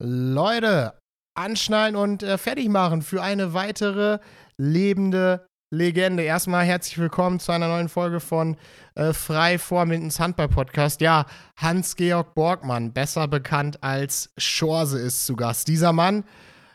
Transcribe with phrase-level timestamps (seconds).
[0.00, 0.96] Leute,
[1.34, 4.20] anschnallen und äh, fertig machen für eine weitere
[4.56, 6.22] lebende Legende.
[6.22, 8.56] Erstmal herzlich willkommen zu einer neuen Folge von
[8.94, 11.00] äh, Frei vor Mindens Handball-Podcast.
[11.00, 11.26] Ja,
[11.56, 15.66] Hans-Georg Borgmann, besser bekannt als Schorse, ist zu Gast.
[15.66, 16.22] Dieser Mann,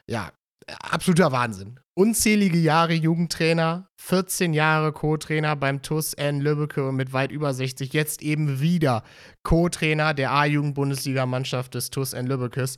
[0.06, 0.30] ja,
[0.68, 1.80] absoluter Wahnsinn.
[1.96, 7.94] Unzählige Jahre Jugendtrainer, 14 Jahre Co-Trainer beim TUS N Lübbecke mit weit über 60.
[7.94, 9.04] Jetzt eben wieder
[9.44, 12.78] Co-Trainer der A-Jugend-Bundesligamannschaft des TUS N Lübbekes.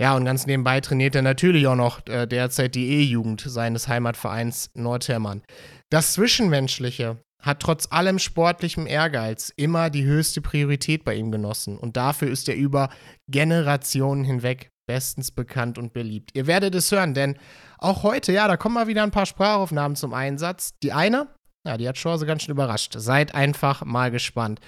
[0.00, 4.70] Ja, und ganz nebenbei trainiert er natürlich auch noch äh, derzeit die E-Jugend seines Heimatvereins
[4.74, 5.42] Nordhermann.
[5.90, 11.78] Das Zwischenmenschliche hat trotz allem sportlichem Ehrgeiz immer die höchste Priorität bei ihm genossen.
[11.78, 12.90] Und dafür ist er über
[13.28, 16.30] Generationen hinweg bestens bekannt und beliebt.
[16.34, 17.38] Ihr werdet es hören, denn
[17.78, 20.70] auch heute, ja, da kommen mal wieder ein paar Sprachaufnahmen zum Einsatz.
[20.82, 21.28] Die eine,
[21.66, 22.94] ja, die hat Chance ganz schön überrascht.
[22.96, 24.60] Seid einfach mal gespannt.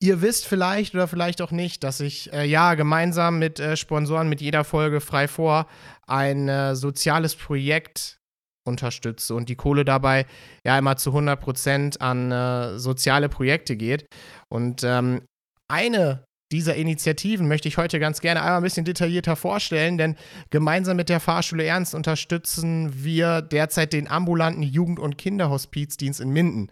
[0.00, 4.28] Ihr wisst vielleicht oder vielleicht auch nicht, dass ich äh, ja gemeinsam mit äh, Sponsoren
[4.28, 5.66] mit jeder Folge frei vor
[6.06, 8.18] ein äh, soziales Projekt
[8.64, 10.26] unterstütze und die Kohle dabei
[10.64, 14.06] ja immer zu 100 Prozent an äh, soziale Projekte geht.
[14.48, 15.22] Und ähm,
[15.68, 20.16] eine dieser Initiativen möchte ich heute ganz gerne einmal ein bisschen detaillierter vorstellen, denn
[20.50, 26.70] gemeinsam mit der Fahrschule Ernst unterstützen wir derzeit den ambulanten Jugend- und Kinderhospizdienst in Minden.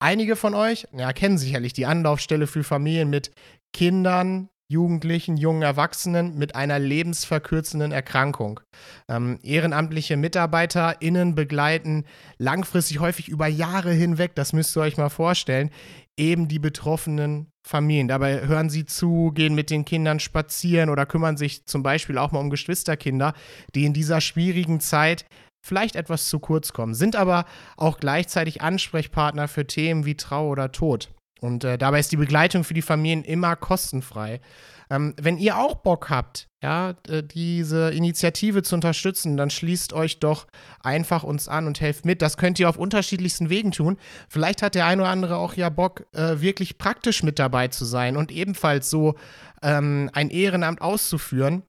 [0.00, 3.30] Einige von euch ja, kennen sicherlich die Anlaufstelle für Familien mit
[3.72, 8.60] Kindern, Jugendlichen, jungen Erwachsenen mit einer lebensverkürzenden Erkrankung.
[9.06, 12.06] Ähm, ehrenamtliche MitarbeiterInnen begleiten
[12.38, 15.70] langfristig häufig über Jahre hinweg, das müsst ihr euch mal vorstellen,
[16.18, 18.08] eben die betroffenen Familien.
[18.08, 22.32] Dabei hören sie zu, gehen mit den Kindern spazieren oder kümmern sich zum Beispiel auch
[22.32, 23.34] mal um Geschwisterkinder,
[23.74, 25.24] die in dieser schwierigen Zeit
[25.64, 27.44] vielleicht etwas zu kurz kommen, sind aber
[27.76, 31.10] auch gleichzeitig Ansprechpartner für Themen wie Trauer oder Tod.
[31.40, 34.40] Und äh, dabei ist die Begleitung für die Familien immer kostenfrei.
[34.92, 36.92] Ähm, wenn ihr auch Bock habt, ja,
[37.34, 40.46] diese Initiative zu unterstützen, dann schließt euch doch
[40.80, 42.20] einfach uns an und helft mit.
[42.20, 43.96] Das könnt ihr auf unterschiedlichsten Wegen tun.
[44.28, 47.86] Vielleicht hat der ein oder andere auch ja Bock, äh, wirklich praktisch mit dabei zu
[47.86, 49.14] sein und ebenfalls so
[49.62, 51.62] ähm, ein Ehrenamt auszuführen.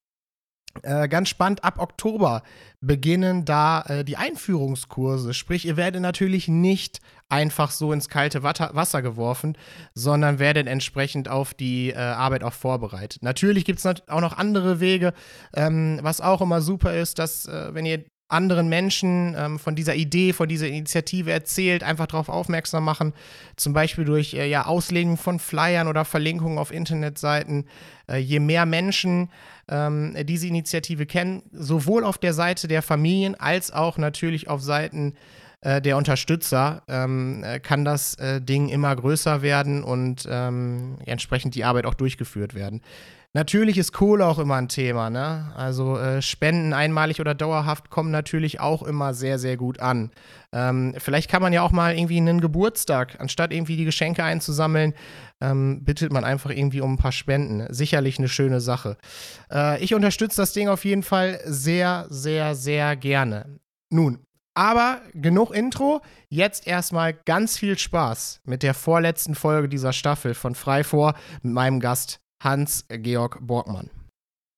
[0.81, 2.43] Äh, ganz spannend, ab Oktober
[2.81, 5.33] beginnen da äh, die Einführungskurse.
[5.33, 6.99] Sprich, ihr werdet natürlich nicht
[7.33, 9.57] einfach so ins kalte Wasser geworfen,
[9.95, 13.23] sondern werdet entsprechend auf die äh, Arbeit auch vorbereitet.
[13.23, 15.13] Natürlich gibt es auch noch andere Wege,
[15.55, 19.95] ähm, was auch immer super ist, dass, äh, wenn ihr anderen Menschen ähm, von dieser
[19.95, 23.13] Idee, von dieser Initiative erzählt, einfach darauf aufmerksam machen,
[23.57, 27.65] zum Beispiel durch äh, ja, Auslegung von Flyern oder Verlinkungen auf Internetseiten.
[28.07, 29.29] Äh, je mehr Menschen
[29.69, 35.13] ähm, diese Initiative kennen, sowohl auf der Seite der Familien als auch natürlich auf Seiten
[35.63, 41.55] äh, der Unterstützer, ähm, äh, kann das äh, Ding immer größer werden und ähm, entsprechend
[41.55, 42.81] die Arbeit auch durchgeführt werden.
[43.35, 45.51] Natürlich ist Kohle auch immer ein Thema, ne?
[45.55, 50.11] Also äh, Spenden einmalig oder dauerhaft kommen natürlich auch immer sehr, sehr gut an.
[50.51, 54.93] Ähm, vielleicht kann man ja auch mal irgendwie einen Geburtstag, anstatt irgendwie die Geschenke einzusammeln,
[55.41, 57.65] ähm, bittet man einfach irgendwie um ein paar Spenden.
[57.73, 58.97] Sicherlich eine schöne Sache.
[59.51, 63.59] Äh, ich unterstütze das Ding auf jeden Fall sehr, sehr, sehr gerne.
[63.89, 64.19] Nun,
[64.55, 66.01] aber genug Intro.
[66.29, 71.53] Jetzt erstmal ganz viel Spaß mit der vorletzten Folge dieser Staffel von Frei vor mit
[71.53, 73.89] meinem Gast Hans-Georg Borgmann.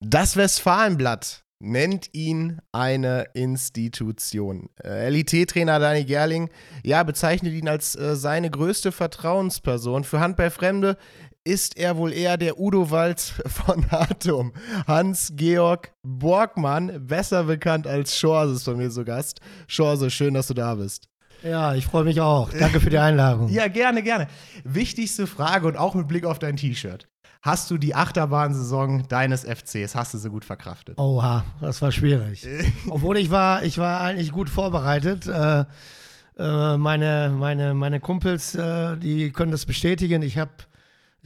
[0.03, 4.69] Das Westfalenblatt nennt ihn eine Institution.
[4.83, 6.50] Äh, LIT-Trainer Dani Gerling,
[6.83, 10.03] ja, bezeichnet ihn als äh, seine größte Vertrauensperson.
[10.03, 10.97] Für Handballfremde
[11.45, 14.51] ist er wohl eher der Udo Walz von Atom.
[14.88, 19.39] Hans-Georg Borgmann, besser bekannt als Schorse, ist bei mir so Gast.
[19.67, 21.07] Schorse, schön, dass du da bist.
[21.44, 22.50] Ja, ich freue mich auch.
[22.51, 23.50] Danke für die Einladung.
[23.50, 24.28] ja, gerne, gerne.
[24.63, 27.07] Wichtigste Frage und auch mit Blick auf dein T-Shirt
[27.45, 30.97] hast du die Achterbahnsaison deines FCs, hast du so gut verkraftet?
[30.97, 32.47] Oha, das war schwierig.
[32.89, 35.27] Obwohl ich war, ich war eigentlich gut vorbereitet.
[35.27, 35.66] Äh,
[36.39, 40.23] äh, meine, meine, meine Kumpels, äh, die können das bestätigen.
[40.23, 40.51] Ich habe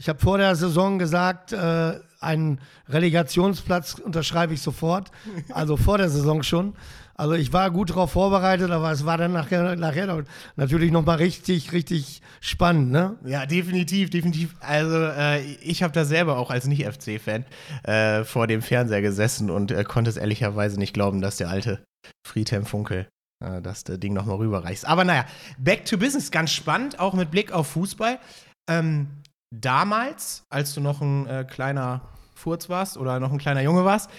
[0.00, 5.10] ich hab vor der Saison gesagt, äh, einen Relegationsplatz unterschreibe ich sofort.
[5.52, 6.74] Also vor der Saison schon.
[7.16, 10.24] Also ich war gut darauf vorbereitet, aber es war dann nachher, nachher
[10.56, 13.18] natürlich nochmal richtig, richtig spannend, ne?
[13.26, 14.56] Ja, definitiv, definitiv.
[14.60, 17.44] Also äh, ich habe da selber auch als Nicht-FC-Fan
[17.82, 21.84] äh, vor dem Fernseher gesessen und äh, konnte es ehrlicherweise nicht glauben, dass der alte
[22.26, 23.06] Friedhelm Funkel
[23.44, 24.86] äh, das Ding nochmal rüberreicht.
[24.86, 25.26] Aber naja,
[25.58, 28.18] back to business, ganz spannend, auch mit Blick auf Fußball.
[28.66, 29.08] Ähm,
[29.50, 32.02] damals, als du noch ein äh, kleiner
[32.34, 34.10] Furz warst oder noch ein kleiner Junge warst,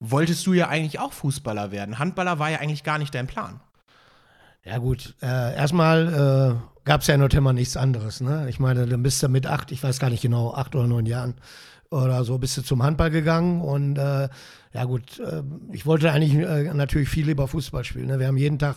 [0.00, 1.98] wolltest du ja eigentlich auch Fußballer werden.
[1.98, 3.60] Handballer war ja eigentlich gar nicht dein Plan.
[4.64, 5.14] Ja, gut.
[5.22, 8.20] Äh, erstmal äh, gab es ja in Nordhemmer nichts anderes.
[8.20, 8.48] Ne?
[8.48, 11.06] Ich meine, dann bist du mit acht, ich weiß gar nicht genau, acht oder neun
[11.06, 11.34] Jahren
[11.90, 14.28] oder so, bist du zum Handball gegangen und äh,
[14.72, 15.42] ja gut, äh,
[15.72, 18.06] ich wollte eigentlich äh, natürlich viel lieber Fußball spielen.
[18.06, 18.18] Ne?
[18.18, 18.76] Wir haben jeden Tag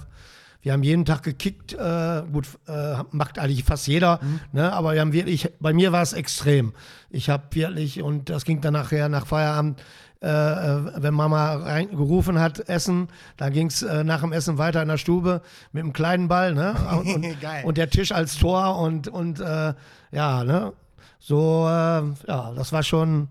[0.65, 4.39] wir haben jeden Tag gekickt, äh, gut, äh, macht eigentlich fast jeder, mhm.
[4.51, 4.73] ne?
[4.73, 6.73] aber wir haben wirklich, bei mir war es extrem.
[7.11, 9.79] Ich habe wirklich, und das ging dann nachher nach Feierabend,
[10.23, 14.81] äh, äh wenn Mama gerufen hat, Essen, dann ging es äh, nach dem Essen weiter
[14.81, 16.75] in der Stube mit einem kleinen Ball, ne?
[16.91, 19.75] Und, und, und der Tisch als Tor und, und äh,
[20.11, 20.73] ja, ne?
[21.19, 23.29] So, ja, das war schon.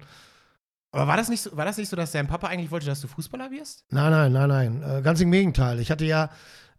[0.93, 3.01] Aber war das, nicht so, war das nicht so, dass dein Papa eigentlich wollte, dass
[3.01, 3.85] du Fußballer wirst?
[3.91, 4.49] Nein, nein, nein,
[4.81, 5.03] nein.
[5.03, 5.81] ganz im Gegenteil.
[5.81, 6.31] Ich hatte ja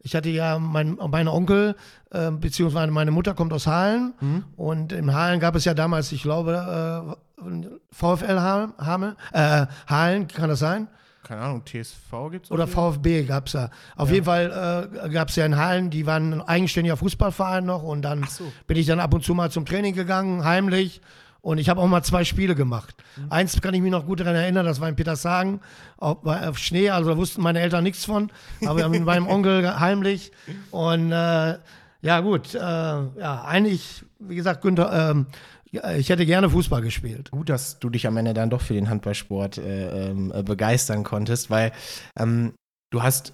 [0.06, 1.76] ich hatte ja, mein, mein Onkel,
[2.12, 4.14] äh, beziehungsweise meine Mutter kommt aus Halen.
[4.22, 4.44] Mhm.
[4.56, 10.50] Und im Halen gab es ja damals, ich glaube, äh, VfL Hamel, äh, Halen, kann
[10.50, 10.88] das sein?
[11.24, 12.52] Keine Ahnung, TSV gibt es?
[12.52, 13.72] Oder VfB gab es ja.
[13.96, 14.14] Auf ja.
[14.14, 17.82] jeden Fall äh, gab es ja in Hallen, die waren ein eigenständiger Fußballverein noch.
[17.82, 18.44] Und dann so.
[18.68, 21.02] bin ich dann ab und zu mal zum Training gegangen, heimlich.
[21.46, 22.96] Und ich habe auch mal zwei Spiele gemacht.
[23.18, 23.32] Mhm.
[23.32, 25.62] Eins kann ich mich noch gut daran erinnern, das war in Petershagen
[25.98, 28.32] auf, auf Schnee, also da wussten meine Eltern nichts von,
[28.64, 30.32] aber wir haben mit meinem Onkel heimlich.
[30.72, 31.58] Und äh,
[32.02, 35.28] ja, gut, äh, ja, eigentlich, wie gesagt, Günther, ähm,
[35.72, 37.30] ich hätte gerne Fußball gespielt.
[37.30, 41.52] Gut, dass du dich am Ende dann doch für den Handballsport äh, ähm, begeistern konntest,
[41.52, 41.74] weil
[42.18, 42.54] ähm,
[42.92, 43.34] du hast,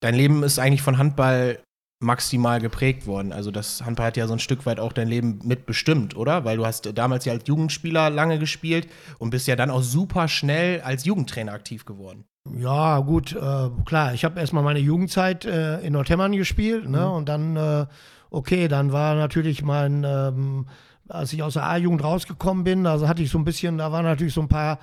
[0.00, 1.58] dein Leben ist eigentlich von Handball
[2.02, 3.32] maximal geprägt worden.
[3.32, 6.44] Also das Handball hat ja so ein Stück weit auch dein Leben mitbestimmt, oder?
[6.44, 8.88] Weil du hast damals ja als Jugendspieler lange gespielt
[9.18, 12.24] und bist ja dann auch super schnell als Jugendtrainer aktiv geworden.
[12.56, 14.14] Ja, gut, äh, klar.
[14.14, 17.06] Ich habe erstmal meine Jugendzeit äh, in Nordhemmern gespielt, ne?
[17.06, 17.12] Mhm.
[17.12, 17.86] Und dann, äh,
[18.30, 20.66] okay, dann war natürlich mein, ähm,
[21.08, 24.04] als ich aus der A-Jugend rausgekommen bin, also hatte ich so ein bisschen, da waren
[24.04, 24.78] natürlich so ein paar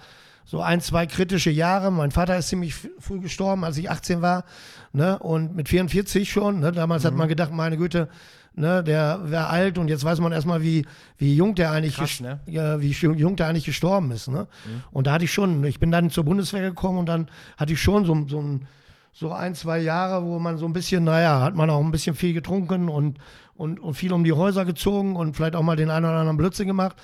[0.50, 1.92] so ein, zwei kritische Jahre.
[1.92, 4.46] Mein Vater ist ziemlich früh gestorben, als ich 18 war.
[4.92, 5.20] Ne?
[5.20, 6.60] Und mit 44 schon.
[6.60, 6.72] Ne?
[6.72, 7.08] Damals mhm.
[7.08, 8.10] hat man gedacht, meine Güte,
[8.56, 10.86] ne, der wäre alt und jetzt weiß man erstmal, wie,
[11.18, 12.40] wie jung der eigentlich Krass, ne?
[12.46, 14.28] ja, wie jung der eigentlich gestorben ist.
[14.28, 14.48] Ne?
[14.66, 14.84] Mhm.
[14.92, 17.28] Und da hatte ich schon, ich bin dann zur Bundeswehr gekommen und dann
[17.58, 18.68] hatte ich schon so, so ein
[19.12, 22.16] so ein, zwei Jahre, wo man so ein bisschen, naja, hat man auch ein bisschen
[22.16, 23.18] viel getrunken und,
[23.56, 26.38] und, und viel um die Häuser gezogen und vielleicht auch mal den einen oder anderen
[26.38, 26.96] Blödsinn gemacht.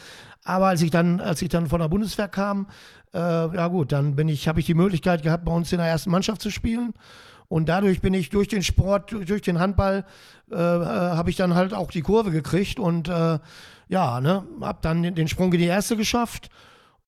[0.44, 2.68] Aber als ich dann, als ich dann von der Bundeswehr kam,
[3.14, 5.88] äh, ja gut, dann bin ich, habe ich die Möglichkeit gehabt, bei uns in der
[5.88, 6.94] ersten Mannschaft zu spielen.
[7.48, 10.06] Und dadurch bin ich durch den Sport, durch den Handball,
[10.52, 13.40] äh, äh, habe ich dann halt auch die Kurve gekriegt und äh,
[13.88, 16.50] ja, ne, habe dann den Sprung in die erste geschafft.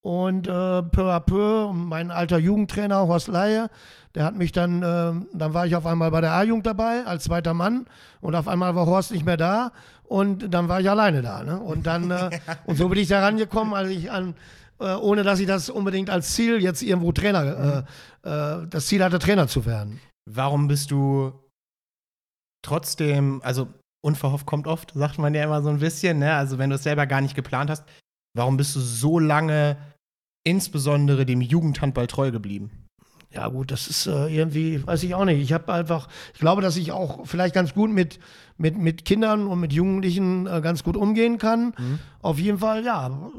[0.02, 3.70] Und äh, peu à peu, mein alter Jugendtrainer Horst Leihe,
[4.16, 7.26] der hat mich dann, äh, dann war ich auf einmal bei der A-Jugend dabei als
[7.26, 7.88] zweiter Mann
[8.22, 9.72] und auf einmal war Horst nicht mehr da
[10.04, 11.44] und dann war ich alleine da.
[11.44, 11.60] Ne?
[11.60, 12.30] Und dann, äh,
[12.66, 14.36] und so bin ich da rangekommen, als ich an,
[14.80, 17.86] äh, ohne dass ich das unbedingt als Ziel jetzt irgendwo Trainer,
[18.24, 20.00] äh, äh, das Ziel hatte, Trainer zu werden.
[20.30, 21.32] Warum bist du
[22.62, 23.68] trotzdem, also
[24.02, 26.34] unverhofft kommt oft, sagt man ja immer so ein bisschen, ne?
[26.34, 27.86] Also wenn du es selber gar nicht geplant hast,
[28.36, 29.78] warum bist du so lange
[30.46, 32.88] insbesondere dem Jugendhandball treu geblieben?
[33.32, 35.42] Ja, gut, das ist äh, irgendwie, weiß ich auch nicht.
[35.42, 38.20] Ich habe einfach, ich glaube, dass ich auch vielleicht ganz gut mit,
[38.58, 41.74] mit, mit Kindern und mit Jugendlichen äh, ganz gut umgehen kann.
[41.78, 42.00] Mhm.
[42.22, 43.32] Auf jeden Fall, ja.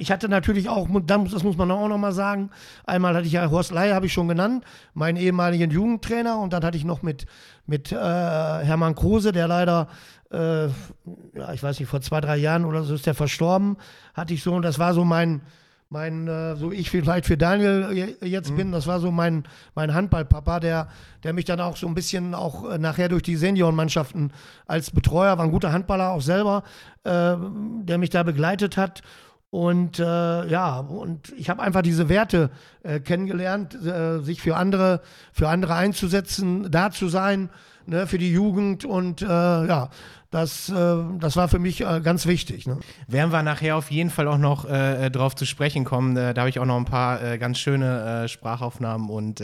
[0.00, 2.48] Ich hatte natürlich auch, das muss man auch noch mal sagen,
[2.86, 4.64] einmal hatte ich ja Horst Ley, habe ich schon genannt,
[4.94, 7.26] meinen ehemaligen Jugendtrainer und dann hatte ich noch mit,
[7.66, 9.88] mit äh, Hermann Kruse, der leider
[10.30, 13.76] äh, ja, ich weiß nicht, vor zwei, drei Jahren oder so ist der verstorben,
[14.14, 15.42] hatte ich so, und das war so mein,
[15.90, 18.56] mein, äh, so ich vielleicht für Daniel jetzt mhm.
[18.56, 19.44] bin, das war so mein,
[19.74, 20.88] mein Handballpapa, der,
[21.24, 24.32] der mich dann auch so ein bisschen auch äh, nachher durch die Seniorenmannschaften
[24.66, 26.62] als Betreuer, war ein guter Handballer auch selber,
[27.04, 27.34] äh,
[27.82, 29.02] der mich da begleitet hat.
[29.50, 32.50] Und äh, ja, und ich habe einfach diese Werte
[32.84, 35.00] äh, kennengelernt, äh, sich für andere,
[35.32, 37.50] für andere einzusetzen, da zu sein,
[37.84, 38.84] ne, für die Jugend.
[38.84, 39.90] Und äh, ja,
[40.30, 42.66] das, äh, das war für mich äh, ganz wichtig.
[42.66, 42.78] Ne?
[43.08, 46.16] Werden wir nachher auf jeden Fall auch noch äh, drauf zu sprechen kommen.
[46.16, 49.42] Äh, da habe ich auch noch ein paar äh, ganz schöne äh, Sprachaufnahmen und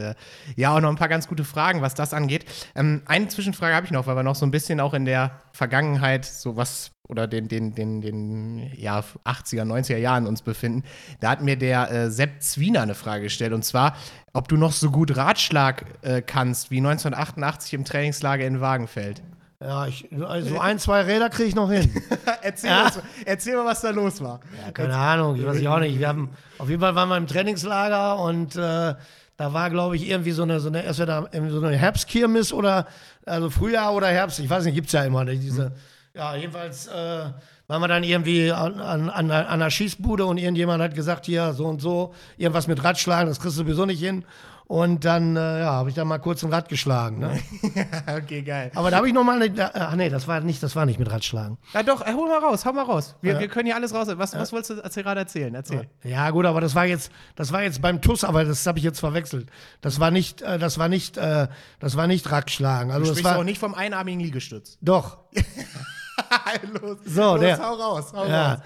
[0.57, 2.45] ja, auch noch ein paar ganz gute Fragen, was das angeht.
[2.75, 5.33] Ähm, eine Zwischenfrage habe ich noch, weil wir noch so ein bisschen auch in der
[5.53, 10.83] Vergangenheit so was oder den, den, den, den ja, 80er, 90er Jahren uns befinden.
[11.21, 13.97] Da hat mir der Sepp Zwiener eine Frage gestellt und zwar,
[14.33, 15.85] ob du noch so gut Ratschlag
[16.27, 19.23] kannst wie 1988 im Trainingslager in Wagenfeld.
[19.61, 21.91] Ja, ich, also ein, zwei Räder kriege ich noch hin.
[22.43, 22.85] erzähl, ja?
[22.85, 24.41] was, erzähl, mal, was da los war.
[24.65, 25.03] Ja, keine erzähl.
[25.03, 25.99] Ahnung, ich weiß ich auch nicht.
[25.99, 28.95] Wir haben, auf jeden Fall waren wir im Trainingslager und äh,
[29.39, 32.87] da war, glaube ich, irgendwie so eine, so eine, entweder so eine Herbstkirmes oder,
[33.25, 35.73] also Frühjahr oder Herbst, ich weiß nicht, gibt es ja immer, ne, diese,
[36.15, 37.25] ja, jedenfalls äh,
[37.67, 41.53] waren wir dann irgendwie an, an, an, an der Schießbude und irgendjemand hat gesagt, hier,
[41.53, 44.25] so und so, irgendwas mit Radschlagen, das kriegst du sowieso nicht hin.
[44.69, 47.21] Und dann äh, ja, habe ich da mal kurz ein Rad geschlagen.
[47.21, 47.39] Ne?
[48.17, 48.73] okay, geil.
[48.75, 49.41] Aber da habe ich nochmal.
[49.43, 51.57] Äh, ach nee, das war nicht, das war nicht mit Radschlagen.
[51.73, 53.15] Ja, doch, äh, hol mal raus, hau mal raus.
[53.23, 53.41] Wir, ja.
[53.41, 54.09] wir können hier alles raus.
[54.11, 55.55] Was, was wolltest du gerade erzählen?
[55.55, 55.89] Erzähl.
[56.03, 58.85] Ja, gut, aber das war jetzt, das war jetzt beim TUS, aber das habe ich
[58.85, 59.51] jetzt verwechselt.
[59.83, 61.47] Das war nicht, äh, das war nicht, äh,
[61.79, 62.91] das war nicht Radschlagen.
[62.91, 64.79] Also du sprichst das war auch nicht vom einarmigen Liegestütz.
[64.81, 65.19] Doch.
[66.83, 68.55] los, so, los, der, hau raus, hau ja.
[68.55, 68.61] raus.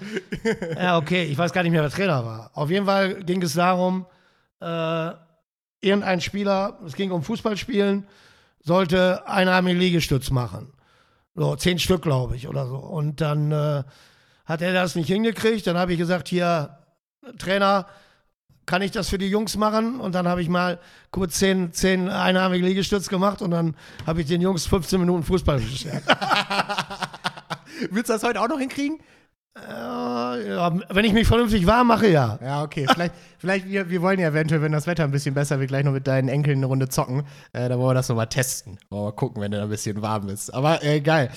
[0.75, 2.49] ja, okay, ich weiß gar nicht mehr, wer Trainer war.
[2.55, 4.07] Auf jeden Fall ging es darum,
[4.61, 5.11] äh,
[5.81, 8.07] irgendein Spieler, es ging um Fußballspielen,
[8.63, 10.71] sollte einarmigen Liegestütz machen.
[11.35, 12.77] So, zehn Stück, glaube ich, oder so.
[12.77, 13.83] Und dann äh,
[14.45, 15.65] hat er das nicht hingekriegt.
[15.65, 16.77] Dann habe ich gesagt, hier,
[17.37, 17.87] Trainer,
[18.65, 19.99] kann ich das für die Jungs machen?
[19.99, 24.27] Und dann habe ich mal kurz zehn, zehn einarmige Liegestütz gemacht und dann habe ich
[24.27, 26.03] den Jungs 15 Minuten Fußball beschert.
[27.89, 28.99] Willst du das heute auch noch hinkriegen?
[29.57, 32.39] Äh, ja, wenn ich mich vernünftig warm mache, ja.
[32.41, 32.87] Ja, okay.
[32.89, 35.83] Vielleicht, vielleicht wir, wir wollen ja eventuell, wenn das Wetter ein bisschen besser wird, gleich
[35.83, 37.23] noch mit deinen Enkeln eine Runde zocken.
[37.51, 38.77] Äh, da wollen wir das nochmal testen.
[38.89, 40.53] Wollen wir mal gucken, wenn du ein bisschen warm bist.
[40.53, 41.31] Aber äh, geil.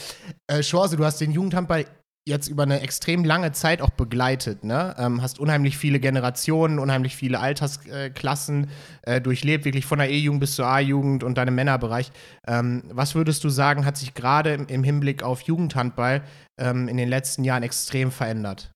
[0.47, 1.87] Äh, Chance, du hast den Jugendhandball
[2.27, 4.95] jetzt über eine extrem lange Zeit auch begleitet, ne?
[4.99, 8.71] Ähm, hast unheimlich viele Generationen, unheimlich viele Altersklassen
[9.03, 12.11] äh, durchlebt, wirklich von der E-Jugend bis zur A-Jugend und deinem Männerbereich.
[12.47, 16.23] Ähm, was würdest du sagen, hat sich gerade im, Hinblick auf Jugendhandball
[16.59, 18.71] ähm, in den letzten Jahren extrem verändert?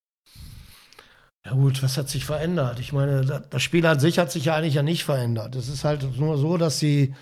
[1.47, 2.79] Ja gut, was hat sich verändert?
[2.81, 5.57] Ich meine, das Spiel an sich hat sich ja eigentlich ja nicht verändert.
[5.57, 7.15] Es ist halt nur so, dass die,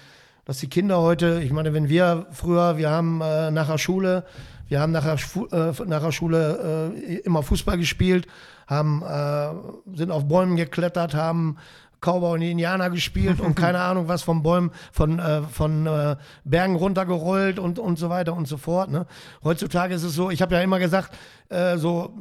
[0.45, 4.25] dass die Kinder heute, ich meine, wenn wir früher, wir haben äh, nach der Schule
[4.69, 5.15] wir haben nach der,
[5.53, 8.27] äh, nach der Schule äh, immer Fußball gespielt,
[8.67, 11.57] haben, äh, sind auf Bäumen geklettert, haben
[12.01, 16.77] Cowboy und Indianer gespielt und keine Ahnung was von Bäumen, von, äh, von äh, Bergen
[16.77, 18.91] runtergerollt und, und so weiter und so fort.
[18.91, 19.07] Ne?
[19.43, 21.17] Heutzutage ist es so, ich habe ja immer gesagt,
[21.49, 22.13] äh, so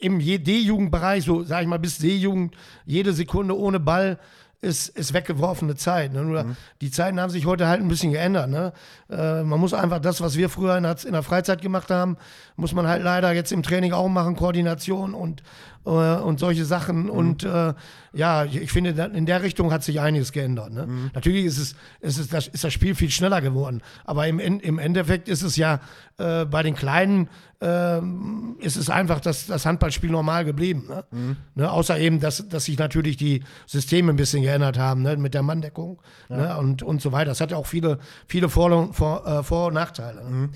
[0.00, 4.18] im D-Jugendbereich, so sage ich mal bis D-Jugend, jede Sekunde ohne Ball
[4.62, 6.12] ist, ist weggeworfene Zeit.
[6.12, 6.22] Ne?
[6.22, 6.56] Nur mhm.
[6.80, 8.50] die Zeiten haben sich heute halt ein bisschen geändert.
[8.50, 8.72] Ne?
[9.08, 12.18] Äh, man muss einfach das, was wir früher in der, in der, Freizeit gemacht haben,
[12.56, 15.42] muss man halt leider jetzt im Training auch machen, Koordination und,
[15.84, 17.04] äh, und solche Sachen.
[17.04, 17.10] Mhm.
[17.10, 17.74] Und äh,
[18.12, 20.72] ja, ich, ich, finde, in der Richtung hat sich einiges geändert.
[20.72, 20.86] Ne?
[20.86, 21.10] Mhm.
[21.14, 24.78] Natürlich ist, es, ist, es das, ist das Spiel viel schneller geworden, aber im, im
[24.78, 25.80] Endeffekt ist es ja
[26.18, 27.28] äh, bei den Kleinen
[27.62, 30.86] ähm, ist es einfach das, das Handballspiel normal geblieben.
[30.88, 31.04] Ne?
[31.10, 31.36] Mhm.
[31.54, 31.70] Ne?
[31.70, 35.16] Außer eben, dass, dass sich natürlich die Systeme ein bisschen geändert haben, ne?
[35.16, 36.36] mit der Manndeckung ja.
[36.36, 36.56] ne?
[36.58, 37.30] und, und so weiter.
[37.30, 40.24] Das hat ja auch viele, viele Vor-, Vor-, äh, Vor und Nachteile.
[40.24, 40.30] Ne?
[40.30, 40.50] Mhm.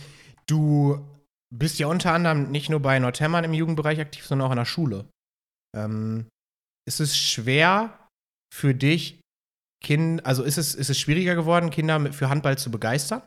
[0.46, 0.98] Du
[1.50, 4.64] bist ja unter anderem nicht nur bei Nordhemmern im Jugendbereich aktiv, sondern auch an der
[4.64, 5.06] Schule.
[5.74, 6.28] Ähm,
[6.86, 7.98] ist es schwer
[8.52, 9.20] für dich,
[9.82, 13.22] kind, also ist es, ist es schwieriger geworden, Kinder für Handball zu begeistern?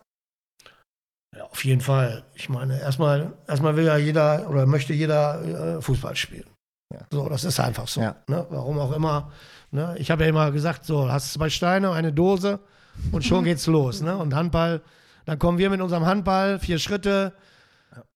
[1.36, 2.26] Ja, auf jeden Fall.
[2.34, 6.50] Ich meine, erstmal, erstmal will ja jeder oder möchte jeder äh, Fußball spielen.
[6.94, 7.02] Ja.
[7.12, 8.02] So, das ist einfach so.
[8.02, 8.16] Ja.
[8.28, 8.46] Ne?
[8.50, 9.32] Warum auch immer.
[9.72, 9.96] Ne?
[10.00, 12.60] Ich habe ja immer gesagt, so, hast zwei Steine, eine Dose
[13.12, 14.02] und schon geht's los.
[14.02, 14.18] Ne?
[14.18, 14.82] Und Handball,
[15.26, 17.34] dann kommen wir mit unserem Handball, vier Schritte,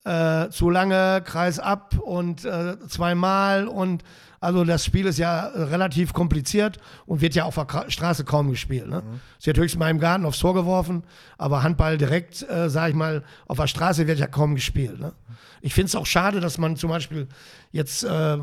[0.03, 4.03] äh, zu lange, Kreis ab und äh, zweimal und
[4.41, 8.87] also das Spiel ist ja relativ kompliziert und wird ja auf der Straße kaum gespielt.
[8.87, 9.03] Ne?
[9.05, 9.19] Mhm.
[9.39, 11.03] Es wird höchstens mal im Garten aufs Tor geworfen,
[11.37, 14.99] aber Handball direkt, äh, sag ich mal, auf der Straße wird ja kaum gespielt.
[14.99, 15.13] Ne?
[15.61, 17.27] Ich finde es auch schade, dass man zum Beispiel
[17.71, 18.37] jetzt äh,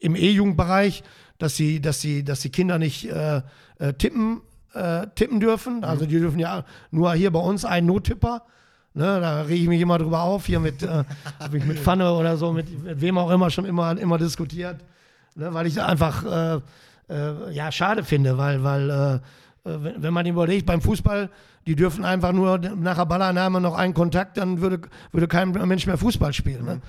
[0.00, 1.04] im E-Jugendbereich,
[1.38, 3.42] dass die, dass, die, dass die Kinder nicht äh,
[3.78, 4.40] äh tippen,
[4.74, 5.84] äh, tippen dürfen.
[5.84, 6.08] Also mhm.
[6.08, 8.42] die dürfen ja nur hier bei uns einen Nottipper.
[8.96, 11.04] Ne, da rege ich mich immer drüber auf, hier mit, äh,
[11.38, 14.78] habe ich mit Pfanne oder so, mit, mit, wem auch immer schon immer, immer diskutiert
[15.36, 16.60] ne, weil ich es einfach äh,
[17.08, 19.20] äh, ja, schade finde, weil, weil äh, äh,
[19.64, 21.30] wenn, wenn man überlegt, beim Fußball,
[21.66, 24.80] die dürfen einfach nur nach der Ballannahme noch einen Kontakt, dann würde,
[25.12, 26.64] würde kein Mensch mehr Fußball spielen.
[26.64, 26.80] Ne?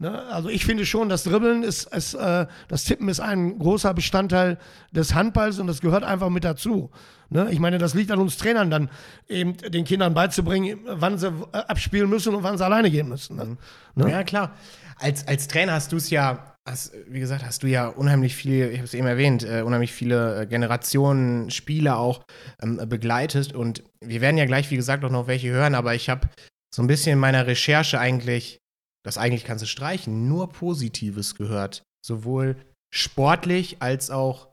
[0.00, 0.18] Ne?
[0.28, 4.58] Also ich finde schon, das Dribbeln ist, ist äh, das Tippen ist ein großer Bestandteil
[4.92, 6.90] des Handballs und das gehört einfach mit dazu.
[7.28, 7.48] Ne?
[7.50, 8.90] Ich meine, das liegt an uns Trainern dann,
[9.28, 13.36] eben den Kindern beizubringen, wann sie äh, abspielen müssen und wann sie alleine gehen müssen.
[13.36, 13.58] Ne?
[13.94, 14.10] Ne?
[14.10, 14.52] Ja, klar.
[14.96, 18.70] Als, als Trainer hast du es ja hast, wie gesagt, hast du ja unheimlich viele,
[18.70, 22.22] ich habe es eben erwähnt, äh, unheimlich viele äh, Generationen Spieler auch
[22.62, 23.54] ähm, begleitet.
[23.54, 26.28] Und wir werden ja gleich, wie gesagt, auch noch welche hören, aber ich habe
[26.74, 28.60] so ein bisschen in meiner Recherche eigentlich,
[29.04, 31.82] das eigentlich kannst du streichen, nur Positives gehört.
[32.04, 32.56] Sowohl
[32.92, 34.48] sportlich als auch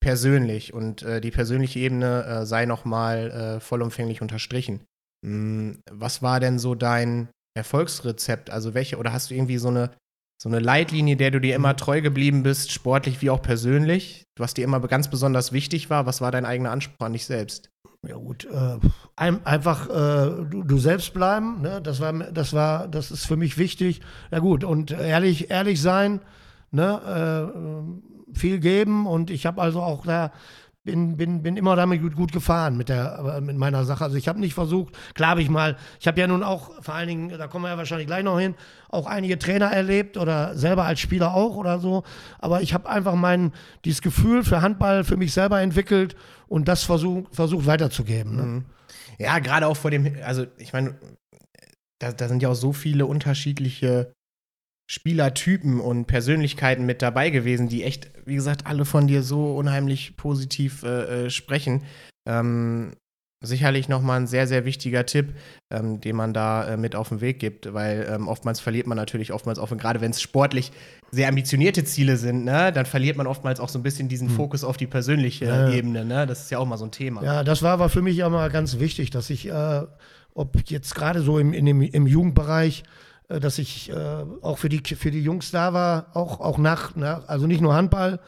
[0.00, 0.72] persönlich.
[0.72, 4.84] Und äh, die persönliche Ebene äh, sei nochmal äh, vollumfänglich unterstrichen.
[5.24, 8.50] Hm, was war denn so dein Erfolgsrezept?
[8.50, 9.90] Also welche, oder hast du irgendwie so eine
[10.40, 14.54] so eine Leitlinie, der du dir immer treu geblieben bist, sportlich wie auch persönlich, was
[14.54, 16.06] dir immer ganz besonders wichtig war?
[16.06, 17.70] Was war dein eigener Anspruch an dich selbst?
[18.06, 18.78] Ja gut, äh,
[19.16, 21.82] ein, einfach äh, du, du, selbst bleiben, ne?
[21.82, 24.00] das war, das war, das ist für mich wichtig.
[24.30, 26.20] Ja gut und ehrlich, ehrlich sein,
[26.70, 27.52] ne?
[28.32, 30.32] Äh, viel geben und ich habe also auch da
[30.88, 34.04] bin, bin, bin immer damit gut, gut gefahren mit, der, mit meiner Sache.
[34.04, 36.94] Also ich habe nicht versucht, klar habe ich mal, ich habe ja nun auch, vor
[36.94, 38.54] allen Dingen, da kommen wir ja wahrscheinlich gleich noch hin,
[38.88, 42.04] auch einige Trainer erlebt oder selber als Spieler auch oder so.
[42.38, 43.52] Aber ich habe einfach mein,
[43.84, 46.16] dieses Gefühl für Handball für mich selber entwickelt
[46.46, 48.36] und das versucht versucht weiterzugeben.
[48.36, 48.42] Ne?
[48.42, 48.64] Mhm.
[49.18, 50.94] Ja, gerade auch vor dem, also ich meine,
[51.98, 54.14] da, da sind ja auch so viele unterschiedliche
[54.90, 60.16] Spielertypen und Persönlichkeiten mit dabei gewesen, die echt, wie gesagt, alle von dir so unheimlich
[60.16, 61.82] positiv äh, äh sprechen.
[62.26, 62.92] Ähm,
[63.40, 65.34] sicherlich nochmal ein sehr, sehr wichtiger Tipp,
[65.70, 68.96] ähm, den man da äh, mit auf den Weg gibt, weil ähm, oftmals verliert man
[68.96, 70.72] natürlich oftmals auch, gerade wenn es sportlich
[71.10, 74.36] sehr ambitionierte Ziele sind, ne, dann verliert man oftmals auch so ein bisschen diesen hm.
[74.36, 75.70] Fokus auf die persönliche ja.
[75.70, 76.04] Ebene.
[76.04, 76.26] Ne?
[76.26, 77.22] Das ist ja auch mal so ein Thema.
[77.22, 79.82] Ja, das war aber für mich ja mal ganz wichtig, dass ich, äh,
[80.34, 82.82] ob jetzt gerade so im, in dem, im Jugendbereich,
[83.28, 87.28] dass ich äh, auch für die, für die Jungs da war, auch, auch nach, nach
[87.28, 88.20] also nicht nur Handball,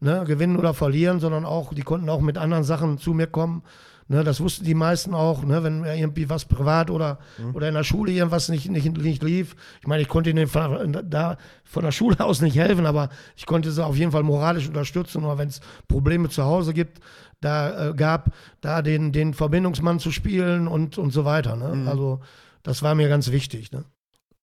[0.00, 3.62] ne, gewinnen oder verlieren, sondern auch, die konnten auch mit anderen Sachen zu mir kommen.
[4.08, 7.56] Ne, das wussten die meisten auch, ne, wenn irgendwie was privat oder, mhm.
[7.56, 9.56] oder in der Schule irgendwas nicht, nicht, nicht lief.
[9.80, 13.46] Ich meine, ich konnte ihnen von, da, von der Schule aus nicht helfen, aber ich
[13.46, 15.24] konnte sie auf jeden Fall moralisch unterstützen.
[15.24, 17.00] Oder wenn es Probleme zu Hause gibt,
[17.40, 21.56] da äh, gab, da den, den Verbindungsmann zu spielen und, und so weiter.
[21.56, 21.74] Ne?
[21.74, 21.88] Mhm.
[21.88, 22.20] Also
[22.62, 23.72] das war mir ganz wichtig.
[23.72, 23.84] Ne?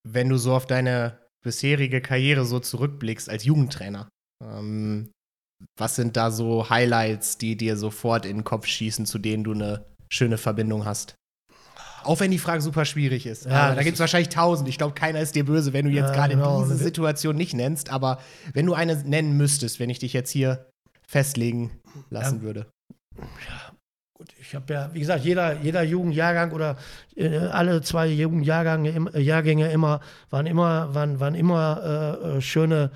[0.08, 4.10] Wenn du so auf deine bisherige Karriere so zurückblickst als Jugendtrainer?
[4.44, 5.12] Ähm,
[5.78, 9.54] was sind da so Highlights, die dir sofort in den Kopf schießen, zu denen du
[9.54, 11.16] eine schöne Verbindung hast?
[12.04, 13.46] Auch wenn die Frage super schwierig ist.
[13.46, 14.68] Ja, da gibt es wahrscheinlich tausend.
[14.68, 16.62] Ich glaube, keiner ist dir böse, wenn du jetzt ja, gerade genau.
[16.64, 17.90] diese Situation nicht nennst.
[17.90, 18.20] Aber
[18.54, 20.70] wenn du eine nennen müsstest, wenn ich dich jetzt hier
[21.08, 21.80] festlegen
[22.10, 22.42] lassen ja.
[22.42, 22.72] würde.
[23.18, 23.73] Ja,
[24.24, 26.78] Gut, ich habe ja, wie gesagt, jeder, jeder Jugendjahrgang oder
[27.18, 30.00] äh, alle zwei Jugendjahrgänge äh, Jahrgänge immer
[30.30, 32.92] waren immer, waren, waren immer äh, äh schöne,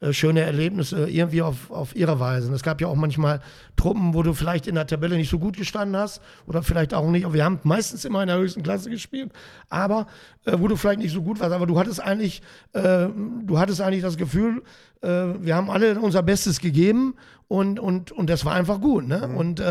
[0.00, 2.46] äh, schöne Erlebnisse irgendwie auf, auf ihre Weise.
[2.46, 3.40] Und es gab ja auch manchmal
[3.74, 7.10] Truppen, wo du vielleicht in der Tabelle nicht so gut gestanden hast oder vielleicht auch
[7.10, 7.32] nicht.
[7.32, 9.32] Wir haben meistens immer in der höchsten Klasse gespielt,
[9.70, 10.06] aber
[10.44, 12.40] äh, wo du vielleicht nicht so gut warst, aber du hattest eigentlich,
[12.72, 14.62] du hattest eigentlich das Gefühl,
[15.00, 17.14] wir haben alle unser Bestes gegeben
[17.48, 19.08] und, und, und das war einfach gut.
[19.08, 19.26] Ne?
[19.26, 19.36] Mhm.
[19.36, 19.62] Und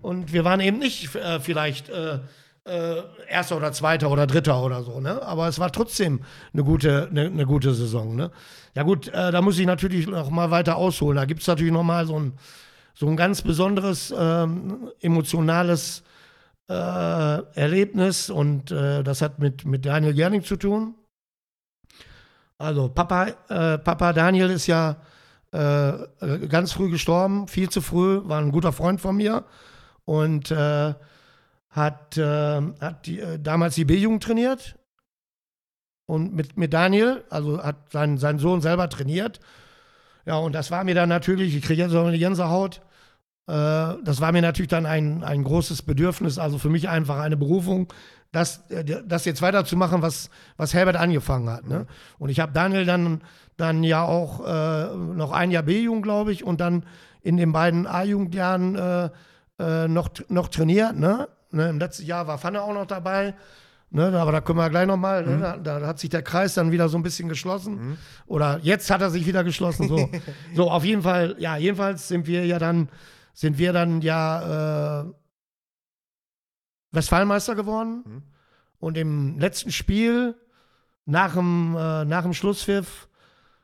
[0.00, 2.20] und wir waren eben nicht äh, vielleicht äh,
[2.68, 5.22] äh, Erster oder Zweiter oder Dritter oder so, ne?
[5.22, 6.20] Aber es war trotzdem
[6.52, 8.30] eine gute, eine, eine gute Saison, ne?
[8.74, 11.16] Ja gut, äh, da muss ich natürlich noch mal weiter ausholen.
[11.16, 12.34] Da gibt es natürlich noch mal so ein,
[12.94, 16.02] so ein ganz besonderes ähm, emotionales
[16.68, 20.94] äh, Erlebnis und äh, das hat mit, mit Daniel Gerning zu tun.
[22.58, 23.26] Also Papa,
[23.78, 24.96] Papa Daniel ist ja
[25.52, 29.44] ganz früh gestorben, viel zu früh, war ein guter Freund von mir
[30.08, 30.94] und äh,
[31.68, 34.78] hat, äh, hat die, äh, damals die B-Jugend trainiert
[36.06, 39.38] und mit, mit Daniel, also hat sein, sein Sohn selber trainiert.
[40.24, 42.80] Ja, und das war mir dann natürlich, ich kriege jetzt so eine Gänsehaut,
[43.48, 47.36] äh, das war mir natürlich dann ein, ein großes Bedürfnis, also für mich einfach eine
[47.36, 47.92] Berufung,
[48.32, 51.66] das, äh, das jetzt weiterzumachen, was, was Herbert angefangen hat.
[51.66, 51.86] Ne?
[52.18, 53.20] Und ich habe Daniel dann,
[53.58, 56.86] dann ja auch äh, noch ein Jahr B-Jugend, glaube ich, und dann
[57.20, 59.10] in den beiden A-Jugendjahren äh,
[59.58, 60.96] äh, noch, noch trainiert.
[60.96, 61.28] Ne?
[61.50, 61.68] ne?
[61.68, 63.34] Im letzten Jahr war Pfanne auch noch dabei.
[63.90, 65.32] Ne, aber da können wir gleich nochmal, ne?
[65.32, 65.40] mhm.
[65.40, 67.74] ne, da, da, hat sich der Kreis dann wieder so ein bisschen geschlossen.
[67.74, 67.96] Mhm.
[68.26, 69.88] Oder jetzt hat er sich wieder geschlossen.
[69.88, 70.10] So.
[70.54, 72.90] so, auf jeden Fall, ja, jedenfalls sind wir ja dann,
[73.32, 75.04] sind wir dann ja äh,
[76.92, 78.04] Westfalenmeister geworden.
[78.04, 78.22] Mhm.
[78.78, 80.34] Und im letzten Spiel,
[81.06, 83.08] nach dem, äh, nach dem Schlusspfiff,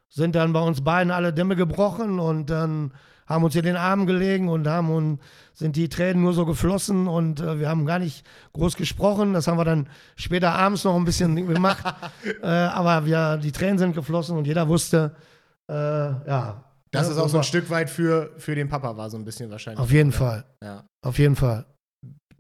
[0.09, 2.93] sind dann bei uns beiden alle Dämme gebrochen und dann
[3.27, 5.21] haben uns in den Armen gelegen und haben und
[5.53, 9.33] sind die Tränen nur so geflossen und äh, wir haben gar nicht groß gesprochen.
[9.33, 11.85] Das haben wir dann später abends noch ein bisschen gemacht.
[12.43, 15.15] äh, aber wir, die Tränen sind geflossen und jeder wusste,
[15.69, 16.65] äh, ja.
[16.91, 19.51] Dass es auch so ein Stück weit für, für den Papa war, so ein bisschen
[19.51, 19.81] wahrscheinlich.
[19.81, 20.45] Auf jeden Fall.
[20.63, 20.85] Ja.
[21.03, 21.67] Auf jeden Fall.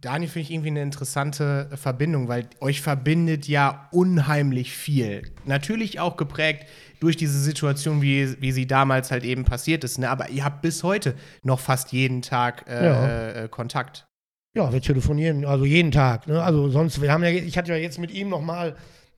[0.04, 5.22] Daniel finde ich irgendwie eine interessante Verbindung, weil euch verbindet ja unheimlich viel.
[5.46, 6.66] Natürlich auch geprägt
[7.00, 9.98] durch diese Situation, wie, wie sie damals halt eben passiert ist.
[9.98, 10.10] Ne?
[10.10, 13.28] Aber ihr habt bis heute noch fast jeden Tag äh, ja.
[13.44, 14.06] äh, Kontakt.
[14.54, 16.28] Ja, wir telefonieren, also jeden Tag.
[16.28, 16.42] Ne?
[16.42, 18.76] Also sonst, wir haben ja, ich hatte ja jetzt mit ihm noch mal,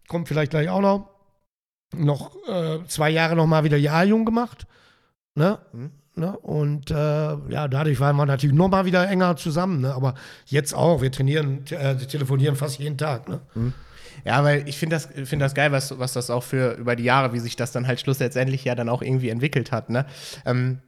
[0.09, 1.11] kommt vielleicht gleich auch noch,
[1.95, 4.67] noch äh, zwei Jahre noch mal wieder Jahrjung gemacht.
[5.35, 5.59] Ne?
[5.73, 5.91] Mhm.
[6.19, 6.37] Ne?
[6.39, 9.83] Und äh, ja, dadurch waren wir natürlich noch mal wieder enger zusammen.
[9.83, 9.95] Ne?
[9.95, 10.15] Aber
[10.47, 13.29] jetzt auch, wir trainieren, äh, telefonieren fast jeden Tag.
[13.29, 13.41] Ne?
[13.55, 13.75] Mhm.
[14.25, 17.05] Ja, weil ich finde das, find das geil, was, was das auch für über die
[17.05, 19.91] Jahre, wie sich das dann halt schlussendlich ja dann auch irgendwie entwickelt hat.
[19.91, 20.07] Ne?
[20.45, 20.81] Ähm,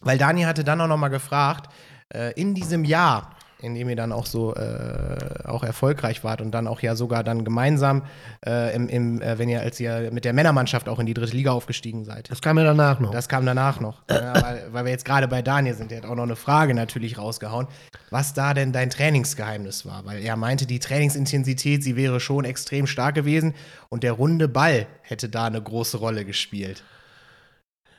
[0.00, 1.72] weil Dani hatte dann auch noch mal gefragt,
[2.12, 6.50] äh, in diesem Jahr, in dem ihr dann auch so äh, auch erfolgreich wart und
[6.50, 8.02] dann auch ja sogar dann gemeinsam,
[8.44, 11.34] äh, im, im, äh, wenn ihr als ihr mit der Männermannschaft auch in die dritte
[11.34, 12.30] Liga aufgestiegen seid.
[12.30, 13.12] Das kam ja danach noch.
[13.12, 14.02] Das kam danach noch.
[14.10, 16.74] ja, weil, weil wir jetzt gerade bei Daniel sind, der hat auch noch eine Frage
[16.74, 17.66] natürlich rausgehauen,
[18.10, 20.04] was da denn dein Trainingsgeheimnis war.
[20.04, 23.54] Weil er meinte, die Trainingsintensität, sie wäre schon extrem stark gewesen
[23.88, 26.84] und der runde Ball hätte da eine große Rolle gespielt.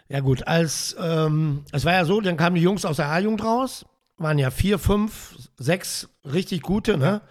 [0.10, 3.44] Ja gut, als ähm, es war ja so, dann kamen die Jungs aus der A-Jugend
[3.44, 3.86] raus,
[4.18, 7.22] waren ja vier, fünf, sechs richtig gute, ne?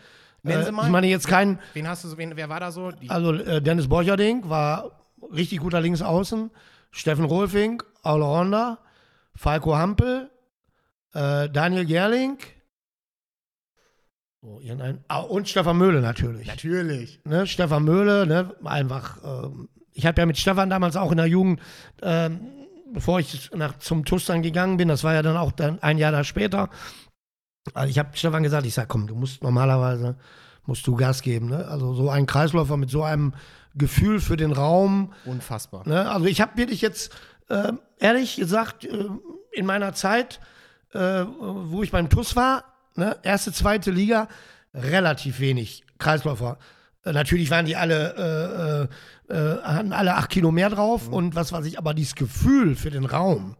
[0.42, 0.84] Nennen Sie Äh, mal.
[0.84, 2.90] ich meine jetzt keinen, Wen hast du so, wen, wer war da so?
[2.92, 6.50] Die, also äh, Dennis Borcherding war richtig guter Linksaußen,
[6.92, 8.78] Steffen Rolfing, Allrounder,
[9.34, 10.30] Falco Hampel,
[11.14, 12.38] äh, Daniel Gerling,
[14.42, 16.46] oh, irgendein, ah, und Stefan Möhle natürlich.
[16.46, 17.20] natürlich.
[17.24, 21.26] ne, Stefan Möhle, ne, einfach, ähm, ich habe ja mit Stefan damals auch in der
[21.26, 21.60] Jugend,
[22.02, 22.52] ähm,
[22.92, 25.98] bevor ich nach, zum TUS dann gegangen bin, das war ja dann auch dann ein
[25.98, 26.70] Jahr da später,
[27.74, 30.16] also ich habe Stefan gesagt, ich sag, komm, du musst normalerweise,
[30.66, 31.66] musst du Gas geben, ne?
[31.68, 33.34] also so ein Kreisläufer mit so einem
[33.74, 35.86] Gefühl für den Raum, Unfassbar.
[35.86, 36.08] Ne?
[36.10, 37.12] Also ich habe wirklich jetzt,
[37.48, 39.06] äh, ehrlich gesagt, äh,
[39.52, 40.40] in meiner Zeit,
[40.92, 44.28] äh, wo ich beim TUS war, ne, erste, zweite Liga,
[44.74, 46.58] relativ wenig Kreisläufer.
[47.04, 48.88] Äh, natürlich waren die alle,
[49.28, 52.90] äh, hatten alle acht Kilo mehr drauf und was weiß ich, aber dieses Gefühl für
[52.90, 53.56] den Raum,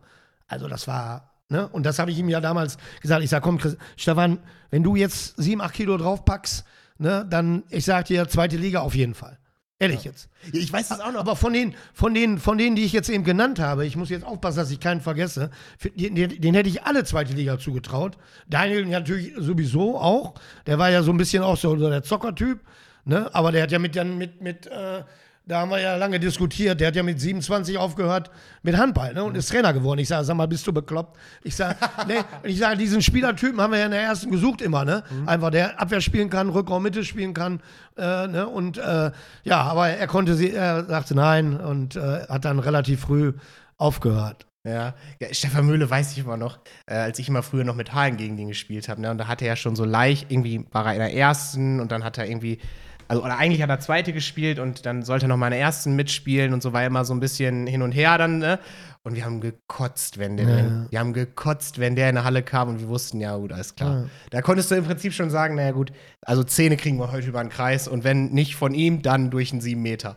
[0.46, 3.22] also das war, ne, und das habe ich ihm ja damals gesagt.
[3.22, 4.38] Ich sage, komm, Chris, Stefan,
[4.70, 6.64] wenn du jetzt sieben, acht Kilo draufpackst,
[6.98, 9.38] ne, dann, ich sag dir, zweite Liga auf jeden Fall.
[9.78, 10.30] Ehrlich jetzt.
[10.52, 11.20] Ich weiß das auch noch.
[11.20, 14.08] Aber von den, von, den, von denen, die ich jetzt eben genannt habe, ich muss
[14.08, 15.50] jetzt aufpassen, dass ich keinen vergesse,
[15.94, 18.16] den, den, den hätte ich alle zweite Liga zugetraut.
[18.48, 20.34] Daniel natürlich sowieso auch.
[20.66, 22.60] Der war ja so ein bisschen auch so, so der Zockertyp.
[23.04, 23.28] Ne?
[23.34, 25.04] Aber der hat ja mit, dann mit, mit äh,
[25.46, 28.32] da haben wir ja lange diskutiert, der hat ja mit 27 aufgehört
[28.62, 29.22] mit Handball ne?
[29.22, 30.00] und ist Trainer geworden.
[30.00, 31.16] Ich sage, sag mal, bist du bekloppt?
[31.44, 31.76] Ich sage,
[32.08, 35.04] nee, ich sage, diesen Spielertypen haben wir ja in der ersten gesucht immer, ne?
[35.24, 37.60] Einfach der Abwehr spielen kann, Rückraum Mitte spielen kann,
[37.96, 38.48] äh, ne?
[38.48, 39.12] Und äh,
[39.44, 43.32] ja, aber er konnte sie, er sagte nein und äh, hat dann relativ früh
[43.76, 44.46] aufgehört.
[44.64, 44.94] Ja.
[45.20, 48.16] ja, Stefan Mühle weiß ich immer noch, äh, als ich immer früher noch mit Halen
[48.16, 49.00] gegen den gespielt habe.
[49.00, 49.12] Ne?
[49.12, 52.02] Und da hatte er schon so leicht, irgendwie war er in der ersten und dann
[52.02, 52.58] hat er irgendwie,
[53.08, 55.60] also oder eigentlich hat er zweite gespielt und dann sollte er noch mal in der
[55.60, 58.58] ersten mitspielen und so war er immer so ein bisschen hin und her dann, ne?
[59.02, 60.86] Und wir haben gekotzt, wenn der, Ja.
[60.90, 63.76] wir haben gekotzt, wenn der in der Halle kam und wir wussten, ja gut, alles
[63.76, 64.02] klar.
[64.02, 64.08] Ja.
[64.30, 65.92] Da konntest du im Prinzip schon sagen, naja gut,
[66.22, 69.52] also Zähne kriegen wir heute über den Kreis und wenn nicht von ihm, dann durch
[69.52, 70.16] einen sieben Meter.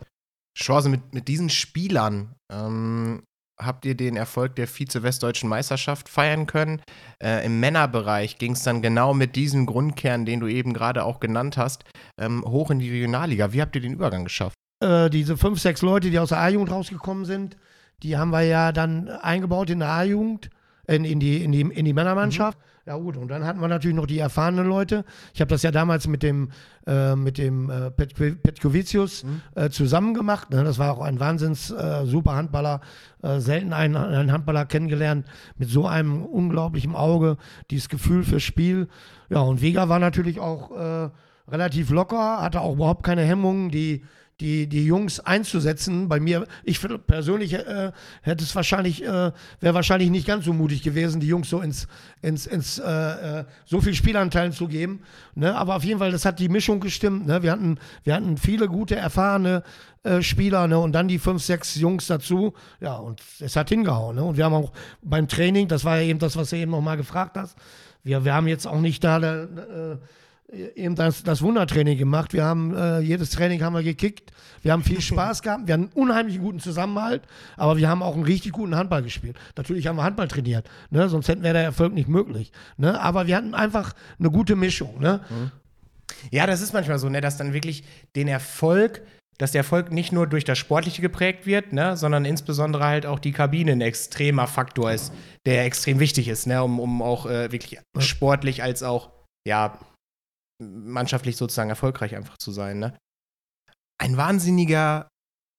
[0.57, 3.21] Chance mit, mit diesen Spielern ähm,
[3.61, 6.81] habt ihr den Erfolg der Vize-Westdeutschen Meisterschaft feiern können.
[7.21, 11.19] Äh, Im Männerbereich ging es dann genau mit diesem Grundkern, den du eben gerade auch
[11.19, 11.83] genannt hast,
[12.17, 13.53] ähm, hoch in die Regionalliga.
[13.53, 14.55] Wie habt ihr den Übergang geschafft?
[14.81, 17.57] Äh, diese fünf, sechs Leute, die aus der A-Jugend rausgekommen sind,
[18.01, 20.49] die haben wir ja dann eingebaut in der A-Jugend,
[20.87, 22.57] in, in, die, in, die, in die Männermannschaft.
[22.89, 25.05] Ja gut, und dann hatten wir natürlich noch die erfahrenen Leute.
[25.35, 26.49] Ich habe das ja damals mit dem,
[26.87, 30.49] äh, mit dem äh, Petko- Petkovicius äh, zusammen gemacht.
[30.49, 30.63] Ne?
[30.63, 32.81] Das war auch ein wahnsinns äh, super Handballer.
[33.21, 35.27] Äh, selten einen, einen Handballer kennengelernt
[35.59, 37.37] mit so einem unglaublichen Auge,
[37.69, 38.87] dieses Gefühl fürs Spiel.
[39.29, 41.09] Ja, und Vega war natürlich auch äh,
[41.47, 44.03] relativ locker, hatte auch überhaupt keine Hemmungen, die,
[44.39, 46.07] die, die Jungs einzusetzen.
[46.07, 50.81] Bei mir, ich persönlich äh, hätte es wahrscheinlich, äh, wäre wahrscheinlich nicht ganz so mutig
[50.81, 51.87] gewesen, die Jungs so ins,
[52.21, 55.01] ins, ins äh, äh, so viel Spielanteilen zu geben.
[55.35, 55.55] Ne?
[55.55, 57.27] Aber auf jeden Fall, das hat die Mischung gestimmt.
[57.27, 57.43] Ne?
[57.43, 59.63] Wir, hatten, wir hatten viele gute, erfahrene
[60.03, 60.79] äh, Spieler ne?
[60.79, 62.53] und dann die fünf, sechs Jungs dazu.
[62.79, 64.15] Ja, und es hat hingehauen.
[64.15, 64.23] Ne?
[64.23, 64.71] Und wir haben auch
[65.01, 67.57] beim Training, das war ja eben das, was du eben nochmal gefragt hast,
[68.03, 69.97] wir, wir haben jetzt auch nicht da äh,
[70.75, 72.33] eben das, das Wundertraining gemacht.
[72.33, 74.31] Wir haben äh, jedes Training haben wir gekickt.
[74.61, 75.67] Wir haben viel Spaß gehabt.
[75.67, 77.23] Wir haben einen unheimlich guten Zusammenhalt,
[77.57, 79.37] aber wir haben auch einen richtig guten Handball gespielt.
[79.55, 81.07] Natürlich haben wir Handball trainiert, ne?
[81.09, 82.51] sonst hätten wir der Erfolg nicht möglich.
[82.77, 82.99] Ne?
[82.99, 84.99] Aber wir hatten einfach eine gute Mischung.
[84.99, 85.21] Ne?
[86.31, 87.83] Ja, das ist manchmal so, ne, dass dann wirklich
[88.15, 89.01] den Erfolg,
[89.37, 93.19] dass der Erfolg nicht nur durch das Sportliche geprägt wird, ne, sondern insbesondere halt auch
[93.19, 95.13] die Kabine ein extremer Faktor ist,
[95.45, 99.11] der extrem wichtig ist, ne, um, um auch äh, wirklich sportlich als auch,
[99.47, 99.77] ja,
[100.59, 102.97] mannschaftlich sozusagen erfolgreich einfach zu sein, ne.
[104.01, 105.09] Ein wahnsinniger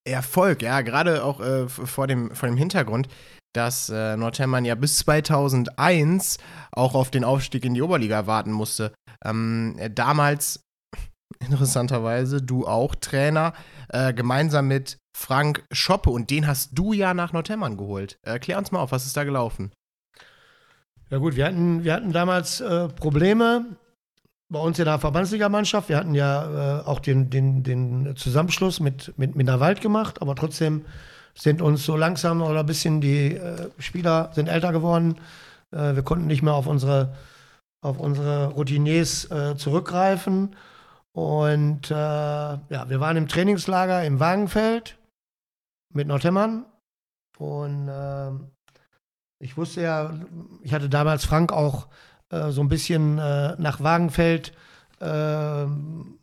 [0.07, 3.09] Erfolg, ja, gerade auch äh, vor, dem, vor dem Hintergrund,
[3.53, 6.39] dass äh, Nordhemmern ja bis 2001
[6.73, 8.95] auch auf den Aufstieg in die Oberliga warten musste.
[9.25, 10.61] Ähm, äh, damals,
[11.41, 13.53] interessanterweise, du auch Trainer,
[13.89, 18.19] äh, gemeinsam mit Frank Schoppe und den hast du ja nach Nordhemmern geholt.
[18.23, 19.73] Erklär uns mal auf, was ist da gelaufen?
[21.11, 23.77] Ja gut, wir hatten, wir hatten damals äh, Probleme
[24.51, 25.89] bei uns in der Verbandsligamannschaft.
[25.89, 30.85] Wir hatten ja äh, auch den, den, den Zusammenschluss mit, mit Minderwald gemacht, aber trotzdem
[31.35, 35.17] sind uns so langsam oder ein bisschen die äh, Spieler sind älter geworden.
[35.71, 37.15] Äh, wir konnten nicht mehr auf unsere
[37.83, 40.55] auf unsere Routiniers äh, zurückgreifen.
[41.13, 44.99] Und äh, ja, wir waren im Trainingslager im Wagenfeld
[45.93, 46.67] mit Nordhemmern.
[47.39, 48.31] Und äh,
[49.39, 50.15] ich wusste ja,
[50.63, 51.89] ich hatte damals Frank auch
[52.31, 54.53] äh, so ein bisschen äh, nach Wagenfeld
[55.01, 56.19] ähm,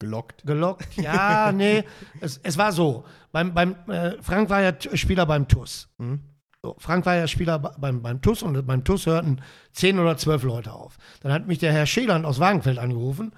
[0.00, 0.44] Gelockt.
[0.44, 0.86] gelockt.
[0.96, 1.84] Ja, nee,
[2.20, 3.04] es, es war so.
[3.32, 5.88] Beim, beim, äh, Frank war ja Spieler beim TUS.
[5.98, 6.20] Mhm.
[6.62, 9.40] So, Frank war ja Spieler be- beim, beim TUS und beim TUS hörten
[9.72, 10.96] zehn oder zwölf Leute auf.
[11.20, 13.32] Dann hat mich der Herr Scheland aus Wagenfeld angerufen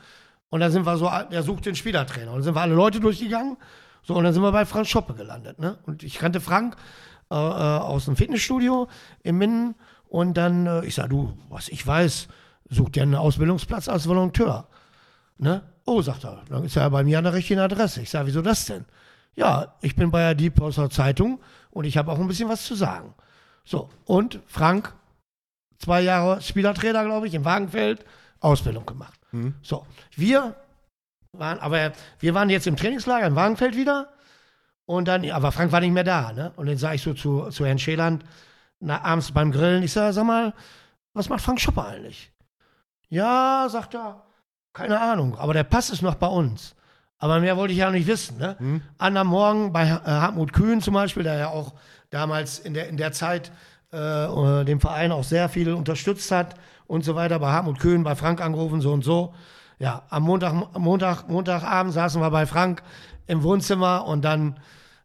[0.49, 2.31] und dann sind wir so, der sucht den Spielertrainer.
[2.31, 3.57] Und dann sind wir alle Leute durchgegangen.
[4.03, 5.59] So, und dann sind wir bei Frank Schoppe gelandet.
[5.59, 5.79] Ne?
[5.85, 6.77] Und ich kannte Frank
[7.31, 8.89] äh, äh, aus dem Fitnessstudio
[9.23, 9.75] in Minden.
[10.09, 12.29] Und dann, äh, ich sag, du, was ich weiß,
[12.69, 14.69] sucht dir einen Ausbildungsplatz als Volonteur.
[15.39, 15.63] Ne?
[15.85, 18.03] Oh, sagt er, dann ist er bei mir an der richtigen Adresse.
[18.03, 18.85] Ich sage, wieso das denn?
[19.35, 21.41] Ja, ich bin bei der Diepholzer Zeitung
[21.71, 23.15] und ich habe auch ein bisschen was zu sagen.
[23.65, 24.95] So, und Frank,
[25.79, 28.05] zwei Jahre Spielertrainer, glaube ich, im Wagenfeld,
[28.41, 29.21] Ausbildung gemacht.
[29.33, 29.55] Mhm.
[29.63, 30.57] So, wir
[31.33, 34.09] waren, aber wir waren jetzt im Trainingslager im Wagenfeld wieder
[34.87, 36.53] und dann, aber Frank war nicht mehr da, ne?
[36.57, 38.25] Und dann sage ich so zu, zu Herrn Scheland,
[38.81, 40.55] na, abends beim Grillen, ich sage, sag mal,
[41.15, 42.33] was macht Frank Schopper eigentlich?
[43.09, 44.25] Ja, sagt er,
[44.73, 46.75] keine Ahnung, aber der Pass ist noch bei uns.
[47.19, 48.37] Aber mehr wollte ich ja nicht wissen.
[48.37, 48.57] Ne?
[48.59, 48.83] Mhm.
[48.99, 51.73] An am Morgen bei äh, Hartmut Kühn zum Beispiel, der ja auch
[52.11, 53.53] damals in der, in der Zeit
[53.93, 57.39] äh, äh, dem Verein auch sehr viel unterstützt hat und so weiter.
[57.39, 59.33] Bei Hartmut Kühn, bei Frank angerufen, so und so.
[59.79, 62.83] Ja, am Montag, Montag, Montagabend saßen wir bei Frank
[63.27, 64.59] im Wohnzimmer und dann,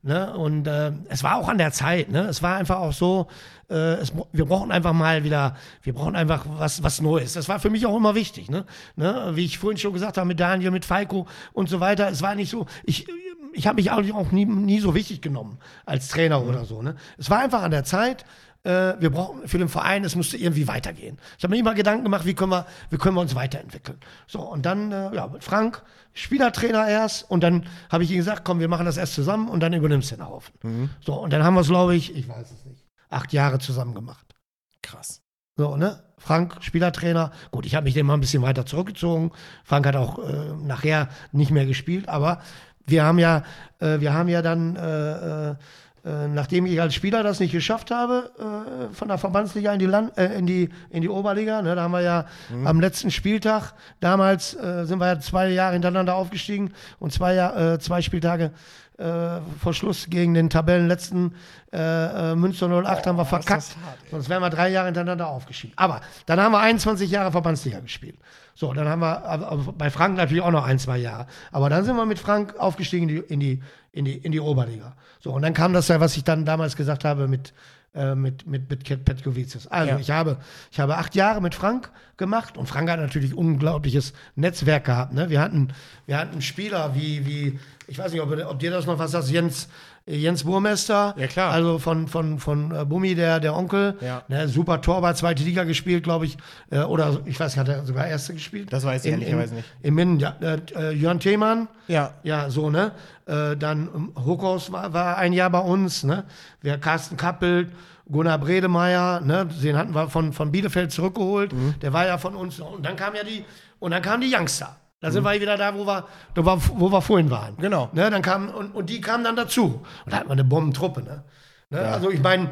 [0.03, 2.21] ne, und äh, es war auch an der Zeit, ne?
[2.21, 3.27] Es war einfach auch so,
[3.69, 7.33] äh, es, wir brauchen einfach mal wieder, wir brauchen einfach was, was Neues.
[7.33, 8.65] Das war für mich auch immer wichtig, ne?
[8.95, 9.31] ne?
[9.33, 12.09] Wie ich vorhin schon gesagt habe, mit Daniel, mit Falco und so weiter.
[12.09, 13.07] Es war nicht so, ich,
[13.53, 16.95] ich habe mich auch nie, nie so wichtig genommen als Trainer oder so, ne?
[17.17, 18.25] Es war einfach an der Zeit,
[18.63, 21.17] äh, wir brauchen für den Verein, es musste irgendwie weitergehen.
[21.37, 23.99] Ich habe mir immer Gedanken gemacht, wie können wir, wie können wir uns weiterentwickeln.
[24.27, 28.43] So, und dann, äh, ja, mit Frank, Spielertrainer erst, und dann habe ich ihm gesagt,
[28.43, 30.53] komm, wir machen das erst zusammen und dann übernimmst du den Haufen.
[30.99, 33.95] So, und dann haben wir es, glaube ich, ich weiß es nicht, acht Jahre zusammen
[33.95, 34.35] gemacht.
[34.81, 35.21] Krass.
[35.55, 36.03] So, ne?
[36.17, 37.31] Frank, Spielertrainer.
[37.51, 39.31] Gut, ich habe mich dem mal ein bisschen weiter zurückgezogen.
[39.63, 42.41] Frank hat auch äh, nachher nicht mehr gespielt, aber
[42.85, 43.43] wir haben ja,
[43.79, 45.55] äh, wir haben ja dann, äh, äh,
[46.03, 50.17] nachdem ich als Spieler das nicht geschafft habe, äh, von der Verbandsliga in die, Land,
[50.17, 52.25] äh, in die, in die Oberliga, ne, da haben wir ja
[52.65, 57.79] am letzten Spieltag, damals äh, sind wir ja zwei Jahre hintereinander aufgestiegen und zwei, äh,
[57.79, 58.51] zwei Spieltage
[58.97, 61.35] äh, vor Schluss gegen den Tabellenletzten
[61.73, 63.75] äh, äh, Münster 08 haben wir verkackt.
[63.85, 63.97] hart.
[64.11, 65.73] Sonst wären wir drei Jahre hintereinander aufgestiegen.
[65.75, 68.17] Aber dann haben wir 21 Jahre Verbandsliga gespielt.
[68.61, 71.25] So, dann haben wir bei Frank natürlich auch noch ein, zwei Jahre.
[71.51, 73.59] Aber dann sind wir mit Frank aufgestiegen in die, in die,
[73.91, 74.95] in die, in die Oberliga.
[75.19, 77.55] So, und dann kam das ja, was ich dann damals gesagt habe mit,
[77.95, 79.65] äh, mit, mit, mit Petkovicius.
[79.65, 79.97] Also, Ja.
[79.97, 80.37] ich, habe,
[80.71, 85.11] ich habe acht Jahre mit Frank gemacht und Frank hat natürlich unglaubliches Netzwerk gehabt.
[85.13, 85.31] Ne?
[85.31, 85.69] Wir, hatten,
[86.05, 89.29] wir hatten Spieler wie, wie ich weiß nicht, ob, ob dir das noch was sagt,
[89.29, 89.69] Jens,
[90.15, 91.13] Jens Burmester.
[91.17, 91.51] Ja, klar.
[91.51, 93.95] Also von, von, von äh, Bummi, der, der Onkel.
[94.01, 94.23] Ja.
[94.27, 96.37] Ne, super Torwart, zweite Liga gespielt, glaube ich.
[96.69, 98.71] Äh, oder ich weiß nicht, hat er sogar erste gespielt?
[98.73, 99.69] Das weiß ich In- ehrlicherweise in- nicht.
[99.81, 100.35] Im Minden, ja.
[100.41, 101.67] Äh, äh, Jörn Themann.
[101.87, 102.13] Ja.
[102.23, 102.91] Ja, so, ne?
[103.25, 106.23] Äh, dann ähm, Hokos war, war ein Jahr bei uns, ne?
[106.61, 107.69] Wir Carsten Kappel,
[108.11, 109.47] Gunnar Bredemeier, ne?
[109.63, 111.53] Den hatten wir von, von Bielefeld zurückgeholt.
[111.53, 111.75] Mhm.
[111.81, 112.59] Der war ja von uns.
[112.59, 113.45] Und dann kam ja die,
[113.79, 114.75] und dann kamen die Youngster.
[115.01, 115.13] Da Mhm.
[115.13, 117.57] sind wir wieder da, wo wir, wo wir vorhin waren.
[117.57, 117.89] Genau.
[117.93, 118.09] Ne?
[118.09, 119.83] Dann kam, und, und die kamen dann dazu.
[120.05, 121.23] Und da hatten wir eine Bombentruppe, ne?
[121.71, 121.79] ne?
[121.81, 122.51] Also ich meine,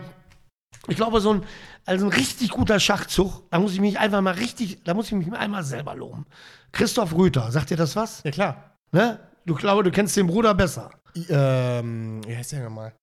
[0.88, 1.44] ich glaube, so ein,
[1.86, 5.12] also ein richtig guter Schachzug, da muss ich mich einfach mal richtig, da muss ich
[5.14, 6.26] mich einmal selber loben.
[6.72, 8.24] Christoph Rüther, sagt dir das was?
[8.24, 8.76] Ja, klar.
[8.92, 9.20] Ne?
[9.46, 10.90] Du glaube, du kennst den Bruder besser.
[11.16, 12.94] I- Ähm, wie heißt der nochmal?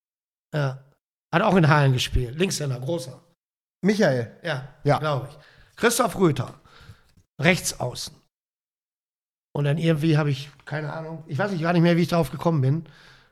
[0.54, 0.78] Ja.
[1.32, 2.37] Hat auch in Hallen gespielt.
[2.38, 3.20] Linkshänder, großer.
[3.85, 4.37] Michael.
[4.42, 4.98] Ja, Ja.
[4.98, 5.38] glaube ich.
[5.76, 6.54] Christoph Rüther,
[7.40, 8.15] rechts außen.
[9.57, 12.09] Und dann irgendwie habe ich, keine Ahnung, ich weiß nicht gar nicht mehr, wie ich
[12.09, 12.85] darauf gekommen bin.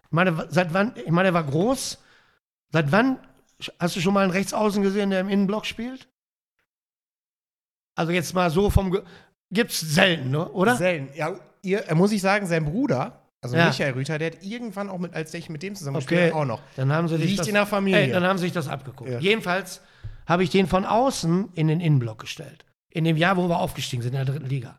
[0.04, 1.98] Ich meine, seit wann, ich meine, er war groß.
[2.72, 3.18] Seit wann
[3.78, 6.08] hast du schon mal einen Rechtsaußen gesehen, der im Innenblock spielt?
[7.94, 9.02] Also jetzt mal so vom, Ge
[9.50, 10.48] gibt's selten, ne?
[10.48, 10.76] oder?
[10.76, 11.14] Selten.
[11.14, 13.66] Ja, ihr, muss ich sagen, sein Bruder, also Ja.
[13.66, 16.32] Michael Rüther, der hat irgendwann auch mit, als ich mit dem zusammen Okay.
[16.32, 16.62] auch noch.
[16.76, 18.00] Dann haben sie sich Liegt das, in der Familie.
[18.00, 19.10] Ey, dann haben sie sich das abgeguckt.
[19.10, 19.18] Ja.
[19.18, 19.82] Jedenfalls
[20.26, 22.64] habe ich den von außen in den Innenblock gestellt.
[22.88, 24.74] In dem Jahr, wo wir aufgestiegen sind in der dritten Liga.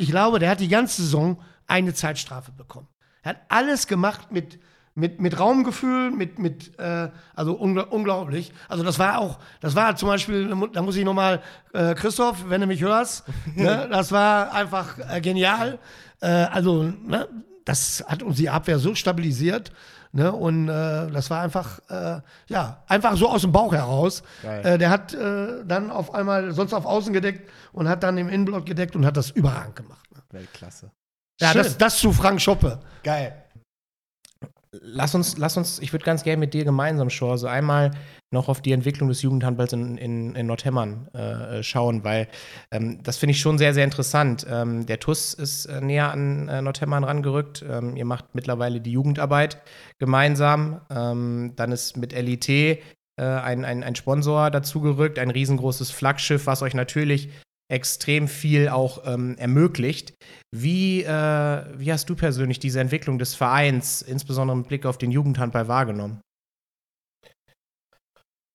[0.00, 2.88] Ich glaube, der hat die ganze Saison eine Zeitstrafe bekommen.
[3.22, 4.58] Er hat alles gemacht mit,
[4.94, 8.50] mit, mit Raumgefühl, mit, mit äh, also ungl unglaublich.
[8.66, 11.42] Also das war auch, das war zum Beispiel, da muss ich nochmal,
[11.74, 15.78] äh, Christoph, wenn du mich hörst, ne, das war einfach äh, genial.
[16.22, 17.28] Äh, also, ne,
[17.66, 19.70] das hat uns die Abwehr so stabilisiert.
[20.12, 20.32] Ne?
[20.32, 24.22] Und äh, das war einfach, äh, ja, einfach so aus dem Bauch heraus.
[24.42, 28.28] Äh, der hat äh, dann auf einmal sonst auf Außen gedeckt und hat dann im
[28.28, 30.04] Innenblock gedeckt und hat das überragend gemacht.
[30.14, 30.22] Ne?
[30.30, 30.90] Weltklasse.
[31.40, 32.80] Ja, das, das zu Frank Schoppe.
[33.02, 33.44] Geil.
[34.72, 37.92] Lass uns, lass uns, ich würde ganz gerne mit dir gemeinsam, Shore, so einmal
[38.32, 42.28] noch auf die Entwicklung des Jugendhandballs in, in, in Nordhemmern äh, schauen, weil
[42.70, 44.46] ähm, das finde ich schon sehr, sehr interessant.
[44.48, 47.64] Ähm, der TUS ist äh, näher an äh, Nordhemmern rangerückt.
[47.68, 49.62] Ähm, ihr macht mittlerweile die Jugendarbeit
[49.98, 50.80] gemeinsam.
[50.90, 52.78] Ähm, dann ist mit LIT äh,
[53.18, 57.30] ein, ein, ein Sponsor dazugerückt, ein riesengroßes Flaggschiff, was euch natürlich
[57.68, 60.14] extrem viel auch ähm, ermöglicht.
[60.50, 65.10] Wie, äh, wie hast du persönlich diese Entwicklung des Vereins, insbesondere mit Blick auf den
[65.10, 66.20] Jugendhandball, wahrgenommen?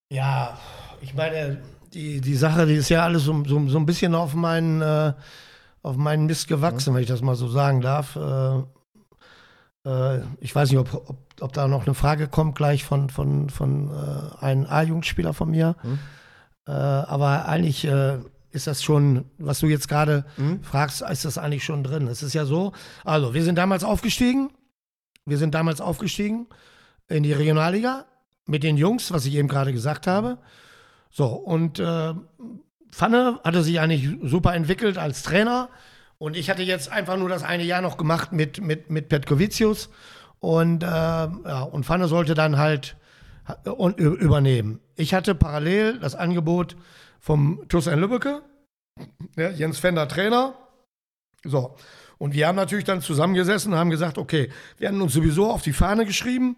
[0.10, 0.58] Ja,
[1.02, 1.62] ich meine,
[1.94, 5.14] die, die Sache, die ist ja alles so, so, so ein bisschen auf meinen, äh,
[5.82, 6.96] auf meinen Mist gewachsen, ja.
[6.96, 8.16] wenn ich das mal so sagen darf.
[8.16, 13.10] Äh, äh, ich weiß nicht, ob, ob, ob, da noch eine Frage kommt gleich von,
[13.10, 15.76] von, von äh, einem A-Jugendspieler von mir.
[15.82, 16.00] Hm.
[16.68, 17.88] aber eigentlich
[18.56, 20.64] ist das schon, was du jetzt gerade mhm.
[20.64, 22.08] fragst, ist das eigentlich schon drin?
[22.08, 22.72] Es ist ja so,
[23.04, 24.50] also wir sind damals aufgestiegen,
[25.26, 26.48] wir sind damals aufgestiegen
[27.08, 28.06] in die Regionalliga
[28.46, 30.38] mit den Jungs, was ich eben gerade gesagt habe.
[31.10, 32.14] So, und äh,
[32.92, 35.70] Pfanne hatte sich eigentlich super entwickelt als Trainer.
[36.18, 39.90] Und ich hatte jetzt einfach nur das eine Jahr noch gemacht mit, mit, mit Petkovicius.
[40.40, 42.96] Und, äh, ja, und Pfanne sollte dann halt
[43.66, 44.80] äh, übernehmen.
[44.96, 46.76] Ich hatte parallel das Angebot
[47.20, 48.42] vom TuS in Lübbecke,
[49.36, 50.56] ja, Jens Fender Trainer.
[51.44, 51.76] So,
[52.18, 55.62] und wir haben natürlich dann zusammengesessen und haben gesagt, okay, wir hatten uns sowieso auf
[55.62, 56.58] die Fahne geschrieben,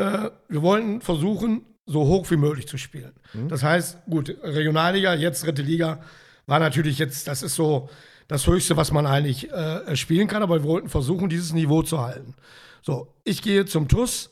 [0.00, 3.12] äh, wir wollten versuchen, so hoch wie möglich zu spielen.
[3.34, 3.48] Mhm.
[3.48, 6.00] Das heißt, gut, Regionalliga, jetzt dritte Liga,
[6.46, 7.88] war natürlich jetzt, das ist so
[8.28, 12.00] das Höchste, was man eigentlich äh, spielen kann, aber wir wollten versuchen, dieses Niveau zu
[12.00, 12.34] halten.
[12.82, 14.30] So, ich gehe zum TUS.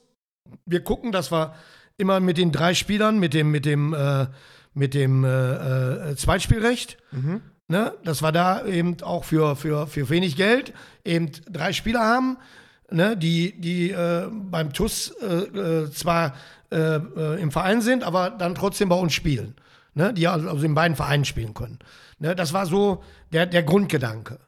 [0.65, 1.55] Wir gucken, dass wir
[1.97, 4.27] immer mit den drei Spielern, mit dem, mit dem, äh,
[4.73, 7.43] mit dem äh, äh, Zweitspielrecht, mhm.
[7.67, 10.73] ne, dass wir da eben auch für, für, für wenig Geld
[11.05, 12.39] eben drei Spieler haben,
[12.91, 16.35] ne, die, die äh, beim TUS äh, äh, zwar
[16.71, 19.55] äh, äh, im Verein sind, aber dann trotzdem bei uns spielen.
[19.95, 21.79] Ne, die also in beiden Vereinen spielen können.
[22.21, 24.39] Ne, das war so der, der Grundgedanke.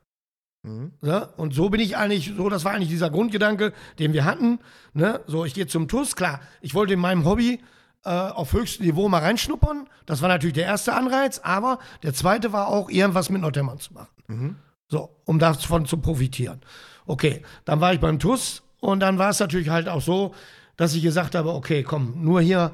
[0.62, 0.92] Mhm.
[1.00, 1.29] Ne?
[1.37, 4.61] Und so bin ich eigentlich, so, das war eigentlich dieser Grundgedanke, den wir hatten.
[4.92, 5.20] Ne?
[5.26, 7.61] So, ich gehe zum TUS, klar, ich wollte in meinem Hobby
[8.05, 9.88] äh, auf höchstem Niveau mal reinschnuppern.
[10.07, 13.94] Das war natürlich der erste Anreiz, aber der zweite war auch, irgendwas mit Nordhemmern zu
[13.94, 14.09] machen.
[14.29, 14.57] Mhm.
[14.88, 16.61] So, um davon zu profitieren.
[17.06, 20.34] Okay, dann war ich beim TUS und dann war es natürlich halt auch so,
[20.76, 22.72] dass ich gesagt habe, okay, komm, nur hier,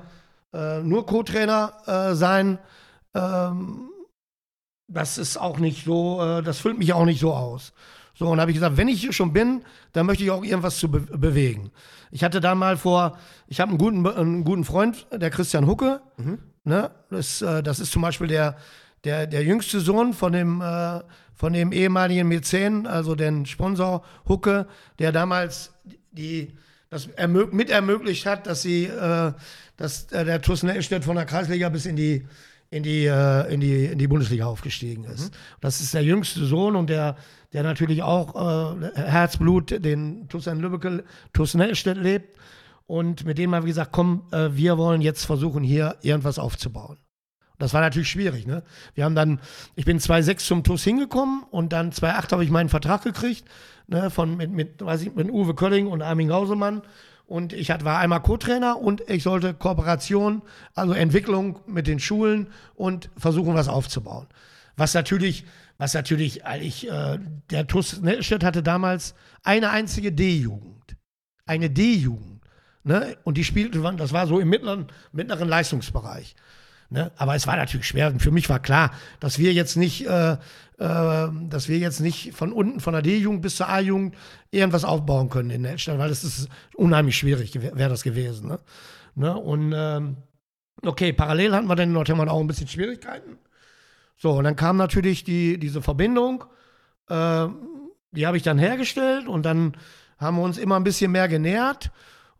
[0.52, 2.58] äh, nur Co-Trainer äh, sein,
[3.14, 3.90] ähm,
[4.88, 7.72] das ist auch nicht so, äh, das füllt mich auch nicht so aus.
[8.14, 9.62] So, und habe ich gesagt, wenn ich hier schon bin,
[9.92, 11.70] dann möchte ich auch irgendwas zu be bewegen.
[12.10, 16.00] Ich hatte da mal vor, ich habe einen guten, einen guten Freund, der Christian Hucke.
[16.16, 16.38] Mhm.
[16.64, 16.90] Ne?
[17.10, 18.56] Das, äh, das ist zum Beispiel der,
[19.04, 21.00] der, der jüngste Sohn von dem, äh,
[21.34, 24.66] von dem ehemaligen Mäzen, also den Sponsor Hucke,
[24.98, 25.74] der damals
[26.12, 26.56] die,
[26.90, 27.08] das
[27.52, 29.32] mit ermöglicht hat, dass sie, äh,
[29.76, 32.26] dass äh, der TuS Nettelstedt von der Kreisliga bis in die
[32.70, 35.32] in die, äh, in die, in die Bundesliga aufgestiegen ist.
[35.32, 35.36] Mhm.
[35.60, 37.16] Das ist der jüngste Sohn und der,
[37.52, 42.36] der natürlich auch äh, Herzblut den TuS Lübeck, TuS Nettelstedt lebt.
[42.86, 46.98] Und mit dem haben wir gesagt, komm, äh, wir wollen jetzt versuchen, hier irgendwas aufzubauen.
[47.58, 48.46] Das war natürlich schwierig.
[48.46, 48.62] Ne?
[48.94, 49.40] Wir haben dann,
[49.74, 53.44] ich bin 2,6 zum TUS hingekommen und dann 2,8 habe ich meinen Vertrag gekriegt,
[53.86, 56.82] ne, von, mit, mit, weiß ich, mit Uwe Kölling und Armin Gausemann.
[57.26, 60.42] Und ich war einmal Co-Trainer und ich sollte Kooperation,
[60.74, 64.28] also Entwicklung mit den Schulen und versuchen, was aufzubauen.
[64.76, 65.44] Was natürlich,
[65.78, 67.18] was natürlich, eigentlich, äh,
[67.50, 70.96] der TUS Nettelstedt hatte damals eine einzige D-Jugend.
[71.46, 72.42] Eine D-Jugend.
[72.84, 73.16] Ne?
[73.24, 76.36] Und die spielte, das war so im mittleren, mittleren Leistungsbereich.
[76.90, 77.10] Ne?
[77.16, 78.08] Aber es war natürlich schwer.
[78.08, 80.36] Und für mich war klar, dass wir jetzt nicht, äh, äh,
[80.78, 84.14] dass wir jetzt nicht von unten, von der D-Jugend bis zur A-Jugend
[84.50, 88.48] irgendwas aufbauen können in Elstein, weil das ist unheimlich schwierig, wäre das gewesen.
[88.48, 88.58] Ne?
[89.14, 89.36] Ne?
[89.36, 90.16] Und ähm,
[90.84, 93.38] okay, parallel hatten wir dann in Nordhemmern auch ein bisschen Schwierigkeiten.
[94.16, 96.44] So, und dann kam natürlich die, diese Verbindung,
[97.08, 97.48] äh,
[98.12, 99.76] die habe ich dann hergestellt und dann
[100.18, 101.90] haben wir uns immer ein bisschen mehr genähert.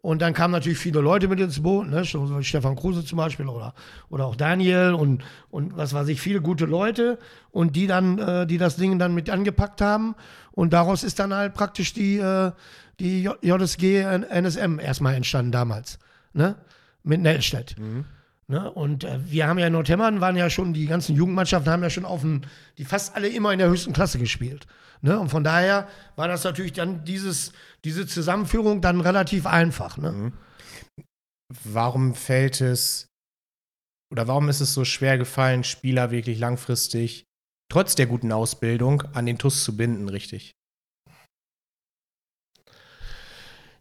[0.06, 2.04] Und dann kamen natürlich viele Leute mit ins Boot, ne?
[2.04, 3.74] Stefan Kruse zum Beispiel oder,
[4.08, 7.18] oder auch Daniel und, und was weiß ich, viele gute Leute
[7.50, 10.14] und die dann, äh, die das Ding dann mit angepackt haben.
[10.52, 12.52] Und daraus ist dann halt praktisch die, äh,
[13.00, 15.98] die JSG NSM erstmal entstanden damals,
[16.34, 16.54] ne?
[17.02, 17.74] Mit Nellstedt.
[17.76, 18.04] Mhm.
[18.48, 18.70] Ne?
[18.70, 21.90] Und äh, wir haben ja in Nordhemmern, waren ja schon, die ganzen Jugendmannschaften haben ja
[21.90, 22.46] schon auf den,
[22.78, 24.66] die fast alle immer in der höchsten Klasse gespielt.
[25.02, 25.18] Ne?
[25.18, 27.52] Und von daher war das natürlich dann dieses,
[27.84, 29.96] diese Zusammenführung dann relativ einfach.
[29.96, 30.12] Ne?
[30.12, 30.32] Mhm.
[31.64, 33.08] Warum fällt es
[34.12, 37.24] oder warum ist es so schwer gefallen, Spieler wirklich langfristig,
[37.70, 40.52] trotz der guten Ausbildung, an den TUS zu binden, richtig?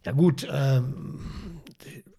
[0.04, 1.60] Ja gut, ähm,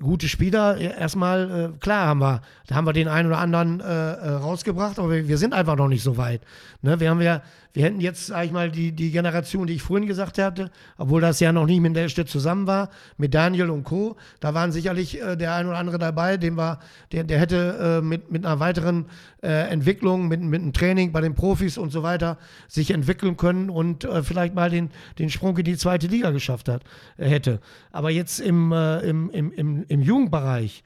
[0.01, 0.77] gute Spieler.
[0.77, 4.99] Erstmal, äh, klar haben wir, da haben wir den einen oder anderen äh, äh, rausgebracht,
[4.99, 6.41] aber wir, wir, sind einfach noch nicht so weit.
[6.81, 6.99] Ne?
[6.99, 7.41] Wir haben ja,
[7.73, 11.21] wir hätten jetzt, sag ich mal, die, die Generation, die ich vorhin gesagt hatte, obwohl
[11.21, 14.71] das ja noch nicht mit der Stütze zusammen war, mit Daniel und Co., da waren
[14.71, 16.79] sicherlich äh, der ein oder andere dabei, dem war,
[17.11, 19.05] der, der hätte äh, mit, mit einer weiteren
[19.41, 22.37] äh, Entwicklung, mit, mit einem Training bei den Profis und so weiter
[22.67, 24.89] sich entwickeln können und äh, vielleicht mal den,
[25.19, 26.83] den Sprung in die zweite Liga geschafft hat,
[27.17, 27.59] äh, hätte.
[27.91, 30.83] Aber jetzt im, äh, im, im, im, im Jugendbereich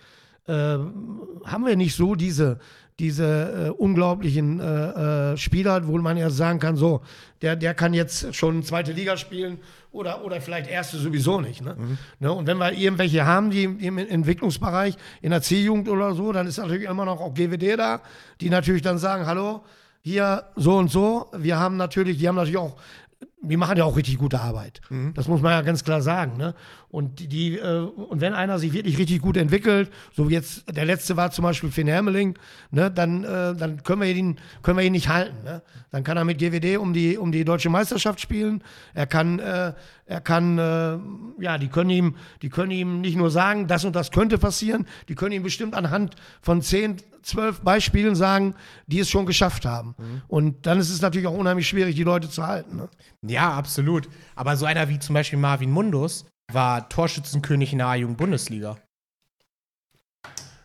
[0.48, 2.60] haben wir nicht so diese,
[3.02, 7.02] diese äh, unglaublichen äh, äh, Spieler, wo man ja sagen kann, so,
[7.42, 9.58] der, der kann jetzt schon zweite Liga spielen
[9.92, 11.64] oder, oder vielleicht erste sowieso nicht.
[11.64, 11.76] Ne?
[11.76, 11.98] Mhm.
[12.20, 12.32] Ne?
[12.32, 16.58] Und wenn wir irgendwelche haben, die im Entwicklungsbereich, in der C-Jugend oder so, dann ist
[16.58, 18.02] natürlich immer noch auch GWD da,
[18.40, 19.64] die natürlich dann sagen, hallo,
[20.02, 21.32] hier so und so.
[21.36, 22.78] Wir haben natürlich, die haben natürlich auch
[23.44, 24.82] die machen ja auch richtig gute Arbeit.
[24.90, 25.14] Mhm.
[25.16, 26.38] Das muss man ja ganz klar sagen.
[26.38, 26.54] Ne?
[26.90, 30.64] Und die, die äh, und wenn einer sich wirklich richtig gut entwickelt, so wie jetzt
[30.76, 32.38] der letzte war zum Beispiel Finn Hermeling,
[32.70, 35.44] ne, dann, äh, dann können wir ihn, können wir ihn nicht halten.
[35.44, 35.64] Ne?
[35.90, 38.64] Dann kann er mit GWD um die, um die deutsche Meisterschaft spielen.
[38.94, 39.74] Er kann, äh,
[40.06, 43.96] er kann, äh, ja, die können ihm, die können ihm nicht nur sagen, das und
[43.96, 48.56] das könnte passieren, die können ihm bestimmt anhand von zehn, zwölf Beispielen sagen,
[48.88, 49.96] die es schon geschafft haben.
[49.98, 50.22] Mhm.
[50.28, 52.78] Und dann ist es natürlich auch unheimlich schwierig, die Leute zu halten.
[52.78, 52.90] Ne?
[53.32, 54.10] Ja, absolut.
[54.36, 58.78] Aber so einer wie zum Beispiel Marvin Mundus war Torschützenkönig in der A-Jugend-Bundesliga.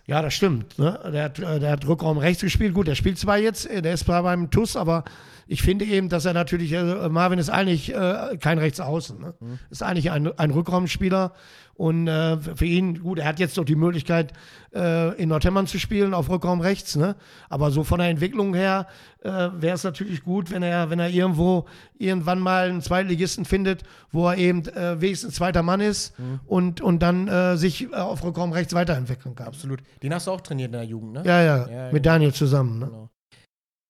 [0.07, 0.77] Ja, das stimmt.
[0.77, 0.99] Ne?
[1.12, 2.75] Der, hat, äh, der hat Rückraum rechts gespielt.
[2.75, 5.05] Gut, der spielt zwar jetzt, äh, der ist zwar beim TUS, aber
[5.49, 9.20] ich finde eben, dass er natürlich, also Marvin ist eigentlich äh, kein Rechtsaußen.
[9.20, 9.34] Ne?
[9.38, 9.59] Mhm.
[9.70, 11.32] Ist eigentlich ein, ein Rückraumspieler.
[11.74, 14.32] Und äh, für ihn, gut, er hat jetzt doch die Möglichkeit,
[14.74, 16.97] äh, in Nordhemmern zu spielen, auf Rückraum rechts.
[16.97, 17.14] Ne?
[17.49, 18.88] Aber so von der Entwicklung her
[19.22, 21.66] äh, wäre es natürlich gut, wenn er, wenn er irgendwo
[21.97, 26.40] irgendwann mal einen Zweitligisten findet, wo er eben äh, wenigstens zweiter Mann ist mhm.
[26.47, 29.47] und, und dann äh, sich äh, auf Rückraum rechts weiterentwickeln kann.
[29.47, 29.80] Absolut.
[30.03, 31.22] Den hast du auch trainiert in der Jugend, ne?
[31.24, 32.14] Ja, ja, ja mit genau.
[32.14, 32.78] Daniel zusammen.
[32.78, 32.86] Ne?
[32.86, 33.11] Genau.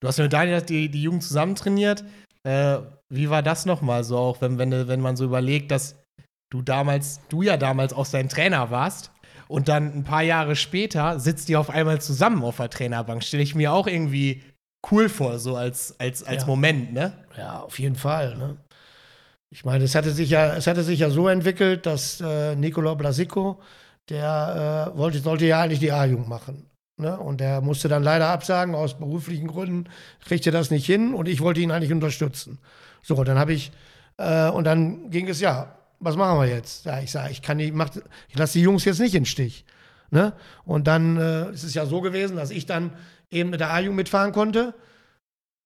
[0.00, 2.04] Du hast mit Daniel die, die Jugend zusammen trainiert.
[2.44, 2.78] Äh,
[3.08, 5.96] wie war das nochmal so, auch wenn, wenn, wenn man so überlegt, dass
[6.50, 9.10] du damals, du ja damals auch sein Trainer warst
[9.48, 13.22] und dann ein paar Jahre später sitzt ihr auf einmal zusammen auf der Trainerbank.
[13.22, 14.42] Stelle ich mir auch irgendwie
[14.90, 16.46] cool vor, so als, als, als ja.
[16.48, 17.12] Moment, ne?
[17.36, 18.56] Ja, auf jeden Fall, ne?
[19.50, 22.94] Ich meine, es hatte sich ja, es hatte sich ja so entwickelt, dass äh, Nicola
[22.94, 23.60] Blasico,
[24.08, 26.68] der äh, wollte, sollte ja eigentlich die A-Jugend machen.
[26.98, 27.18] Ne?
[27.18, 29.84] Und der musste dann leider absagen, aus beruflichen Gründen,
[30.24, 32.58] kriegte das nicht hin und ich wollte ihn eigentlich unterstützen.
[33.02, 33.70] So, dann habe ich,
[34.16, 36.86] äh, und dann ging es ja, was machen wir jetzt?
[36.86, 37.90] Ja, ich sage, ich kann nicht, mach,
[38.28, 39.64] ich lasse die Jungs jetzt nicht den Stich.
[40.10, 40.32] Ne?
[40.64, 42.92] Und dann äh, ist es ja so gewesen, dass ich dann
[43.30, 44.74] eben mit der A-Jugend mitfahren konnte.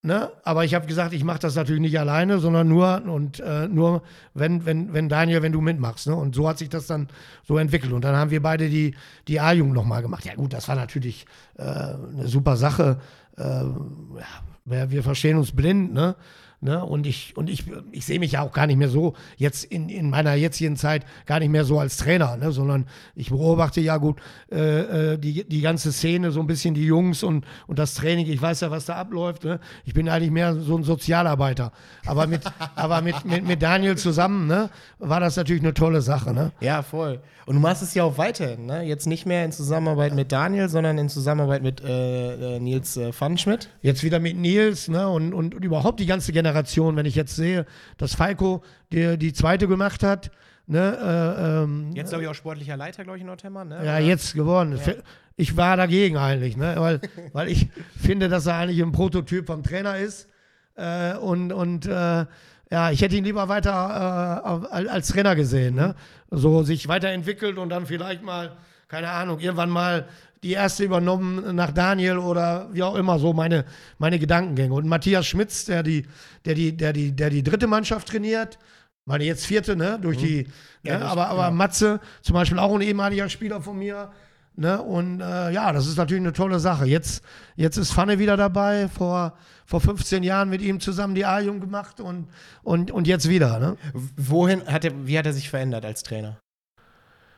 [0.02, 0.30] Ne?
[0.44, 4.02] Aber ich habe gesagt, ich mache das natürlich nicht alleine, sondern nur und äh, nur,
[4.32, 6.06] wenn, wenn, wenn Daniel, wenn du mitmachst.
[6.06, 6.14] Ne?
[6.14, 7.08] Und so hat sich das dann
[7.46, 7.92] so entwickelt.
[7.92, 8.94] Und dann haben wir beide die,
[9.28, 10.24] die A-Jugend nochmal gemacht.
[10.24, 11.26] Ja, gut, das war natürlich
[11.58, 12.98] äh, eine super Sache.
[13.36, 16.16] Äh, ja, wir verstehen uns blind, ne?
[16.62, 16.84] Ne?
[16.84, 19.88] Und ich, und ich, ich sehe mich ja auch gar nicht mehr so jetzt in,
[19.88, 22.52] in meiner jetzigen Zeit gar nicht mehr so als Trainer, ne?
[22.52, 22.84] sondern
[23.14, 24.20] ich beobachte ja gut
[24.52, 28.26] äh, äh, die, die ganze Szene, so ein bisschen die Jungs und, und das Training.
[28.26, 29.44] Ich weiß ja, was da abläuft.
[29.44, 29.58] Ne?
[29.86, 31.72] Ich bin eigentlich mehr so ein Sozialarbeiter.
[32.04, 32.42] Aber mit,
[32.76, 34.68] aber mit, mit, mit Daniel zusammen ne?
[34.98, 36.34] war das natürlich eine tolle Sache.
[36.34, 36.52] Ne?
[36.60, 37.20] Ja, voll.
[37.46, 38.66] Und du machst es ja auch weiterhin.
[38.66, 38.82] Ne?
[38.82, 43.14] Jetzt nicht mehr in Zusammenarbeit mit Daniel, sondern in Zusammenarbeit mit äh, äh Nils äh,
[43.14, 43.70] Pfannschmidt.
[43.80, 45.08] Jetzt wieder mit Nils ne?
[45.08, 49.16] und, und, und überhaupt die ganze Generation Generation, wenn ich jetzt sehe, dass Falco die,
[49.16, 50.30] die zweite gemacht hat.
[50.66, 53.64] Ne, äh, ähm, jetzt glaube ich auch sportlicher Leiter, glaube ich, in Nordhemmer.
[53.64, 53.84] Ne?
[53.84, 54.78] Ja, jetzt geworden.
[54.84, 54.94] Ja.
[55.36, 56.74] Ich war dagegen eigentlich, ne?
[56.76, 57.00] weil,
[57.32, 57.68] weil ich
[58.00, 60.28] finde, dass er eigentlich ein Prototyp vom Trainer ist.
[60.76, 62.26] Äh, und und äh,
[62.70, 65.74] ja, ich hätte ihn lieber weiter äh, als Trainer gesehen.
[65.74, 65.96] Ne?
[66.30, 70.06] So sich weiterentwickelt und dann vielleicht mal, keine Ahnung, irgendwann mal
[70.42, 73.64] die erste übernommen nach Daniel oder wie auch immer, so meine,
[73.98, 74.72] meine Gedankengänge.
[74.72, 76.06] Und Matthias Schmitz, der die,
[76.44, 78.58] der die, der die, der die dritte Mannschaft trainiert,
[79.04, 80.26] meine jetzt vierte, ne, durch mhm.
[80.26, 80.46] die,
[80.82, 81.04] ja, ne?
[81.04, 81.50] aber, aber ja.
[81.50, 84.12] Matze, zum Beispiel auch ein ehemaliger Spieler von mir,
[84.56, 86.86] ne, und äh, ja, das ist natürlich eine tolle Sache.
[86.86, 87.22] Jetzt,
[87.56, 89.34] jetzt ist Pfanne wieder dabei, vor,
[89.66, 92.28] vor 15 Jahren mit ihm zusammen die A-Jung gemacht und,
[92.62, 93.76] und, und jetzt wieder, ne.
[94.16, 96.38] Wohin hat er, wie hat er sich verändert als Trainer?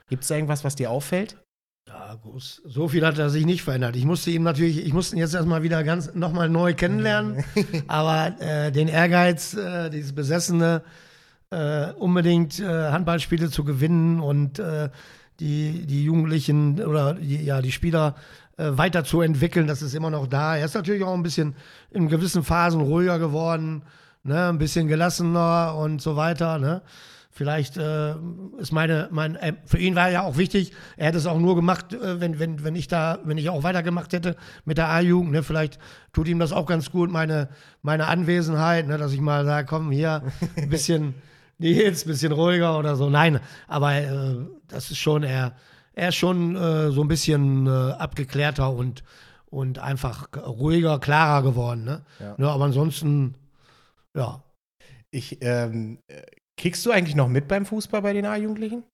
[0.09, 1.42] Gibt es irgendwas, was dir auffällt?
[2.17, 2.63] Groß.
[2.65, 3.97] So viel hat er sich nicht verändert.
[3.97, 7.45] Ich musste ihm natürlich, ich musste ihn jetzt erstmal wieder ganz nochmal neu kennenlernen.
[7.89, 10.83] aber äh, den Ehrgeiz, äh, dieses Besessene,
[11.51, 14.89] äh, unbedingt äh, Handballspiele zu gewinnen und äh,
[15.41, 18.17] die, die Jugendlichen oder die, ja, die Spieler
[18.57, 20.57] äh, weiterzuentwickeln, das ist immer noch da.
[20.57, 21.55] Er ist natürlich auch ein bisschen
[21.91, 23.83] in gewissen Phasen ruhiger geworden,
[24.25, 26.59] ne, ein bisschen gelassener und so weiter.
[26.59, 26.83] Ne?
[27.35, 28.15] Vielleicht äh,
[28.59, 31.55] ist meine, mein, äh, für ihn war ja auch wichtig, er hätte es auch nur
[31.55, 35.33] gemacht, äh, wenn, wenn, wenn ich da, wenn ich auch weitergemacht hätte mit der A-Jugend.
[35.33, 35.43] Ne?
[35.43, 35.79] Vielleicht
[36.13, 37.49] tut ihm das auch ganz gut, meine,
[37.81, 38.99] meine Anwesenheit, ne?
[38.99, 40.23] dass ich mal sage, komm hier,
[40.57, 41.15] ein bisschen,
[41.59, 43.09] Nils, ein bisschen ruhiger oder so.
[43.09, 44.37] Nein, aber äh,
[44.69, 45.57] das ist schon, er,
[45.95, 49.05] er ist schon äh, so ein bisschen äh, abgeklärter und,
[49.47, 51.85] und einfach ruhiger, klarer geworden.
[51.85, 52.05] Ne?
[52.21, 52.35] Ja.
[52.37, 53.37] ja aber ansonsten,
[54.15, 54.43] ja.
[55.11, 55.99] Ich, ähm,
[56.57, 58.85] Kickst du eigentlich noch mit beim Fußball bei den A-Jugendlichen?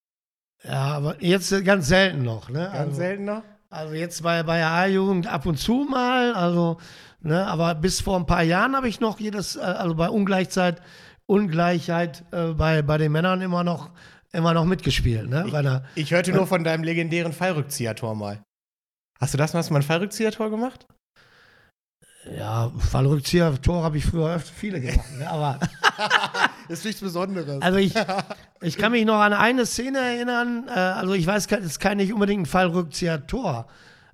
[0.64, 2.48] Ja, aber jetzt ganz selten noch.
[2.48, 2.60] Ne?
[2.60, 3.42] Ganz also, selten noch?
[3.70, 6.78] Also jetzt bei, bei der A-Jugend ab und zu mal, also,
[7.20, 10.80] ne, aber bis vor ein paar Jahren habe ich noch jedes, äh, also bei Ungleichzeit,
[11.26, 13.90] Ungleichheit äh, bei, bei den Männern immer noch,
[14.32, 15.28] immer noch mitgespielt.
[15.28, 15.44] Ne?
[15.46, 18.42] Ich, der, ich hörte nur von deinem legendären Fallrückzieher-Tor mal.
[19.20, 20.86] Hast du das mal, hast du mal ein Fallrückzieher-Tor gemacht?
[22.36, 25.28] Ja, Fallrückzieher-Tor habe ich früher öfter viele gemacht, ne?
[25.28, 25.58] aber.
[26.68, 27.62] ist nichts Besonderes.
[27.62, 27.94] Also ich,
[28.60, 31.96] ich kann mich noch an eine Szene erinnern, äh, also ich weiß, es ist kein
[31.96, 33.66] nicht unbedingt ein Fallrückzieher-Tor,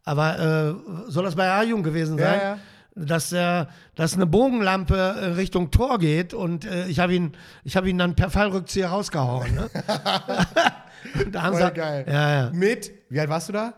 [0.04, 2.38] aber äh, soll das bei A-Jung gewesen sein?
[2.38, 2.58] Ja, ja.
[2.96, 7.32] Dass, äh, dass eine Bogenlampe Richtung Tor geht und äh, ich habe ihn,
[7.66, 9.52] hab ihn dann per Fallrückzieher rausgehauen.
[9.52, 9.70] Ne?
[11.32, 12.04] da haben Voll sie, geil.
[12.06, 12.50] Ja, ja.
[12.52, 13.74] Mit, wie alt warst du da?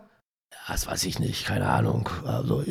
[0.68, 2.10] Das weiß ich nicht, keine Ahnung.
[2.26, 2.62] Also,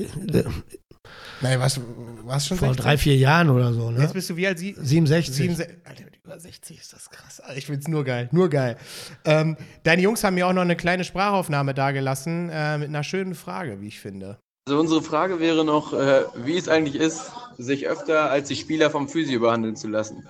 [1.41, 1.79] Nein, was,
[2.23, 2.83] was schon Vor 60?
[2.83, 4.01] drei, vier Jahren oder so, ne?
[4.01, 4.57] Jetzt bist du wie alt?
[4.59, 5.35] Sie 67.
[5.35, 5.77] 67.
[5.83, 7.41] Alter, über 60 ist das krass.
[7.55, 8.77] Ich find's nur geil, nur geil.
[9.25, 13.35] Ähm, deine Jungs haben mir auch noch eine kleine Sprachaufnahme dagelassen äh, mit einer schönen
[13.35, 14.39] Frage, wie ich finde.
[14.67, 18.89] Also unsere Frage wäre noch, äh, wie es eigentlich ist, sich öfter als die Spieler
[18.89, 20.27] vom Physio behandeln zu lassen.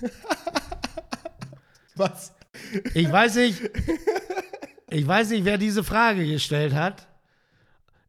[1.96, 2.32] was?
[2.94, 3.70] Ich weiß nicht.
[4.90, 7.06] Ich weiß nicht, wer diese Frage gestellt hat.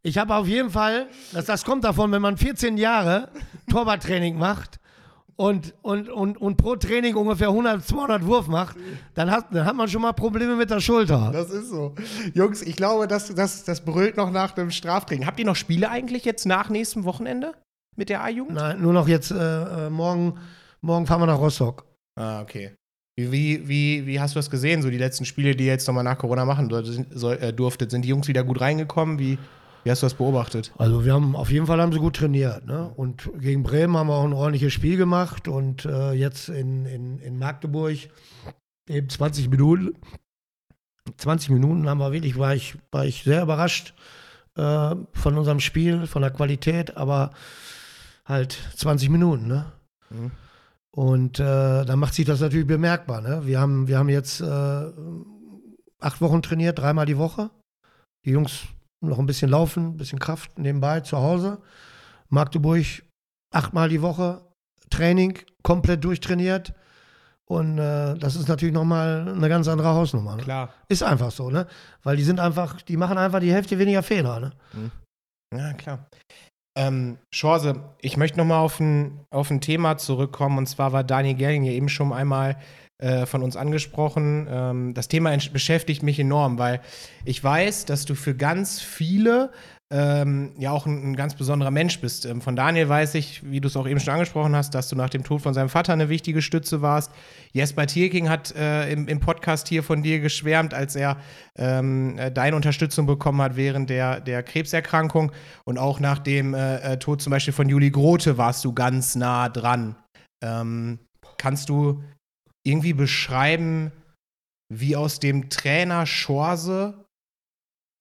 [0.02, 3.30] Ich habe auf jeden Fall, das, das kommt davon, wenn man 14 Jahre
[3.70, 4.80] Torwarttraining macht
[5.36, 8.78] und, und, und, und pro Training ungefähr 100, 200 Wurf macht,
[9.14, 11.32] dann hat, dann hat man schon mal Probleme mit der Schulter.
[11.34, 11.96] Das ist so.
[12.34, 15.26] Jungs, ich glaube, das, das, das brüllt noch nach dem Straftraining.
[15.26, 17.54] Habt ihr noch Spiele eigentlich jetzt nach nächstem Wochenende
[17.98, 18.56] mit der A-Jugend?
[18.56, 19.36] Nein, nur noch jetzt, äh,
[19.88, 20.38] äh morgen,
[20.82, 21.86] morgen fahren wir nach Rostock.
[22.16, 22.74] Ah, okay.
[23.18, 26.06] Wie, wie, wie hast du das gesehen, so die letzten Spiele, die ihr jetzt nochmal
[26.06, 27.92] nach Corona machen äh, durftet?
[27.92, 29.20] Sind die Jungs wieder gut reingekommen?
[29.20, 29.38] Wie,
[29.90, 30.72] wie hast du das beobachtet?
[30.78, 32.64] Also wir haben auf jeden Fall haben sie gut trainiert.
[32.68, 32.94] Ne?
[32.96, 37.18] Und gegen Bremen haben wir auch ein ordentliches Spiel gemacht und äh, jetzt in, in,
[37.18, 37.98] in Magdeburg
[38.88, 39.96] eben 20 Minuten.
[41.18, 43.96] 20 Minuten haben wir wirklich, war ich, war ich sehr überrascht
[44.58, 47.32] äh, von unserem Spiel, von der Qualität, aber
[48.26, 49.72] halt 20 Minuten, ne?
[50.12, 50.32] Mhm.
[50.92, 53.22] Und äh, da macht sich das natürlich bemerkbar.
[53.22, 53.42] Ne?
[53.48, 54.92] Wir, haben, wir haben jetzt äh,
[56.00, 57.50] acht Wochen trainiert, dreimal die Woche.
[58.26, 58.68] Die Jungs
[59.02, 61.62] noch ein bisschen laufen, ein bisschen Kraft nebenbei zu Hause.
[62.30, 62.86] Magdeburg
[63.54, 64.42] achtmal die Woche
[64.90, 66.74] Training, komplett durchtrainiert.
[67.46, 70.36] Und äh, das ist natürlich nochmal eine ganz andere Hausnummer.
[70.36, 70.44] Ne?
[70.44, 70.70] Klar.
[70.88, 71.68] Ist einfach so, ne?
[72.04, 74.52] Weil die sind einfach, die machen einfach die Hälfte weniger Fehler, ne?
[74.74, 74.92] Mhm.
[75.58, 76.08] Ja, klar.
[76.78, 80.60] Ähm, Schorse, ich möchte nochmal auf ein, auf ein Thema zurückkommen.
[80.60, 82.56] Und zwar war Daniel Gerling ja eben schon einmal
[83.00, 84.48] äh, von uns angesprochen.
[84.50, 86.82] Ähm, das Thema beschäftigt mich enorm, weil
[87.26, 89.52] ich weiß, dass du für ganz viele
[89.92, 92.26] ähm, ja auch ein, ein, ganz besonderer Mensch bist.
[92.26, 94.96] Ähm, von Daniel weiß ich, wie du es auch eben schon angesprochen hast, dass du
[94.96, 97.12] nach dem Tod von seinem Vater eine wichtige Stütze warst.
[97.54, 101.18] Jesper Tierking hat äh, im, im, Podcast hier von dir geschwärmt, als er
[101.56, 105.32] ähm, äh, deine Unterstützung bekommen hat während der, der Krebserkrankung.
[105.64, 109.16] Und auch nach dem äh, äh Tod zum Beispiel von Juli Grote warst du ganz
[109.16, 109.96] nah dran.
[110.44, 111.00] Ähm,
[111.38, 112.04] kannst du
[112.66, 113.92] irgendwie beschreiben,
[114.72, 117.06] wie aus dem Trainer Schorse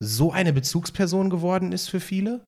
[0.00, 2.44] so eine Bezugsperson geworden ist für viele?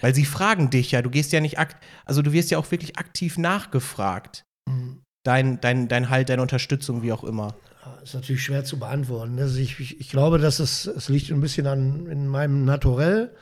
[0.00, 2.70] Weil sie fragen dich ja, du gehst ja nicht akt, also du wirst ja auch
[2.70, 4.44] wirklich aktiv nachgefragt.
[4.68, 5.02] Mhm.
[5.24, 7.54] Dein, dein, dein Halt, deine Unterstützung, wie auch immer.
[8.02, 9.38] ist natürlich schwer zu beantworten.
[9.38, 13.36] Also ich, ich, ich, glaube, dass es, es liegt ein bisschen an in meinem Naturell,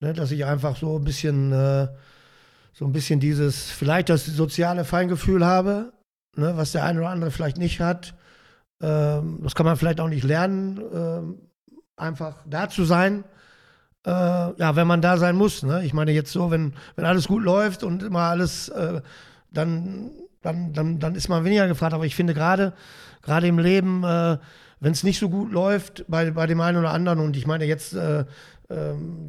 [0.00, 1.88] ne, dass ich einfach so ein bisschen, äh,
[2.72, 5.92] so ein bisschen dieses, vielleicht das soziale Feingefühl habe,
[6.36, 8.14] ne, was der eine oder andere vielleicht nicht hat.
[8.80, 11.38] Ähm, das kann man vielleicht auch nicht lernen, ähm,
[11.96, 13.24] einfach da zu sein.
[14.04, 15.62] Äh, ja, wenn man da sein muss.
[15.62, 15.84] Ne?
[15.84, 19.00] Ich meine, jetzt so, wenn, wenn alles gut läuft und immer alles, äh,
[19.52, 20.10] dann
[20.42, 21.94] dann, dann, dann ist man weniger gefragt.
[21.94, 22.74] Aber ich finde gerade,
[23.22, 24.38] gerade im Leben, äh,
[24.80, 27.64] wenn es nicht so gut läuft bei, bei dem einen oder anderen, und ich meine
[27.64, 28.24] jetzt, äh,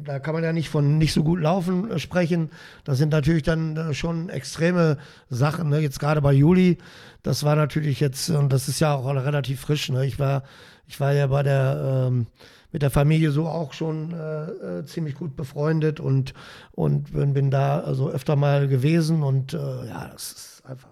[0.04, 2.50] da kann man ja nicht von nicht so gut laufen äh, sprechen.
[2.84, 5.68] Das sind natürlich dann äh, schon extreme Sachen.
[5.68, 5.80] Ne?
[5.80, 6.78] Jetzt gerade bei Juli,
[7.22, 9.88] das war natürlich jetzt, und das ist ja auch relativ frisch.
[9.90, 10.06] Ne?
[10.06, 10.42] Ich war,
[10.86, 12.26] ich war ja bei der ähm,
[12.74, 14.44] mit der Familie so auch schon äh,
[14.80, 16.34] äh, ziemlich gut befreundet und,
[16.72, 20.88] und bin, bin da also öfter mal gewesen und äh, ja, das ist einfach.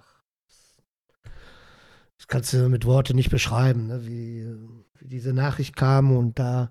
[2.16, 4.07] Das kannst du mit Worte nicht beschreiben, ne?
[4.07, 4.46] wie,
[5.00, 6.70] wie diese Nachricht kam und da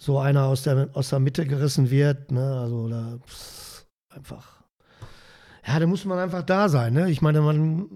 [0.00, 2.32] so einer aus der, aus der Mitte gerissen wird.
[2.32, 2.58] Ne?
[2.58, 4.62] Also da pss, einfach.
[5.66, 6.94] Ja, da muss man einfach da sein.
[6.94, 7.10] Ne?
[7.10, 7.86] Ich meine, man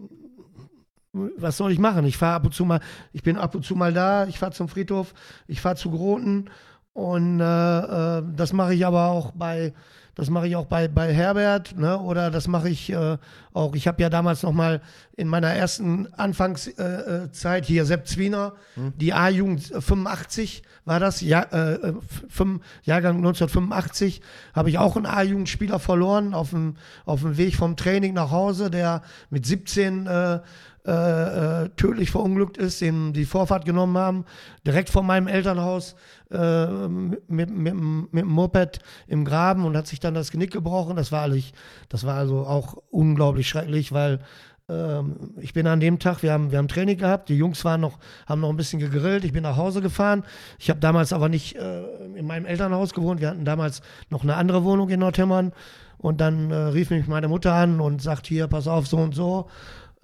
[1.14, 2.04] was soll ich machen?
[2.04, 2.80] Ich fahre ab und zu mal,
[3.12, 5.14] ich bin ab und zu mal da, ich fahre zum Friedhof,
[5.46, 6.50] ich fahre zu Groten
[6.92, 9.72] und äh, äh, das mache ich aber auch bei,
[10.14, 11.98] das mache ich auch bei, bei Herbert, ne?
[11.98, 13.18] oder das mache ich äh,
[13.52, 14.80] auch, ich habe ja damals noch mal
[15.16, 18.92] in meiner ersten Anfangszeit äh, hier, Sepp Zwiener, hm.
[18.96, 21.94] die A-Jugend 85 war das, ja, äh,
[22.28, 24.20] fünf, Jahrgang 1985,
[24.54, 28.70] habe ich auch einen A-Jugendspieler verloren auf dem, auf dem Weg vom Training nach Hause,
[28.70, 30.40] der mit 17 äh,
[30.86, 34.26] äh, äh, tödlich verunglückt ist, den die Vorfahrt genommen haben,
[34.66, 35.96] direkt vor meinem Elternhaus
[36.30, 37.74] äh, mit, mit, mit,
[38.12, 40.96] mit dem Moped im Graben und hat sich dann das Genick gebrochen.
[40.96, 41.52] Das war, alles,
[41.88, 44.20] das war also auch unglaublich schrecklich, weil
[44.68, 47.80] ähm, ich bin an dem Tag, wir haben, wir haben Training gehabt, die Jungs waren
[47.80, 50.24] noch, haben noch ein bisschen gegrillt, ich bin nach Hause gefahren.
[50.58, 51.82] Ich habe damals aber nicht äh,
[52.14, 55.52] in meinem Elternhaus gewohnt, wir hatten damals noch eine andere Wohnung in Nordhemmern.
[55.98, 59.14] Und dann äh, rief mich meine Mutter an und sagt, hier, pass auf, so und
[59.14, 59.48] so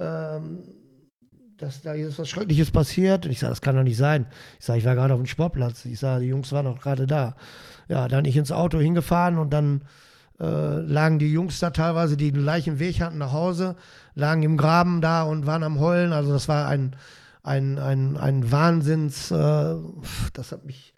[0.00, 0.62] ähm,
[1.60, 3.26] dass da ist was Schreckliches passiert.
[3.26, 4.26] Und ich sage, das kann doch nicht sein.
[4.58, 5.84] Ich sage, ich war gerade auf dem Sportplatz.
[5.84, 7.36] Ich sage, die Jungs waren doch gerade da.
[7.88, 9.82] Ja, dann ich ins Auto hingefahren und dann
[10.40, 13.76] äh, lagen die Jungs da teilweise, die den gleichen Weg hatten nach Hause,
[14.14, 16.12] lagen im Graben da und waren am Heulen.
[16.12, 16.96] Also das war ein,
[17.42, 19.74] ein, ein, ein Wahnsinns, äh,
[20.32, 20.94] das hat mich,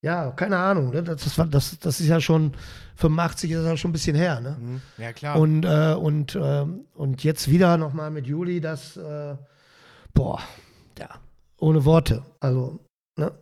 [0.00, 1.02] ja, keine Ahnung, ne?
[1.02, 2.52] das, das, das, das ist ja schon
[2.96, 4.56] 85 ist ja schon ein bisschen her, ne?
[4.60, 4.82] Mhm.
[4.98, 5.36] Ja, klar.
[5.38, 9.34] Und, äh, und, äh, und jetzt wieder nochmal mit Juli, das, äh,
[10.14, 10.40] boah,
[10.98, 11.08] ja,
[11.58, 12.24] ohne Worte.
[12.40, 12.78] Also,
[13.18, 13.32] ne?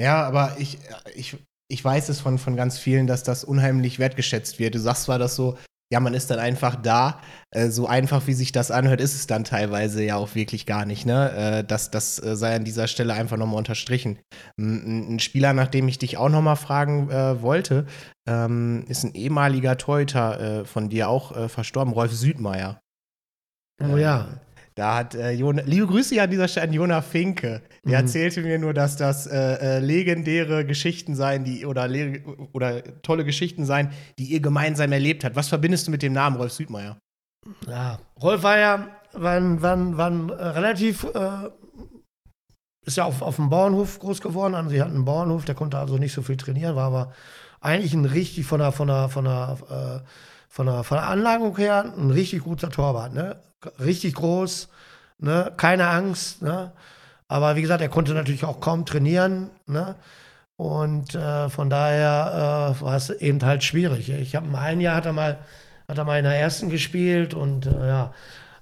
[0.00, 0.78] Ja, aber ich,
[1.14, 1.36] ich,
[1.68, 4.74] ich weiß es von, von ganz vielen, dass das unheimlich wertgeschätzt wird.
[4.74, 5.56] Du sagst zwar das so,
[5.92, 7.20] ja, man ist dann einfach da.
[7.50, 10.84] Äh, so einfach, wie sich das anhört, ist es dann teilweise ja auch wirklich gar
[10.84, 11.06] nicht.
[11.06, 11.30] Ne?
[11.32, 14.18] Äh, das, das äh, sei an dieser Stelle einfach nochmal unterstrichen.
[14.58, 17.86] Ein, ein, Spieler, nach dem ich dich auch nochmal fragen äh, wollte,
[18.28, 22.80] ähm, ist ein ehemaliger Teuter äh, von dir auch äh, verstorben, Rolf Südmeier.
[23.80, 24.40] Oh ja.
[24.76, 27.62] Da hat äh, Jona, liebe Grüße an dieser Stelle an Jona Finke.
[27.84, 28.04] Der mhm.
[28.04, 31.88] erzählte mir nur, dass das äh, äh, legendäre Geschichten seien, die oder,
[32.52, 35.34] oder tolle Geschichten seien, die ihr gemeinsam erlebt habt.
[35.34, 36.98] Was verbindest du mit dem Namen Rolf Südmeier?
[37.66, 41.48] Ja, Rolf war ja war, war ein, äh, relativ äh,
[42.84, 44.54] ist ja auf, auf dem Bauernhof groß geworden.
[44.54, 47.12] Also sie hatten einen Bauernhof, der konnte also nicht so viel trainieren, war aber
[47.60, 50.08] eigentlich ein richtig von der von der von der äh,
[50.56, 53.36] von der, von der Anlagung her ein richtig guter Torwart, ne?
[53.78, 54.70] Richtig groß,
[55.18, 55.52] ne?
[55.58, 56.72] Keine Angst, ne?
[57.28, 59.96] Aber wie gesagt, er konnte natürlich auch kaum trainieren, ne?
[60.56, 64.08] Und äh, von daher äh, war es eben halt schwierig.
[64.08, 65.38] Ich habe ein Jahr hat er mal
[65.88, 68.14] hat er mal in der ersten gespielt und äh, ja,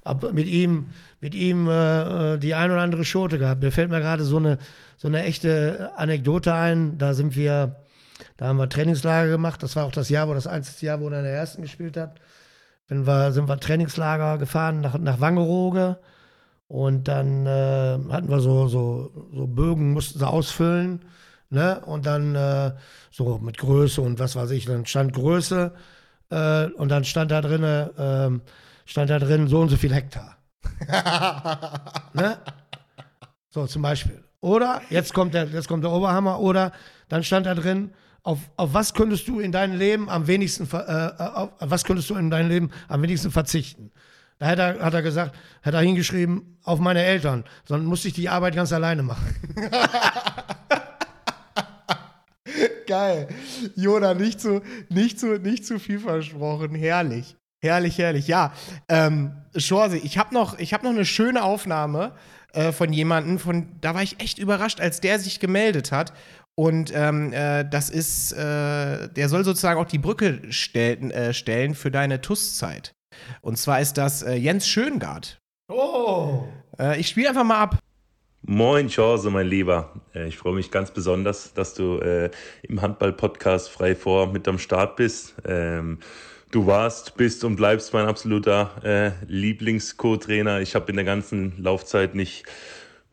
[0.04, 0.88] hab mit ihm
[1.20, 3.62] mit ihm äh, äh, die ein oder andere Schote gehabt.
[3.62, 4.58] Mir fällt mir gerade so eine
[4.96, 6.98] so eine echte Anekdote ein.
[6.98, 7.76] Da sind wir
[8.36, 9.62] da haben wir Trainingslager gemacht.
[9.62, 11.96] Das war auch das Jahr, wo das einzige Jahr, wo er in der ersten gespielt
[11.96, 12.20] hat.
[12.88, 15.98] Dann wir, sind wir Trainingslager gefahren nach, nach Wangerooge.
[16.66, 21.04] Und dann äh, hatten wir so, so, so Bögen, mussten sie ausfüllen.
[21.50, 21.80] Ne?
[21.84, 22.72] Und dann äh,
[23.10, 25.72] so mit Größe und was weiß ich, dann stand Größe
[26.30, 28.42] äh, und dann stand da drin, ähm,
[28.86, 30.36] stand da drin so und so viel Hektar.
[32.12, 32.38] ne?
[33.50, 34.24] So zum Beispiel.
[34.40, 36.72] Oder, jetzt kommt, der, jetzt kommt der Oberhammer, oder
[37.08, 40.76] dann stand da drin, auf, auf was könntest du in deinem Leben am wenigsten, äh,
[40.76, 43.92] auf, auf was könntest du in deinem Leben am wenigsten verzichten?
[44.38, 48.14] Da hat er, hat er gesagt, hat er hingeschrieben, auf meine Eltern, sondern musste ich
[48.14, 49.36] die Arbeit ganz alleine machen.
[52.86, 53.28] Geil.
[53.76, 56.74] Jona, nicht zu, nicht, zu, nicht zu viel versprochen.
[56.74, 57.36] Herrlich.
[57.60, 58.26] Herrlich, herrlich.
[58.26, 58.52] Ja,
[58.88, 62.12] ähm, Schorsi, ich habe noch, hab noch eine schöne Aufnahme
[62.52, 66.12] äh, von jemandem, von, da war ich echt überrascht, als der sich gemeldet hat.
[66.56, 71.74] Und ähm, äh, das ist, äh, der soll sozusagen auch die Brücke stellen, äh, stellen
[71.74, 72.92] für deine TUS-Zeit.
[73.40, 75.38] Und zwar ist das äh, Jens Schöngard.
[75.68, 76.44] Oh!
[76.78, 77.78] Äh, ich spiele einfach mal ab.
[78.42, 80.00] Moin, Chance, mein Lieber.
[80.14, 81.98] Äh, ich freue mich ganz besonders, dass du
[82.62, 85.34] im Handball-Podcast frei vor mit am Start bist.
[85.44, 85.98] Ähm,
[86.52, 90.60] du warst, bist und bleibst mein absoluter äh, Lieblings-Co-Trainer.
[90.60, 92.44] Ich habe in der ganzen Laufzeit nicht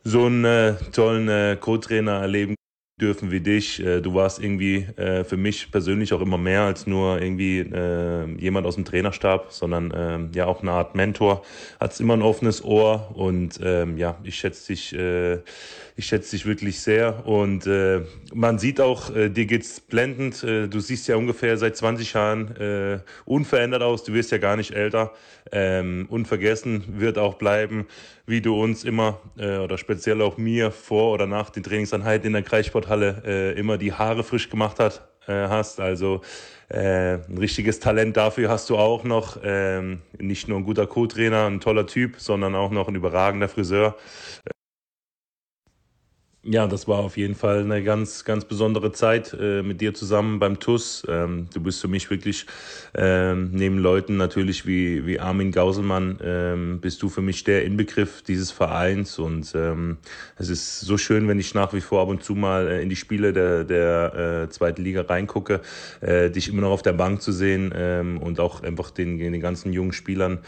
[0.04, 2.56] so einen äh, tollen äh, Co-Trainer erleben
[3.02, 3.84] dürfen wie dich.
[3.84, 8.26] Äh, du warst irgendwie äh, für mich persönlich auch immer mehr als nur irgendwie äh,
[8.39, 11.43] jemand aus dem Trainerstab, sondern ähm, ja auch eine Art Mentor.
[11.80, 14.95] Hattest immer ein offenes Ohr und ähm, ja, ich schätze dich,
[16.02, 17.70] ich schätze dich wirklich sehr und
[18.34, 20.43] man sieht auch, dir geht's blendend.
[20.43, 24.04] du siehst ja ungefähr seit 20 Jahren unverändert aus.
[24.04, 25.14] Du wirst ja gar nicht älter.
[25.52, 27.88] Ähm, unvergessen wird auch bleiben,
[28.26, 32.43] wie du uns immer oder speziell auch mir vor oder nach den Trainingseinheiten in der
[32.43, 35.80] Kreissport Sporthalle äh, immer die Haare frisch gemacht hat, äh, hast.
[35.80, 36.22] Also
[36.70, 39.38] äh, ein richtiges Talent dafür hast du auch noch.
[39.43, 43.95] Ähm, nicht nur ein guter Co-Trainer, ein toller Typ, sondern auch noch ein überragender Friseur.
[46.44, 50.39] Ja, das war auf jeden Fall eine ganz, ganz besondere Zeit äh, mit dir zusammen
[50.39, 51.04] beim TUS.
[51.08, 52.48] Ähm, du bist für mich wirklich
[52.96, 58.24] ähm, neben Leuten natürlich wie, wie Armin Gauselmann, ähm, bist du für mich der Inbegriff
[58.24, 59.20] dieses Vereins.
[59.20, 59.98] Und ähm,
[60.36, 62.89] es ist so schön, wenn ich nach wie vor ab und zu mal äh, in
[62.89, 65.62] die Spiele der, der äh, zweiten Liga reingucke,
[66.02, 69.42] äh, dich immer noch auf der Bank zu sehen ähm, und auch einfach den, den
[69.42, 70.39] ganzen jungen Spielern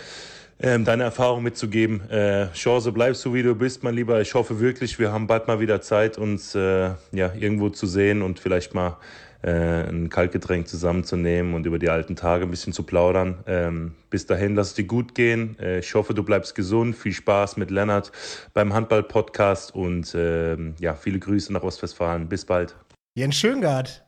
[0.63, 2.09] ähm, deine Erfahrung mitzugeben.
[2.09, 4.21] Äh, Chance, bleibst so wie du bist, mein Lieber.
[4.21, 8.21] Ich hoffe wirklich, wir haben bald mal wieder Zeit, uns äh, ja, irgendwo zu sehen
[8.21, 8.97] und vielleicht mal
[9.43, 13.43] äh, ein Kaltgetränk zusammenzunehmen und über die alten Tage ein bisschen zu plaudern.
[13.45, 15.57] Ähm, bis dahin, lass es dir gut gehen.
[15.59, 16.95] Äh, ich hoffe, du bleibst gesund.
[16.95, 18.13] Viel Spaß mit Lennart
[18.53, 22.29] beim Handball-Podcast und ähm, ja, viele Grüße nach Ostwestfalen.
[22.29, 22.73] Bis bald.
[23.15, 24.02] Jens Schöngard.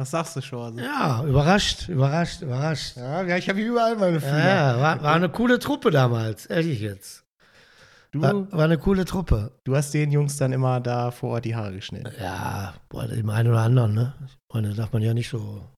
[0.00, 0.78] Was sagst du, schon?
[0.78, 2.96] Ja, überrascht, überrascht, überrascht.
[2.96, 4.38] Ja, ich habe überall meine Fühler.
[4.38, 7.26] Ja, war, war, eine coole Truppe damals, ehrlich jetzt.
[8.10, 9.52] Du, war, war, eine coole Truppe.
[9.62, 12.10] Du hast den Jungs dann immer da vor Ort die Haare geschnitten.
[12.18, 14.14] Ja, boah, dem einen oder anderen, ne?
[14.26, 15.68] Ich meine, darf man ja nicht so.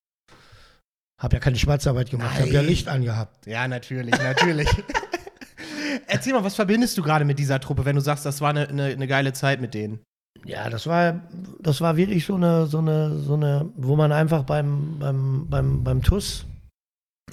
[1.20, 2.44] Hab ja keine Schwarzarbeit gemacht, Nein.
[2.44, 3.44] hab ja Licht angehabt.
[3.48, 4.68] Ja, natürlich, natürlich.
[6.06, 8.68] Erzähl mal, was verbindest du gerade mit dieser Truppe, wenn du sagst, das war eine,
[8.68, 9.98] eine, eine geile Zeit mit denen?
[10.44, 11.20] Ja, das war,
[11.60, 15.84] das war wirklich so eine, so eine, so eine, wo man einfach beim, beim, beim,
[15.84, 16.46] beim TUS,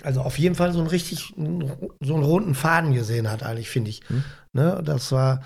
[0.04, 3.90] also auf jeden Fall so einen richtig, so einen roten Faden gesehen hat, eigentlich, finde
[3.90, 4.02] ich.
[4.08, 4.24] Hm.
[4.54, 5.42] Ne, das war,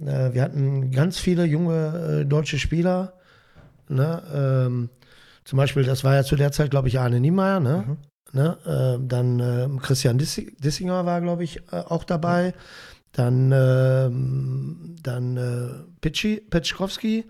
[0.00, 3.14] äh, wir hatten ganz viele junge äh, deutsche Spieler,
[3.88, 4.90] ne, ähm,
[5.44, 7.84] zum Beispiel, das war ja zu der Zeit, glaube ich, Arne Niemeyer, ne?
[7.86, 7.96] Mhm.
[8.32, 12.48] Ne, äh, dann äh, Christian Dissinger war, glaube ich, äh, auch dabei.
[12.48, 12.52] Mhm.
[13.14, 14.10] Dann, äh,
[15.02, 17.24] dann äh, Pitschi, Petschkowski,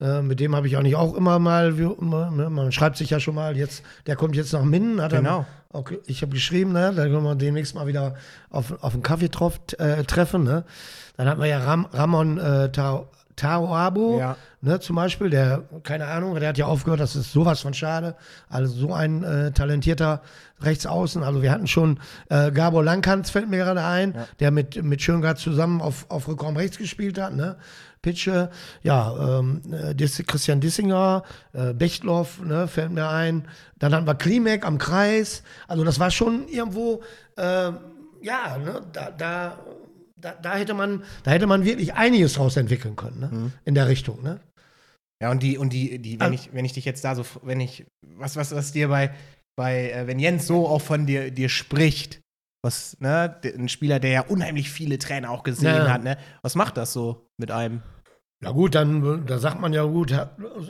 [0.00, 3.18] äh, mit dem habe ich eigentlich auch immer mal, immer, ne, man schreibt sich ja
[3.18, 4.96] schon mal, jetzt, der kommt jetzt nach Minden.
[5.08, 5.40] Genau.
[5.40, 8.14] Er, okay, ich habe geschrieben, ne, da können wir demnächst mal wieder
[8.50, 9.30] auf, auf einen Kaffee
[9.78, 10.44] äh, treffen.
[10.44, 10.64] Ne.
[11.16, 14.36] Dann hat man ja Ram, Ramon äh, Tao, Taoabo, ja.
[14.62, 18.16] ne, zum Beispiel, der, keine Ahnung, der hat ja aufgehört, das ist sowas von schade.
[18.48, 20.22] Also so ein äh, talentierter
[20.62, 21.22] Rechtsaußen.
[21.22, 24.26] Also wir hatten schon äh, Gabor Langkantz, fällt mir gerade ein, ja.
[24.40, 27.56] der mit, mit Schöngard zusammen auf, auf Rückraum rechts gespielt hat, ne?
[28.02, 28.50] Pitsche,
[28.82, 33.48] ja, ähm, äh, Diss, Christian Dissinger, äh, Bechtloff, ne, fällt mir ein.
[33.80, 35.42] Dann hatten wir Klimek am Kreis.
[35.66, 37.02] Also das war schon irgendwo,
[37.36, 37.72] äh,
[38.22, 39.58] ja, ne, da, da
[40.16, 43.30] da, da, hätte man, da hätte man wirklich einiges draus entwickeln können, ne?
[43.32, 43.52] Mhm.
[43.64, 44.40] In der Richtung, ne?
[45.22, 47.24] Ja, und die, und die, die, wenn, also, ich, wenn ich dich jetzt da so,
[47.42, 47.86] wenn ich,
[48.16, 49.14] was, was, was dir bei,
[49.56, 52.20] bei, äh, wenn Jens so auch von dir, dir spricht,
[52.62, 55.88] was, ne, ein Spieler, der ja unheimlich viele Trainer auch gesehen ja.
[55.88, 56.18] hat, ne?
[56.42, 57.82] Was macht das so mit einem?
[58.42, 60.12] Ja gut, dann da sagt man ja gut,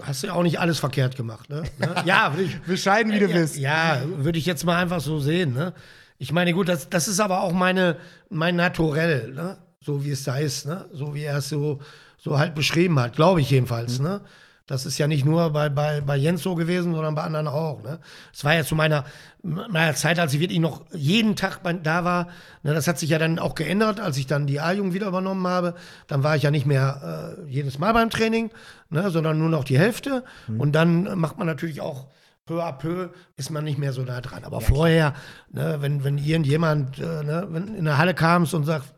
[0.03, 1.65] hast du ja auch nicht alles verkehrt gemacht, ne?
[2.05, 2.33] ja,
[2.67, 3.57] bescheiden wie du bist.
[3.57, 5.73] Ja, würde ich jetzt mal einfach so sehen, ne?
[6.19, 7.97] Ich meine, gut, das, das ist aber auch meine,
[8.31, 9.59] mein Naturell, ne?
[9.81, 10.87] so wie es da ist, ne?
[10.93, 11.81] so wie er es so,
[12.19, 13.99] so halt beschrieben hat, glaube ich jedenfalls.
[13.99, 14.05] Mhm.
[14.05, 14.21] Ne?
[14.67, 17.85] Das ist ja nicht nur bei, bei, bei Jens so gewesen, sondern bei anderen auch.
[17.85, 18.01] Ne?
[18.35, 19.05] Es war ja zu meiner,
[19.43, 22.27] meiner Zeit, als ich wirklich noch jeden Tag da war.
[22.65, 25.47] Ne, das hat sich ja dann auch geändert, als ich dann die A-Jugend wieder übernommen
[25.47, 25.75] habe.
[26.09, 28.51] Dann war ich ja nicht mehr äh, jedes Mal beim Training,
[28.91, 30.25] ne, sondern nur noch die Hälfte.
[30.49, 30.61] Mhm.
[30.61, 32.09] Und dann macht man natürlich auch
[32.47, 34.45] peu à peu ist man nicht mehr so da dran.
[34.45, 35.15] Aber ja, vorher,
[35.51, 38.95] ne, wenn, wenn irgendjemand äh, ne, wenn in der Halle kamst und sagt,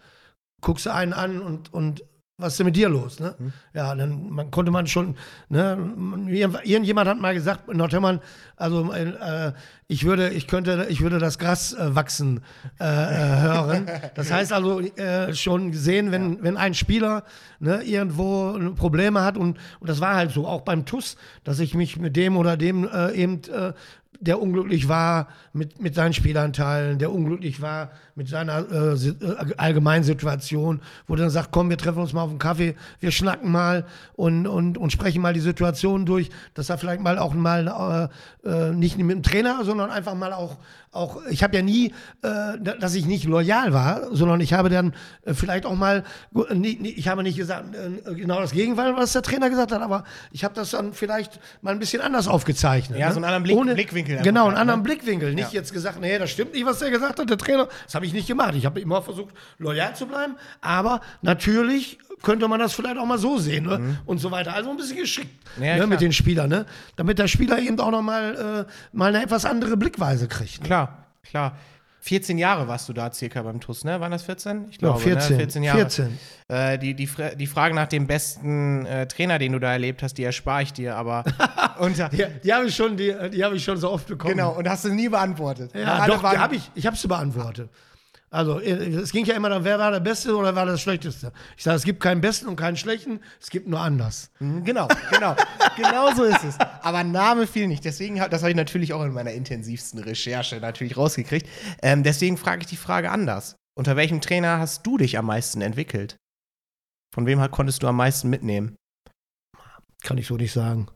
[0.60, 2.04] guckst du einen an und, und
[2.38, 3.18] was ist denn mit dir los?
[3.18, 3.34] Ne?
[3.36, 3.52] Mhm.
[3.74, 5.16] Ja, dann man, konnte man schon,
[5.48, 5.76] ne,
[6.62, 8.20] irgendjemand hat mal gesagt, Nordhemmern,
[8.54, 9.52] also äh,
[9.88, 12.42] ich würde, ich könnte, ich würde das Gras äh, wachsen
[12.78, 13.90] äh, äh hören.
[14.14, 16.38] Das heißt also äh, schon gesehen, wenn, ja.
[16.42, 17.24] wenn ein Spieler
[17.58, 21.74] ne, irgendwo Probleme hat und, und das war halt so, auch beim TUS, dass ich
[21.74, 23.42] mich mit dem oder dem äh, eben
[24.20, 30.80] der unglücklich war mit, mit seinen Spielanteilen, der unglücklich war mit seiner äh, äh, Allgemeinsituation,
[31.06, 33.86] wo er dann sagt, komm, wir treffen uns mal auf einen Kaffee, wir schnacken mal
[34.16, 38.10] und, und, und sprechen mal die Situation durch, dass er vielleicht mal auch mal
[38.44, 40.56] äh, äh, nicht mit dem Trainer, sondern einfach mal auch,
[40.90, 41.92] auch ich habe ja nie, äh,
[42.60, 44.94] da- dass ich nicht loyal war, sondern ich habe dann
[45.24, 46.02] äh, vielleicht auch mal,
[46.82, 47.66] ich habe nicht gesagt,
[48.16, 50.02] genau das Gegenteil, was der Trainer gesagt hat, aber
[50.32, 52.98] ich habe das dann vielleicht mal ein bisschen anders aufgezeichnet.
[52.98, 53.12] Ja, ne?
[53.12, 54.84] so einen anderen Blick- Blickwinkel einfach Genau, einen gehabt, anderen ne?
[54.84, 55.34] Blickwinkel.
[55.34, 57.68] Nicht jetzt gesagt, nee, das stimmt nicht, was der gesagt hat, der Trainer.
[57.84, 58.54] Das habe ich nicht gemacht.
[58.54, 60.36] Ich habe immer versucht, loyal zu bleiben.
[60.60, 63.98] Aber natürlich könnte man das vielleicht auch mal so sehen ne?
[64.06, 64.52] und so weiter.
[64.54, 65.64] Also ein bisschen geschickt Mhm.
[65.64, 66.66] Ja, ne, mit den Spielern, ne?
[66.96, 70.60] damit der Spieler eben auch noch mal, äh, mal eine etwas andere Blickweise kriegt.
[70.60, 70.66] Ne?
[70.66, 71.56] Klar, klar.
[72.00, 74.00] 14 Jahre warst du da circa beim TUS, ne?
[74.00, 74.66] Waren das 14?
[74.70, 75.32] Ich Ja, glaube, 14.
[75.32, 75.38] Ne?
[75.42, 75.78] 14 Jahre.
[75.78, 76.18] 14.
[76.48, 80.14] Äh, die, die, die Frage nach dem besten äh, Trainer, den du da erlebt hast,
[80.14, 81.24] die erspare ich dir, aber
[81.80, 82.08] unter.
[82.08, 84.34] Die, die habe ich, schon- die, die hab ich schon so oft bekommen.
[84.36, 85.72] Genau, und hast du nie beantwortet.
[85.74, 87.68] Ja, doch, waren- die hab ich, ich habe sie beantwortet.
[88.30, 90.80] Also, äh, es ging ja immer darum, wer war der Beste oder wer war das
[90.82, 91.32] Schlechteste.
[91.56, 94.30] Ich sage, es gibt keinen Besten und keinen Schlechten, es gibt nur anders.
[94.38, 95.34] Mhm, Genau, genau.
[95.76, 96.58] genau so ist es.
[96.58, 97.84] Aber Name fiel nicht.
[97.84, 101.48] Deswegen, das habe ich natürlich auch in meiner intensivsten Recherche natürlich rausgekriegt.
[101.82, 103.56] Ähm, deswegen frage ich die Frage anders.
[103.78, 106.16] Unter welchem Trainer hast du dich am meisten entwickelt?
[107.14, 108.76] Von wem konntest du am meisten mitnehmen?
[110.02, 110.88] Kann ich so nicht sagen.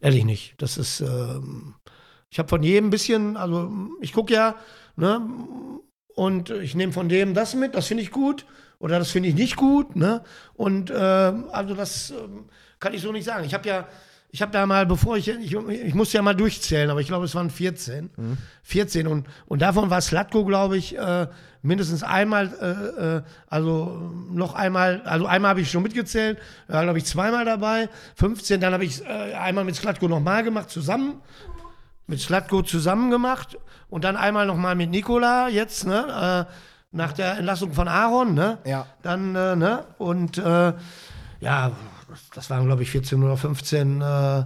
[0.00, 0.54] Ehrlich nicht.
[0.58, 1.74] Das ist, ähm,
[2.30, 4.56] ich habe von jedem ein bisschen, also ich gucke ja,
[4.96, 5.26] ne,
[6.16, 8.46] und ich nehme von dem das mit, das finde ich gut
[8.78, 10.22] oder das finde ich nicht gut, ne?
[10.54, 12.46] Und ähm, also das ähm,
[12.80, 13.44] kann ich so nicht sagen.
[13.44, 13.86] Ich habe ja,
[14.30, 17.26] ich habe da mal, bevor ich, ich, ich musste ja mal durchzählen, aber ich glaube,
[17.26, 18.10] es waren 14.
[18.62, 21.26] 14 und, und davon war Slatko, glaube ich, äh,
[21.60, 26.96] mindestens einmal, äh, äh, also noch einmal, also einmal habe ich schon mitgezählt, da glaube
[26.98, 27.90] ich zweimal dabei.
[28.14, 31.20] 15, dann habe ich äh, einmal mit Slatko nochmal gemacht, zusammen
[32.06, 36.52] mit Slatko zusammen gemacht und dann einmal noch mal mit Nikola jetzt, ne, äh,
[36.92, 38.58] nach der Entlassung von Aaron, ne?
[38.64, 38.86] Ja.
[39.02, 39.84] Dann, äh, ne?
[39.98, 40.72] Und äh,
[41.40, 41.72] ja,
[42.34, 44.38] das- waren, glaube ich, 14 oder 15, äh,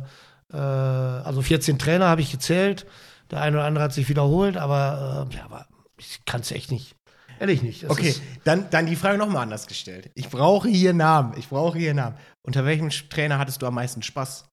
[0.52, 2.86] äh, also 14 Trainer habe ich gezählt.
[3.30, 5.66] Der eine oder andere hat sich wiederholt, aber äh, ja, aber
[5.98, 6.96] ich kann es echt nicht.
[7.38, 7.84] Ehrlich nicht.
[7.84, 10.11] Das Okay, dann, dann die Frage nochmal anders gestellt.
[10.14, 11.34] Ich brauche hier Namen.
[11.38, 12.16] Ich brauche hier Namen.
[12.42, 14.44] Unter welchem Trainer hattest du am meisten Spaß?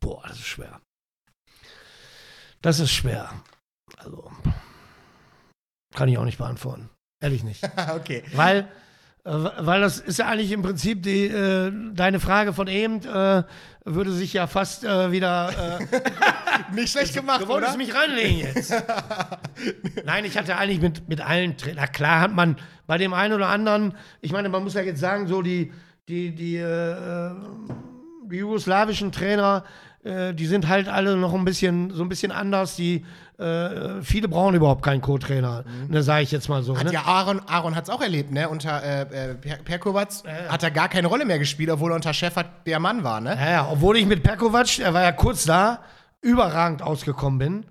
[0.00, 0.80] Boah, das ist schwer.
[2.62, 3.30] Das ist schwer.
[3.96, 4.30] Also,
[5.94, 6.90] kann ich auch nicht beantworten.
[7.20, 7.68] Ehrlich nicht.
[7.94, 8.22] okay.
[8.34, 8.68] Weil,
[9.24, 13.42] äh, weil das ist ja eigentlich im Prinzip die, äh, deine Frage von eben, äh,
[13.84, 15.78] würde sich ja fast äh, wieder.
[16.58, 17.78] Äh, Nicht schlecht gemacht, du wolltest oder?
[17.78, 18.74] mich reinlegen jetzt.
[20.04, 21.78] Nein, ich hatte eigentlich mit, mit allen Trainern.
[21.82, 25.00] Na klar hat man bei dem einen oder anderen, ich meine, man muss ja jetzt
[25.00, 25.72] sagen, so die,
[26.08, 27.30] die, die, äh,
[28.30, 29.64] die jugoslawischen Trainer,
[30.08, 32.76] äh, die sind halt alle noch ein bisschen, so ein bisschen anders.
[32.76, 33.04] Die,
[33.38, 36.76] äh, viele brauchen überhaupt keinen Co-Trainer, ne, sage ich jetzt mal so.
[36.76, 36.92] Hat ne?
[36.92, 38.48] ja Aaron, Aaron hat es auch erlebt, ne?
[38.48, 40.08] Unter äh, äh, Per- Perkovac
[40.48, 43.36] hat er gar keine Rolle mehr gespielt, obwohl er unter Schäffert der Mann war, ne?
[43.38, 45.80] Ja, ja, obwohl ich mit Perkovac, er war ja kurz da,
[46.20, 47.66] überragend ausgekommen bin.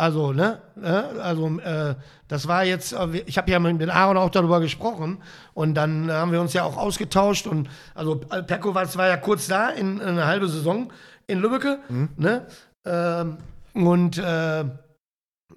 [0.00, 0.62] Also, ne?
[0.76, 1.04] ne?
[1.20, 1.94] Also, äh,
[2.26, 5.18] das war jetzt, äh, ich habe ja mit den Aaron auch darüber gesprochen
[5.52, 9.46] und dann haben wir uns ja auch ausgetauscht und also äh, Perkovac war ja kurz
[9.46, 10.90] da in, in eine halbe Saison
[11.26, 11.80] in Lübbecke,
[12.16, 12.46] ne?
[12.86, 13.36] Ähm,
[13.74, 14.64] und äh,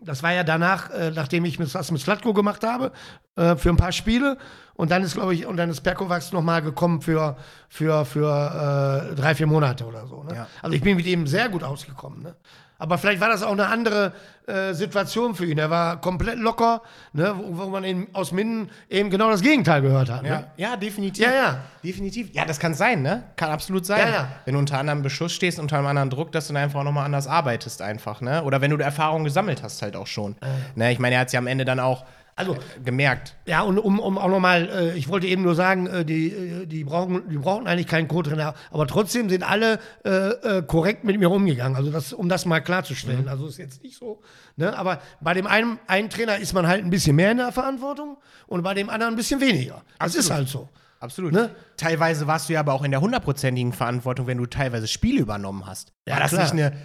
[0.01, 2.91] das war ja danach, äh, nachdem ich das mit Slatko gemacht habe,
[3.37, 4.37] äh, für ein paar Spiele.
[4.75, 7.37] Und dann ist, glaube ich, und dann ist Perkovac nochmal gekommen für,
[7.69, 10.23] für, für äh, drei, vier Monate oder so.
[10.23, 10.35] Ne?
[10.35, 10.47] Ja.
[10.61, 12.23] Also ich bin mit ihm sehr gut ausgekommen.
[12.23, 12.35] Ne?
[12.83, 14.11] Aber vielleicht war das auch eine andere
[14.45, 15.57] äh, Situation für ihn.
[15.57, 16.81] Er war komplett locker,
[17.13, 17.33] ne?
[17.37, 20.25] wo, wo man ihn aus Minden eben genau das Gegenteil gehört hat.
[20.25, 20.47] Ja, Ne?
[20.57, 21.23] ja, definitiv.
[21.25, 21.59] Ja, ja.
[21.81, 22.33] Definitiv.
[22.33, 23.23] Ja, das kann sein, ne?
[23.37, 23.99] Kann absolut sein.
[23.99, 24.27] Ja, ja.
[24.43, 26.83] Wenn du unter anderem Beschuss stehst, unter einem anderen Druck, dass du dann einfach auch
[26.83, 28.43] nochmal anders arbeitest, einfach, ne?
[28.43, 30.35] Oder wenn du Erfahrung gesammelt hast, halt auch schon.
[30.75, 30.91] Ne?
[30.91, 32.03] Ich meine, er hat es ja am Ende dann auch
[32.35, 33.35] Also, gemerkt.
[33.45, 36.65] Ja, und um, um auch nochmal, äh, ich wollte eben nur sagen, äh, die, äh,
[36.65, 41.19] die, brauchen, die brauchen eigentlich keinen Co-Trainer, aber trotzdem sind alle äh, äh, korrekt mit
[41.19, 41.75] mir umgegangen.
[41.75, 43.27] Also das, um das mal klarzustellen.
[43.27, 44.21] Also ist jetzt nicht so.
[44.55, 44.75] Ne?
[44.77, 48.17] Aber bei dem einen, einen Trainer ist man halt ein bisschen mehr in der Verantwortung
[48.47, 49.83] und bei dem anderen ein bisschen weniger.
[49.99, 50.69] Das ist halt so.
[51.03, 51.33] Absolut.
[51.33, 51.49] Ne?
[51.75, 55.65] Teilweise warst du ja aber auch in der hundertprozentigen Verantwortung, wenn du teilweise Spiele übernommen
[55.65, 55.91] hast.
[56.07, 56.43] Ja, War das klar.
[56.43, 56.77] nicht eine,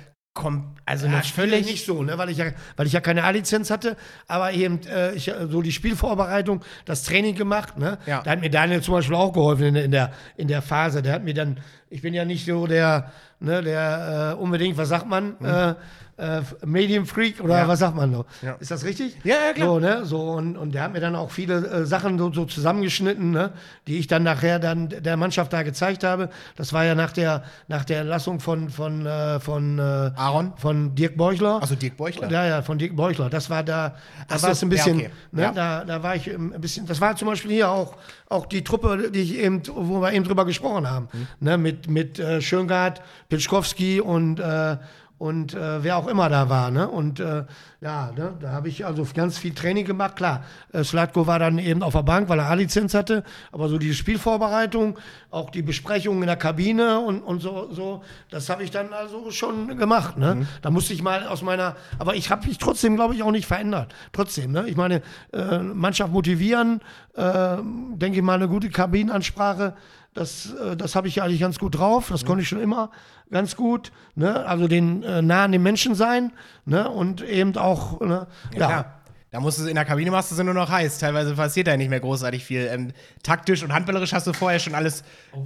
[0.84, 1.66] also Ja, völlig.
[1.66, 2.16] nicht so, ne?
[2.18, 5.72] weil, ich ja, weil ich ja keine A-Lizenz hatte, aber eben äh, ich, so die
[5.72, 7.78] Spielvorbereitung, das Training gemacht.
[7.78, 7.98] Ne?
[8.06, 8.22] Ja.
[8.22, 11.02] Da hat mir Daniel zum Beispiel auch geholfen in, in, der, in der Phase.
[11.02, 11.58] Der hat mir dann,
[11.90, 13.10] ich bin ja nicht so der,
[13.40, 15.74] ne, der äh, unbedingt, was sagt man, äh,
[16.18, 17.68] äh, Medienfreak oder Ja.
[17.68, 18.24] was sagt man so?
[18.42, 18.56] Ja.
[18.58, 19.16] Ist das richtig?
[19.22, 19.68] Ja, ja, klar.
[19.68, 20.04] So, ne?
[20.04, 23.52] so und, und der hat mir dann auch viele äh, Sachen so, so zusammengeschnitten, ne?
[23.86, 26.28] die ich dann nachher dann der Mannschaft da gezeigt habe.
[26.56, 30.54] Das war ja nach der, nach der Entlassung von, von, äh, von, Aaron?
[30.56, 31.60] von Dirk Beuchler.
[31.60, 32.28] Also Dirk Beuchler.
[32.30, 33.30] Ja, ja, von Dirk Beuchler.
[33.30, 33.94] Das war da,
[34.26, 35.10] da war es so, ein bisschen, okay.
[35.30, 37.94] ne, da, da war ich ähm, ein bisschen, das war zum Beispiel hier auch,
[38.30, 41.26] auch die Truppe, die ich eben, wo wir eben drüber gesprochen haben, Mhm.
[41.40, 44.76] ne, mit, mit äh, Schöngard, Pitschkowski und, äh,
[45.18, 46.70] und äh, wer auch immer da war.
[46.70, 46.88] Ne?
[46.88, 47.44] Und äh,
[47.80, 50.16] ja, ne, da habe ich also ganz viel Training gemacht.
[50.16, 53.78] Klar, äh, Slatko war dann eben auf der Bank, weil er A-Lizenz hatte, aber so
[53.78, 54.98] die Spielvorbereitung,
[55.30, 59.30] auch die Besprechungen in der Kabine und, und so, so, das habe ich dann also
[59.32, 60.16] schon gemacht.
[60.16, 60.46] Ne?
[60.62, 63.46] Da musste ich mal aus meiner, aber ich habe mich trotzdem, glaube ich, auch nicht
[63.46, 63.94] verändert.
[64.12, 64.68] Trotzdem, ne?
[64.68, 65.02] ich meine,
[65.32, 66.80] äh, Mannschaft motivieren,
[67.14, 67.56] äh,
[67.94, 69.74] denke ich mal, eine gute Kabinenansprache,
[70.18, 72.08] das, äh, das habe ich eigentlich ganz gut drauf.
[72.10, 72.90] Das konnte ich schon immer
[73.30, 73.92] ganz gut.
[74.14, 74.44] Ne?
[74.46, 76.32] Also den äh, nah an den Menschen sein
[76.64, 76.90] ne?
[76.90, 78.26] und eben auch, ne?
[78.52, 78.56] ja.
[78.56, 78.94] Klar.
[79.30, 81.00] Da musst du in der Kabine machst du es ja nur noch heiß.
[81.00, 82.66] Teilweise passiert da nicht mehr großartig viel.
[82.72, 82.92] Ähm,
[83.22, 85.04] taktisch und handballerisch hast du vorher schon alles,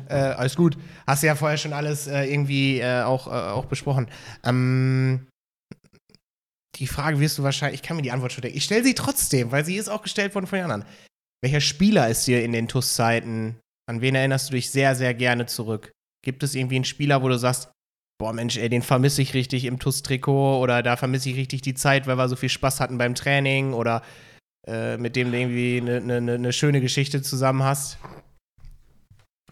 [0.09, 0.79] äh, alles gut.
[1.05, 4.07] Hast du ja vorher schon alles äh, irgendwie äh, auch, äh, auch besprochen.
[4.45, 5.27] Ähm,
[6.77, 8.57] die Frage wirst du wahrscheinlich, ich kann mir die Antwort schon denken.
[8.57, 10.85] Ich stelle sie trotzdem, weil sie ist auch gestellt worden von den anderen.
[11.43, 13.57] Welcher Spieler ist dir in den TUS-Zeiten,
[13.89, 15.93] an wen erinnerst du dich sehr, sehr gerne zurück?
[16.25, 17.71] Gibt es irgendwie einen Spieler, wo du sagst,
[18.19, 21.75] boah Mensch, ey, den vermisse ich richtig im TUS-Trikot oder da vermisse ich richtig die
[21.75, 24.03] Zeit, weil wir so viel Spaß hatten beim Training oder
[24.67, 27.99] äh, mit dem du irgendwie eine ne, ne, ne schöne Geschichte zusammen hast?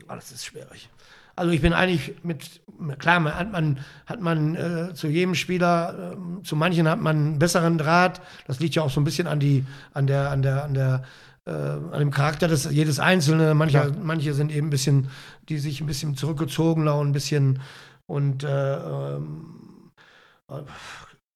[0.06, 0.88] Ah, das ist schwierig.
[1.36, 2.60] Also ich bin eigentlich mit,
[2.98, 7.16] klar, man hat man, hat man äh, zu jedem Spieler, ähm, zu manchen hat man
[7.16, 8.20] einen besseren Draht.
[8.46, 9.64] Das liegt ja auch so ein bisschen an die,
[9.94, 11.04] an der, an der, an der,
[11.46, 13.54] äh, an dem Charakter des jedes Einzelne.
[13.54, 15.08] Manche, manche sind eben ein bisschen,
[15.48, 17.60] die sich ein bisschen zurückgezogener und ein bisschen
[18.06, 19.92] und äh, ähm,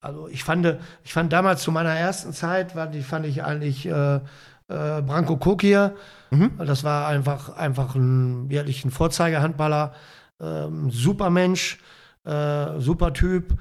[0.00, 3.86] also ich fand, ich fand damals zu meiner ersten Zeit, war die fand ich eigentlich
[3.86, 4.20] äh, äh,
[4.68, 5.94] Branko Kokir.
[6.58, 9.94] Das war einfach, einfach ein, wirklich ein Vorzeigehandballer,
[10.40, 11.78] ähm, super Mensch,
[12.24, 13.54] äh, super Typ.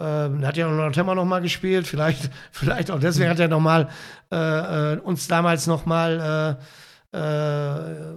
[0.00, 3.60] Ähm, hat ja noch immer noch mal gespielt, vielleicht, vielleicht auch deswegen hat er noch
[3.60, 3.88] mal
[4.30, 6.58] äh, äh, uns damals noch mal
[7.12, 8.14] äh, äh,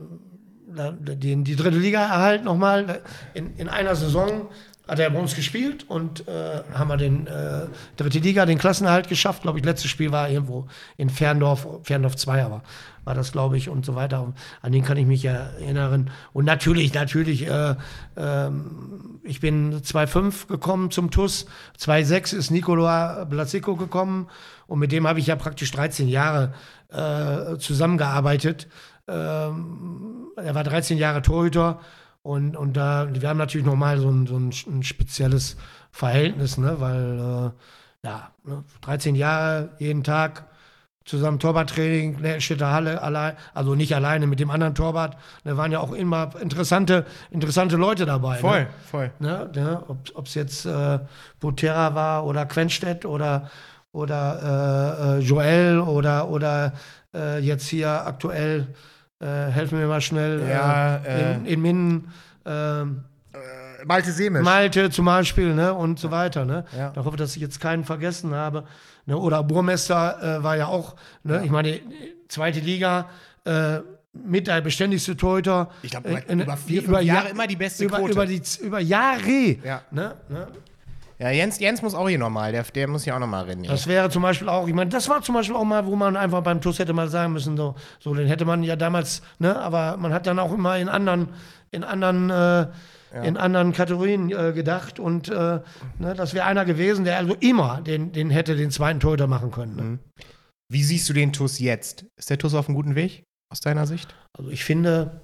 [1.16, 3.02] die, die dritte Liga erhalten noch mal
[3.34, 4.50] in, in einer Saison
[4.92, 9.08] hat er bei uns gespielt und äh, haben wir den äh, dritte Liga, den Klassenerhalt
[9.08, 9.44] geschafft.
[9.44, 10.68] Glaube ich, letztes Spiel war irgendwo
[10.98, 12.62] in Ferndorf, Ferndorf 2, aber
[13.06, 14.34] war das, glaube ich, und so weiter.
[14.62, 16.12] An den kann ich mich erinnern.
[16.34, 17.76] Und natürlich, natürlich, äh,
[18.18, 21.46] ähm, ich bin 2,5 gekommen zum TUS,
[21.80, 24.28] 2,6 ist Nicola Blasico gekommen
[24.68, 26.54] und mit dem habe ich ja praktisch 13 Jahre
[26.90, 28.68] äh, zusammengearbeitet.
[29.08, 31.80] Ähm, er war 13 Jahre Torhüter
[32.24, 35.58] und, und da, wir haben natürlich nochmal so ein, so ein, ein spezielles
[35.92, 36.80] Verhältnis, ne?
[36.80, 38.64] weil, äh, ja, ne?
[38.82, 40.46] 13 Jahre, jeden Tag
[41.04, 45.18] zusammen Torwarttraining, ne, Städter Halle, allein, also nicht alleine mit dem anderen Torwart.
[45.44, 48.36] Da waren ja auch immer interessante, interessante Leute dabei.
[48.36, 48.40] Ne?
[48.90, 49.12] voll.
[49.20, 51.00] Ne, ne, ob es jetzt äh,
[51.40, 53.50] Botera war oder Quenstedt oder,
[53.92, 56.74] oder äh, äh, Joel oder, oder
[57.14, 58.68] äh, jetzt hier aktuell,
[59.22, 62.12] äh, helfen wir mal schnell, Ja, äh, in, in Minden,
[62.46, 63.04] ähm,
[63.86, 64.44] Malte Semisch.
[64.44, 66.66] Malte zum Beispiel, ne, und so weiter, ne.
[66.78, 66.92] Ja.
[66.96, 68.64] Ich hoffe, dass ich jetzt keinen vergessen habe.
[69.06, 71.80] Ne, oder Burmester äh, war ja auch, ne, ich meine,
[72.28, 73.10] zweite Liga,
[73.46, 73.80] äh,
[74.14, 75.70] mit der beständigste Torhüter.
[75.84, 78.12] Ich glaube, Äh, über, äh, vier, über Jahre Jahr- immer die beste über, Quote.
[78.12, 79.58] über, die, über Jahre.
[79.64, 79.82] Ja.
[79.90, 80.48] Ne, ne.
[81.22, 83.64] Ja, Jens, Jens muss auch hier nochmal, der, der muss hier auch nochmal reden.
[83.64, 83.70] Ja.
[83.70, 86.18] Das wäre zum Beispiel auch, ich meine, das war zum Beispiel auch mal, wo man
[86.18, 89.56] einfach beim TUS hätte mal sagen müssen, so, so den hätte man ja damals, ne,
[89.56, 91.30] aber man hat dann auch immer in anderen,
[91.70, 92.68] in anderen, äh,
[93.24, 95.60] in anderen Kategorien äh, gedacht und äh,
[96.00, 99.52] ne, das wäre einer gewesen, der also immer den, den hätte den zweiten Torhüter machen
[99.52, 99.76] können.
[99.76, 100.00] Ne?
[100.72, 102.06] Wie siehst du den TUS jetzt?
[102.18, 104.16] Ist der TUS auf einem guten Weg, aus deiner Sicht?
[104.36, 105.22] Also ich finde,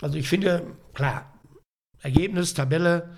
[0.00, 1.34] also ich finde, klar,
[2.00, 3.10] Ergebnis, Tabelle,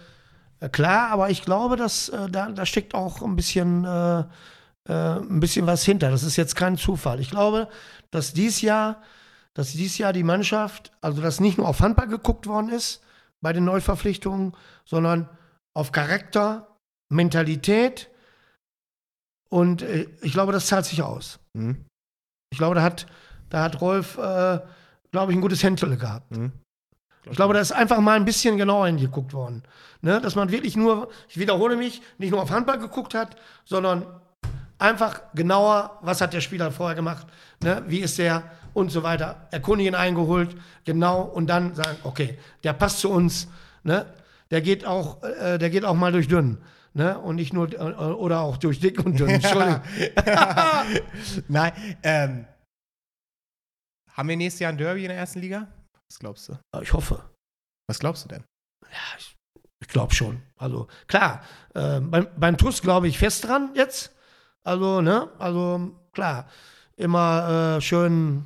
[0.69, 4.21] klar, aber ich glaube, dass äh, da, da steckt auch ein bisschen, äh,
[4.89, 6.11] äh, ein bisschen was hinter.
[6.11, 7.21] Das ist jetzt kein Zufall.
[7.21, 7.69] Ich glaube,
[8.11, 9.03] dass dies Jahr,
[9.55, 13.03] dass dies Jahr die Mannschaft, also dass nicht nur auf Handball geguckt worden ist
[13.41, 15.29] bei den Neuverpflichtungen, sondern
[15.75, 16.79] auf Charakter,
[17.11, 18.11] Mentalität
[19.51, 21.39] und äh, ich glaube, das zahlt sich aus.
[21.53, 21.85] Mhm.
[22.51, 23.07] Ich glaube, da hat,
[23.51, 24.61] da hat Rolf, äh,
[25.11, 26.31] glaube ich, ein gutes Händchen gehabt.
[26.31, 26.53] Mhm.
[27.31, 29.63] Ich glaube, da ist einfach mal ein bisschen genauer hingeguckt worden.
[30.03, 30.21] Ne?
[30.21, 34.05] Dass man wirklich nur, ich wiederhole mich, nicht nur auf Handball geguckt hat, sondern
[34.79, 37.27] einfach genauer, was hat der Spieler vorher gemacht,
[37.63, 37.83] ne?
[37.87, 38.43] wie ist der
[38.75, 39.49] und so weiter.
[39.51, 43.49] Erkundigen eingeholt, genau, und dann sagen, okay, der passt zu uns.
[43.85, 44.05] Ne?
[44.51, 46.59] der geht auch, äh, der geht auch mal durch dünn.
[46.93, 47.19] Ne?
[47.19, 49.29] Und nicht nur, äh, oder auch durch dick und dünn.
[49.31, 49.81] Entschuldigung.
[51.49, 51.73] Nein,
[52.03, 52.47] ähm,
[54.13, 55.67] haben wir nächstes Jahr ein Derby in der ersten Liga?
[56.15, 56.59] Was glaubst du?
[56.81, 57.25] Ich hoffe.
[57.89, 58.45] Was glaubst du denn?
[58.85, 59.37] Ja, ich,
[59.81, 60.41] ich glaube schon.
[60.57, 61.43] Also klar,
[61.75, 64.15] äh, beim, beim TUS glaube ich fest dran jetzt.
[64.63, 65.29] Also, ne?
[65.41, 66.47] Also klar,
[66.97, 68.45] immer äh, schön,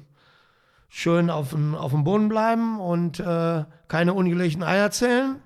[0.88, 5.42] schön auf dem, auf dem Boden bleiben und äh, keine ungelegten Eier zählen.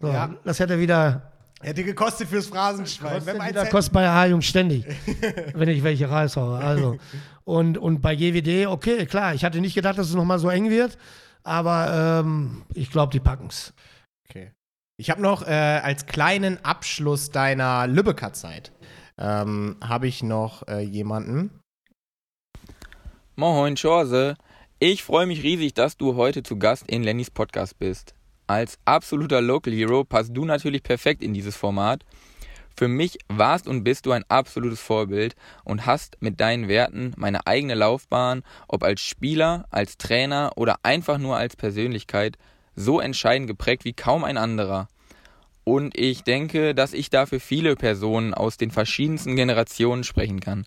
[0.00, 0.32] So, Ja.
[0.44, 3.14] Das hätte wieder, Hätte gekostet fürs Phrasenschwein.
[3.14, 4.86] kostet wieder kostet bei A-Jung ständig,
[5.54, 6.58] wenn ich welche raushaue.
[6.58, 6.98] Also.
[7.42, 10.70] Und, und bei GWD, okay, klar, ich hatte nicht gedacht, dass es nochmal so eng
[10.70, 10.96] wird,
[11.44, 13.72] aber ähm, ich glaube, die packen's.
[14.28, 14.52] Okay.
[14.96, 18.72] Ich habe noch äh, als kleinen Abschluss deiner Lübecker Zeit
[19.18, 21.60] ähm, habe ich noch äh, jemanden.
[23.36, 24.36] Moin, Chorse.
[24.78, 28.14] Ich freue mich riesig, dass du heute zu Gast in Lennys Podcast bist.
[28.46, 32.04] Als absoluter Local Hero passt du natürlich perfekt in dieses Format.
[32.76, 37.46] Für mich warst und bist du ein absolutes Vorbild und hast mit deinen Werten meine
[37.46, 42.36] eigene Laufbahn, ob als Spieler, als Trainer oder einfach nur als Persönlichkeit,
[42.74, 44.88] so entscheidend geprägt wie kaum ein anderer.
[45.62, 50.66] Und ich denke, dass ich dafür viele Personen aus den verschiedensten Generationen sprechen kann.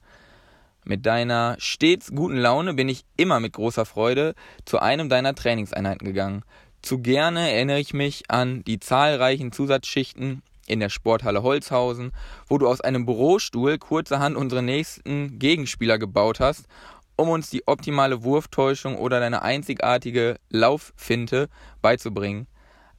[0.85, 4.33] Mit deiner stets guten Laune bin ich immer mit großer Freude
[4.63, 6.43] zu einem deiner Trainingseinheiten gegangen.
[6.81, 12.11] Zu gerne erinnere ich mich an die zahlreichen Zusatzschichten in der Sporthalle Holzhausen,
[12.47, 16.67] wo du aus einem Bürostuhl kurzerhand unsere nächsten Gegenspieler gebaut hast,
[17.15, 21.49] um uns die optimale Wurftäuschung oder deine einzigartige Lauffinte
[21.81, 22.47] beizubringen.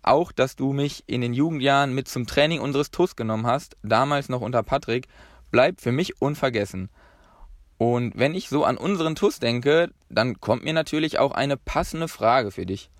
[0.02, 4.28] Auch, dass du mich in den Jugendjahren mit zum Training unseres TUS genommen hast, damals
[4.28, 5.06] noch unter Patrick,
[5.50, 6.88] bleibt für mich unvergessen.
[7.78, 12.08] Und wenn ich so an unseren TUS denke, dann kommt mir natürlich auch eine passende
[12.08, 12.90] Frage für dich.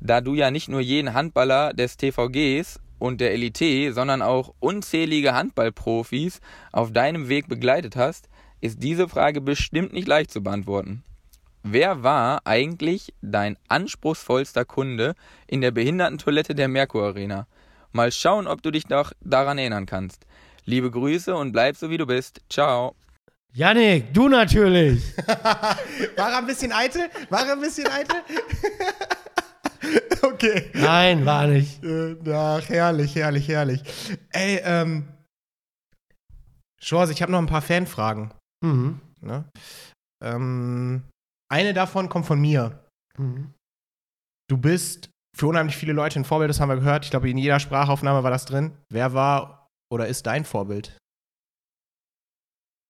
[0.00, 5.34] Da du ja nicht nur jeden Handballer des TVGs und der Elite, sondern auch unzählige
[5.34, 6.40] Handballprofis
[6.70, 8.28] auf deinem Weg begleitet hast,
[8.60, 11.02] ist diese Frage bestimmt nicht leicht zu beantworten.
[11.64, 15.16] Wer war eigentlich dein anspruchsvollster Kunde
[15.48, 17.48] in der Behindertentoilette der Merkur Arena?
[17.90, 20.24] Mal schauen, ob du dich noch daran erinnern kannst.
[20.64, 22.40] Liebe Grüße und bleib so wie du bist.
[22.48, 22.94] Ciao.
[23.52, 25.02] Yannick, du natürlich.
[25.26, 27.10] War er ein bisschen eitel?
[27.30, 28.16] War er ein bisschen eitel?
[30.22, 30.70] okay.
[30.74, 31.82] Nein, war nicht.
[31.82, 33.82] Äh, Ach, herrlich, herrlich, herrlich.
[34.30, 35.08] Ey, ähm.
[36.80, 38.32] Schors, ich habe noch ein paar Fanfragen.
[38.64, 39.00] Mhm.
[39.20, 39.44] Ne?
[40.22, 41.02] Ähm,
[41.50, 42.84] eine davon kommt von mir.
[43.18, 43.54] Mhm.
[44.48, 47.04] Du bist für unheimlich viele Leute ein Vorbild, das haben wir gehört.
[47.04, 48.76] Ich glaube, in jeder Sprachaufnahme war das drin.
[48.90, 50.96] Wer war oder ist dein Vorbild?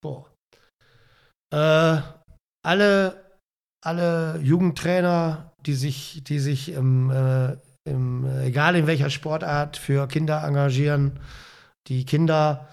[0.03, 0.33] Boah.
[1.53, 2.03] Äh,
[2.65, 3.39] alle,
[3.85, 10.07] alle Jugendtrainer, die sich, die sich im, äh, im, äh, egal in welcher Sportart, für
[10.09, 11.19] Kinder engagieren,
[11.89, 12.69] die Kinder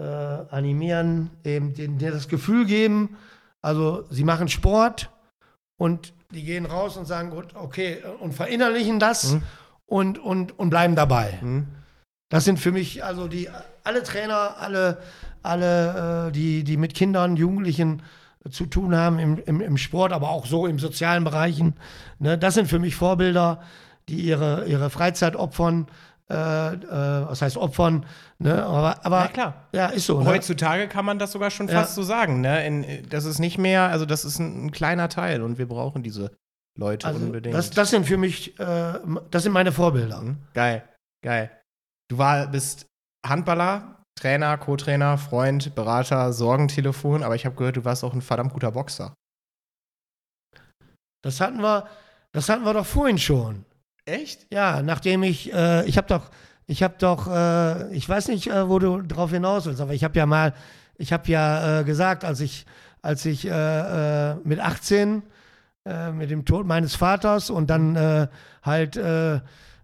[0.00, 3.16] äh, animieren, eben denen, das Gefühl geben,
[3.62, 5.10] also sie machen Sport
[5.80, 9.42] und die gehen raus und sagen, gut, okay, und verinnerlichen das Mhm.
[9.86, 11.38] und, und, und bleiben dabei.
[11.40, 11.66] Hm?
[12.30, 13.48] Das sind für mich also die
[13.84, 14.98] alle Trainer, alle,
[15.42, 18.02] alle, äh, die, die mit Kindern, Jugendlichen
[18.50, 21.74] zu tun haben im, im, im Sport, aber auch so im sozialen Bereichen.
[22.18, 23.60] Ne, das sind für mich Vorbilder,
[24.08, 25.86] die ihre, ihre Freizeit opfern.
[26.30, 26.78] Äh, äh,
[27.26, 28.04] was heißt opfern?
[28.38, 29.68] Ne, aber, aber Na klar.
[29.72, 30.20] ja, ist so.
[30.20, 30.26] Ne?
[30.26, 31.80] Heutzutage kann man das sogar schon Ja.
[31.80, 32.42] fast so sagen.
[32.42, 32.66] Ne?
[32.66, 36.02] In, das ist nicht mehr, also das ist ein, ein kleiner Teil und wir brauchen
[36.02, 36.30] diese
[36.78, 37.54] Leute Also, unbedingt.
[37.54, 38.92] das, das sind für mich, äh,
[39.30, 40.20] das sind meine Vorbilder.
[40.20, 40.36] Mhm.
[40.52, 40.84] Geil,
[41.24, 41.50] geil.
[42.08, 42.86] Du war, bist
[43.26, 48.52] Handballer, Trainer, Co-Trainer, Freund, Berater, Sorgentelefon, aber ich habe gehört, du warst auch ein verdammt
[48.52, 49.14] guter Boxer.
[51.22, 51.86] Das hatten wir,
[52.32, 53.64] das hatten wir doch vorhin schon.
[54.04, 54.46] Echt?
[54.52, 56.30] Ja, nachdem ich, äh, ich habe doch,
[56.66, 60.04] ich habe doch, äh, ich weiß nicht, äh, wo du drauf hinaus willst, aber ich
[60.04, 60.54] habe ja mal,
[60.96, 62.66] ich habe ja äh, gesagt, als ich,
[63.02, 63.50] als ich äh,
[64.30, 65.22] äh, mit 18
[65.86, 68.28] äh, mit dem Tod meines Vaters und dann äh,
[68.62, 68.96] halt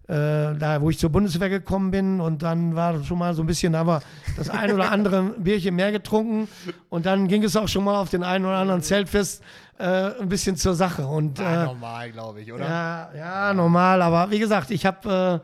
[0.07, 3.47] äh, da, wo ich zur Bundeswehr gekommen bin und dann war schon mal so ein
[3.47, 4.01] bisschen, aber
[4.37, 6.47] das ein oder andere Bierchen mehr getrunken
[6.89, 9.43] und dann ging es auch schon mal auf den einen oder anderen Zeltfest
[9.77, 12.65] äh, ein bisschen zur Sache und War äh, normal, glaube ich, oder?
[12.65, 15.41] ja, ja, normal, aber wie gesagt, ich habe,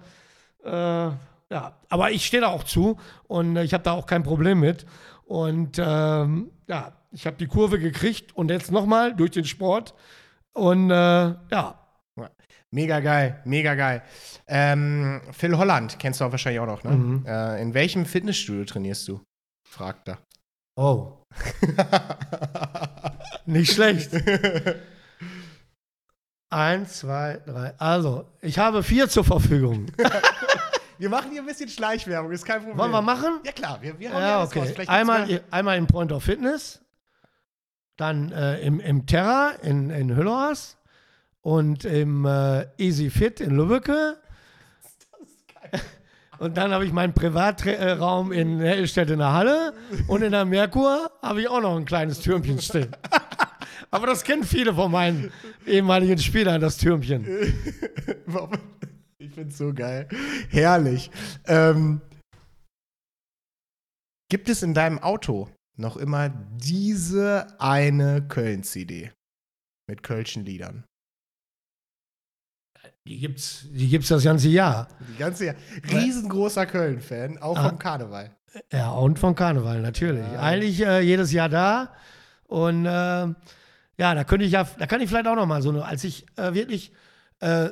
[0.64, 1.12] äh, äh,
[1.50, 2.98] ja, aber ich stehe da auch zu
[3.28, 4.86] und ich habe da auch kein Problem mit.
[5.26, 9.94] Und ähm, ja, ich habe die Kurve gekriegt und jetzt nochmal durch den Sport.
[10.54, 11.76] Und äh, ja,
[12.74, 14.02] Mega geil, mega geil.
[14.48, 16.92] Ähm, Phil Holland kennst du auch wahrscheinlich auch noch, ne?
[16.92, 17.26] Mhm.
[17.26, 19.22] Äh, in welchem Fitnessstudio trainierst du?
[19.68, 20.20] Fragt er.
[20.78, 21.18] oh,
[23.46, 24.12] nicht schlecht.
[26.50, 27.74] Eins, zwei, drei.
[27.78, 29.88] Also, ich habe vier zur Verfügung.
[30.98, 32.78] Wir machen hier ein bisschen Schleichwerbung, ist kein Problem.
[32.78, 33.40] Wollen wir machen?
[33.44, 34.72] Ja, klar, wir, wir haben Ja, okay.
[34.86, 36.80] Einmal, mal- einmal im Point of Fitness,
[37.98, 40.78] dann äh, im, im Terra in, in Hüllhorst
[41.42, 44.18] und im äh, Easy Fit in Lübbecke.
[46.40, 49.74] Und dann habe ich meinen Privatraum in Hellstedt in der Halle
[50.08, 52.96] und in der Merkur habe ich auch noch ein kleines Türmchen stehen.
[53.92, 55.32] Aber das kennen viele von meinen
[55.68, 57.28] ehemaligen Spielern, das Türmchen.
[59.20, 60.08] Ich find's so geil.
[60.50, 61.12] Herrlich.
[61.46, 62.02] Ähm,
[64.30, 69.12] gibt es in deinem Auto noch immer diese eine Köln-CD
[69.88, 70.86] mit Kölschen Liedern?
[73.12, 74.88] Die gibt's, die gibt's das ganze Jahr.
[75.14, 75.56] Die ganze Jahr.
[75.92, 77.68] Riesengroßer Köln-Fan, auch Ah.
[77.70, 78.32] vom Karneval.
[78.72, 80.26] Ja, und von Karneval natürlich.
[80.40, 81.94] Eigentlich äh, jedes Jahr da.
[82.48, 83.36] Und äh, ja,
[84.16, 86.26] da könnte ich ja, da kann ich vielleicht auch noch mal so, eine- als ich
[86.38, 86.94] äh, wirklich,
[87.40, 87.68] äh,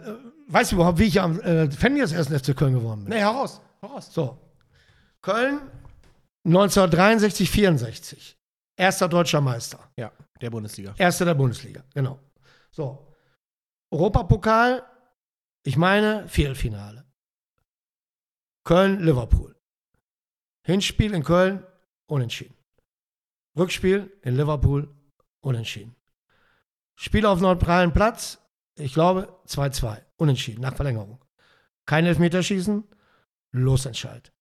[0.47, 2.27] weißt du überhaupt, wie ich am äh, Fan des 1.
[2.27, 3.13] FC Köln geworden bin?
[3.13, 3.61] Nee, heraus.
[3.81, 4.13] Heraus.
[4.13, 4.37] So.
[5.21, 5.61] Köln
[6.45, 8.37] 1963, 64.
[8.75, 9.79] Erster deutscher Meister.
[9.95, 10.11] Ja,
[10.41, 10.93] der Bundesliga.
[10.97, 12.19] Erster der Bundesliga, genau.
[12.71, 13.05] So.
[13.91, 14.83] Europapokal,
[15.69, 17.05] ich meine Viertelfinale.
[18.63, 19.55] Köln-Liverpool.
[20.65, 21.63] Hinspiel in Köln,
[22.07, 22.57] unentschieden.
[23.55, 24.91] Rückspiel in Liverpool,
[25.41, 25.95] unentschieden.
[26.95, 28.39] Spiel auf neutralen Platz,
[28.79, 31.23] ich glaube 2-2, unentschieden, nach Verlängerung.
[31.85, 32.83] Kein Elfmeterschießen,
[33.51, 34.33] Losentscheid.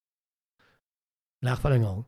[1.42, 2.06] Nach Verlängerung.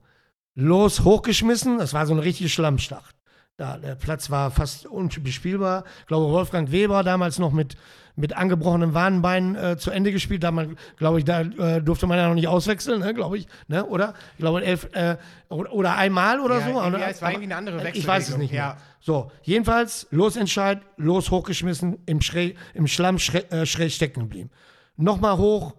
[0.55, 3.20] Los hochgeschmissen, das war so eine richtige Schlammschlacht.
[3.61, 5.85] Da, der Platz war fast unbespielbar.
[6.01, 7.77] Ich glaube, Wolfgang Weber damals noch mit,
[8.17, 10.43] mit angebrochenem Warnbein äh, zu Ende gespielt.
[10.43, 13.47] Da man, glaube ich, da äh, durfte man ja noch nicht auswechseln, ne, glaube ich,
[13.69, 14.15] ne, oder?
[14.33, 15.19] Ich glaube, elf, äh,
[15.51, 16.81] oder, einmal oder Ja, so.
[16.81, 17.07] oder?
[17.07, 18.61] es war irgendwie eine andere Ich weiß es nicht mehr.
[18.61, 18.77] Ja.
[18.99, 24.49] So, jedenfalls, Losentscheid, los hochgeschmissen, im, Schrä im Schlamm äh, schräg stecken geblieben.
[24.97, 25.75] Nochmal hoch,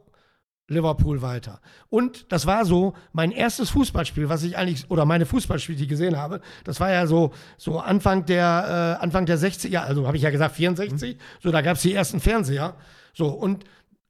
[0.68, 1.60] Liverpool weiter.
[1.90, 5.90] Und das war so mein erstes Fußballspiel, was ich eigentlich, oder meine Fußballspiele, die ich
[5.90, 10.18] gesehen habe, das war ja so, so Anfang der, äh, Anfang der 60er, also habe
[10.18, 12.76] ich ja gesagt 64, so da gab es die ersten Fernseher.
[13.14, 13.66] So, und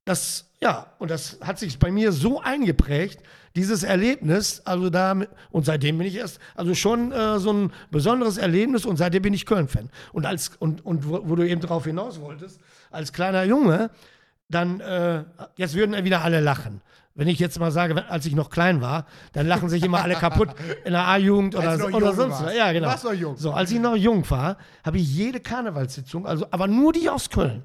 [0.05, 3.19] das, ja, und das hat sich bei mir so eingeprägt,
[3.55, 5.15] dieses Erlebnis, also da,
[5.51, 9.33] und seitdem bin ich erst, also schon äh, so ein besonderes Erlebnis und seitdem bin
[9.33, 9.89] ich Köln-Fan.
[10.13, 12.61] Und als, und, und wo, wo du eben drauf hinaus wolltest,
[12.91, 13.89] als kleiner Junge,
[14.51, 15.23] dann, äh,
[15.55, 16.81] jetzt würden wieder alle lachen.
[17.13, 20.15] Wenn ich jetzt mal sage, als ich noch klein war, dann lachen sich immer alle
[20.15, 20.49] kaputt
[20.85, 22.55] in der A-Jugend oder, so- oder sonst was.
[22.55, 22.85] Ja, genau.
[22.87, 23.35] Du warst noch jung.
[23.37, 27.29] So, als ich noch jung war, habe ich jede Karnevalssitzung, also aber nur die aus
[27.29, 27.63] Köln,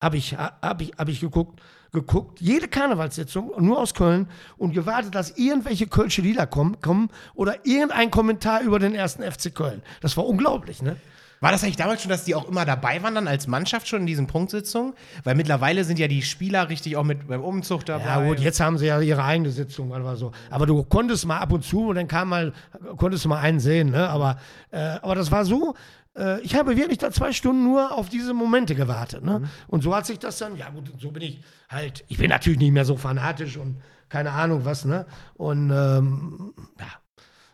[0.00, 1.60] habe ich, hab ich, hab ich geguckt,
[1.92, 4.26] geguckt, jede Karnevalssitzung, nur aus Köln
[4.56, 9.54] und gewartet, dass irgendwelche Kölsche Lieder kommen, kommen oder irgendein Kommentar über den ersten FC
[9.54, 9.82] Köln.
[10.00, 10.96] Das war unglaublich, ne?
[11.42, 14.02] War das eigentlich damals schon, dass die auch immer dabei waren, dann als Mannschaft schon
[14.02, 14.94] in diesen Punktsitzungen?
[15.24, 18.04] Weil mittlerweile sind ja die Spieler richtig auch mit beim Umzug dabei.
[18.04, 20.30] Ja gut, jetzt haben sie ja ihre eigene Sitzung oder so.
[20.50, 22.52] Aber du konntest mal ab und zu und dann kam mal,
[22.96, 24.08] konntest du mal einen sehen, ne?
[24.08, 24.38] Aber,
[24.70, 25.74] äh, aber das war so,
[26.16, 29.42] äh, ich habe wirklich da zwei Stunden nur auf diese Momente gewartet, ne?
[29.66, 32.60] Und so hat sich das dann, ja gut, so bin ich halt, ich bin natürlich
[32.60, 35.06] nicht mehr so fanatisch und keine Ahnung was, ne?
[35.34, 37.01] Und ähm, ja.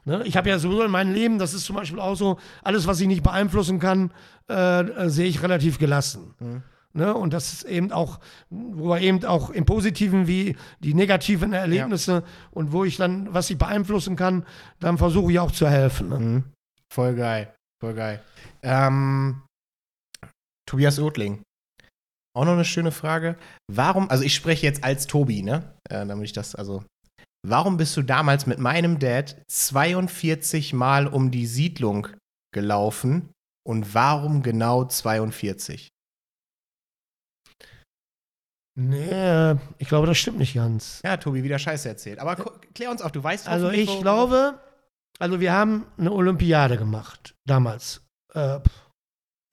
[0.09, 0.23] Ne?
[0.25, 2.99] Ich habe ja sowieso in meinem Leben, das ist zum Beispiel auch so, alles, was
[2.99, 4.11] ich nicht beeinflussen kann,
[4.49, 6.35] äh, äh, sehe ich relativ gelassen.
[6.95, 7.13] Ne?
[7.15, 8.19] Und das ist eben auch,
[8.49, 13.51] wo wir eben auch im Positiven wie die negativen Erlebnisse und wo ich dann, was
[13.51, 14.47] ich beeinflussen kann,
[14.81, 16.09] dann versuche ich auch zu helfen.
[16.09, 16.19] Ne?
[16.19, 16.45] Mhm.
[16.91, 18.23] Voll geil, voll geil.
[18.63, 19.43] Ähm,
[20.67, 21.43] Tobias Oethling.
[22.35, 23.37] Auch noch eine schöne Frage.
[23.71, 25.75] Warum, also ich spreche jetzt als Tobi, ne?
[25.91, 26.83] Äh, damit ich das, also.
[27.47, 32.09] Warum bist du damals mit meinem Dad 42 Mal um die Siedlung
[32.53, 33.33] gelaufen
[33.67, 35.89] und warum genau 42?
[38.77, 41.01] Nee, äh, ich glaube, das stimmt nicht ganz.
[41.05, 42.21] Ja, Tobi, wieder Scheiße erzählt.
[42.21, 44.61] Aber ko- klär uns auf, du weißt Also ich wo- glaube,
[45.19, 48.03] also wir haben eine Olympiade gemacht, damals.
[48.35, 48.61] Äh,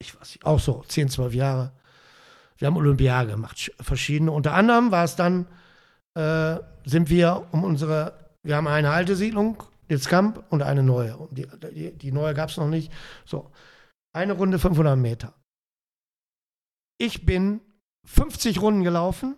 [0.00, 1.72] ich weiß nicht, auch so, 10, 12 Jahre.
[2.58, 4.30] Wir haben Olympiade gemacht, sch- verschiedene.
[4.30, 5.46] Unter anderem war es dann,
[6.16, 9.62] äh, sind wir um unsere, wir haben eine alte Siedlung,
[10.06, 11.16] Kamp und eine neue.
[11.16, 12.90] Und die, die, die neue gab es noch nicht.
[13.24, 13.52] So,
[14.12, 15.34] eine Runde 500 Meter.
[16.98, 17.60] Ich bin
[18.06, 19.36] 50 Runden gelaufen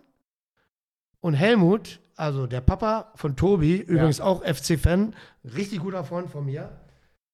[1.19, 6.71] und Helmut, also der Papa von Tobi, übrigens auch FC-Fan, richtig guter Freund von mir,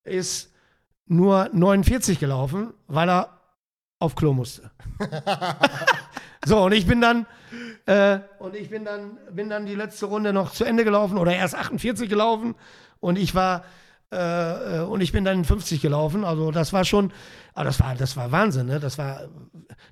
[0.04, 0.52] ist
[1.06, 3.40] nur 49 gelaufen, weil er
[4.00, 4.72] auf Klo musste.
[6.46, 7.28] so, und ich bin dann,
[7.86, 11.36] äh, und ich bin dann, bin dann die letzte Runde noch zu Ende gelaufen oder
[11.36, 12.56] erst 48 gelaufen
[13.00, 13.64] und ich war,
[14.12, 16.24] äh, äh, und ich bin dann 50 gelaufen.
[16.24, 17.12] Also das war schon,
[17.54, 18.80] aber das war, das war Wahnsinn, ne?
[18.80, 19.22] Das war,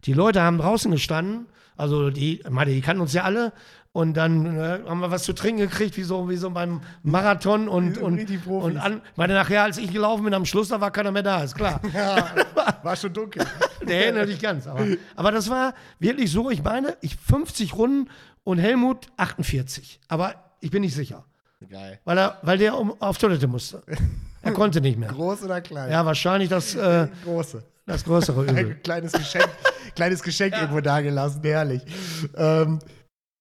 [0.05, 1.47] die Leute haben draußen gestanden,
[1.77, 3.53] also die, meine, die kannten uns ja alle
[3.93, 7.67] Und dann äh, haben wir was zu trinken gekriegt, wie so, wie so beim Marathon
[7.69, 11.11] und, und, und an, meine nachher, als ich gelaufen bin am Schluss, da war keiner
[11.11, 11.79] mehr da, ist klar.
[11.93, 12.27] Ja,
[12.83, 13.45] war schon dunkel.
[13.85, 14.65] Erinnert nicht ganz.
[14.65, 14.83] Aber,
[15.15, 18.09] aber das war wirklich so, ich meine, ich 50 Runden
[18.43, 19.99] und Helmut 48.
[20.07, 21.23] Aber ich bin nicht sicher.
[21.69, 21.99] Geil.
[22.03, 23.83] Weil, er, weil der um, auf Toilette musste.
[24.41, 25.09] Er konnte nicht mehr.
[25.09, 25.91] Groß oder klein?
[25.91, 27.63] Ja, wahrscheinlich das, äh, Große.
[27.85, 28.57] das größere Übel.
[28.57, 29.47] Ein kleines Geschenk,
[29.95, 31.83] kleines Geschenk irgendwo dagelassen, herrlich.
[32.35, 32.79] Ähm,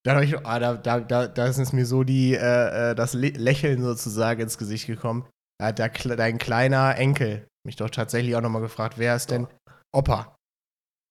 [0.04, 3.14] da, hab ich, ah, da, da, da, da ist mir so die, äh, äh, das
[3.14, 5.28] Lä- Lächeln sozusagen ins Gesicht gekommen.
[5.60, 9.46] Da hat dein kleiner Enkel mich doch tatsächlich auch nochmal gefragt, wer ist denn
[9.94, 10.34] Opa?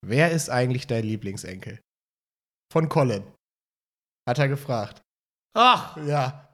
[0.05, 1.79] Wer ist eigentlich dein Lieblingsenkel?
[2.73, 3.23] Von Colin.
[4.27, 5.01] Hat er gefragt.
[5.57, 6.47] Ach, Ja.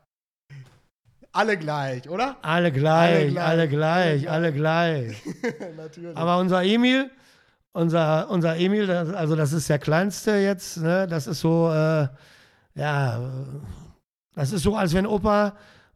[1.34, 2.38] Alle gleich, oder?
[2.42, 5.24] alle gleich, Alle alle gleich, gleich, alle gleich.
[5.78, 6.18] Natürlich.
[6.18, 7.12] Aber unser Emil,
[7.78, 11.08] unser, unser Emil, das, also das ist der kleinste jetzt, ne?
[11.08, 12.08] Das ist so, äh,
[12.76, 13.20] ja,
[14.36, 15.54] das ist so, als wenn Opa,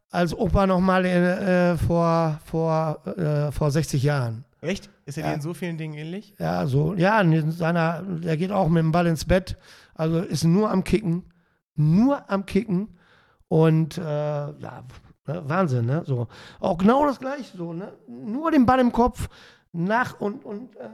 [0.09, 4.45] als Opa nochmal äh, vor, vor, äh, vor 60 Jahren.
[4.61, 4.89] Echt?
[5.05, 5.35] Ist er dir Ja.
[5.35, 6.35] in so vielen Dingen ähnlich?
[6.37, 9.57] Ja, so, ja, in seiner, der geht auch mit dem Ball ins Bett,
[9.95, 11.23] also ist nur am Kicken,
[11.75, 12.97] nur am Kicken
[13.47, 14.83] und äh, ja,
[15.27, 16.03] ne, Wahnsinn, ne?
[16.05, 16.27] So.
[16.59, 17.91] Auch genau das gleiche, so, ne?
[18.07, 19.29] Nur den Ball im Kopf,
[19.73, 20.87] nach und, und äh,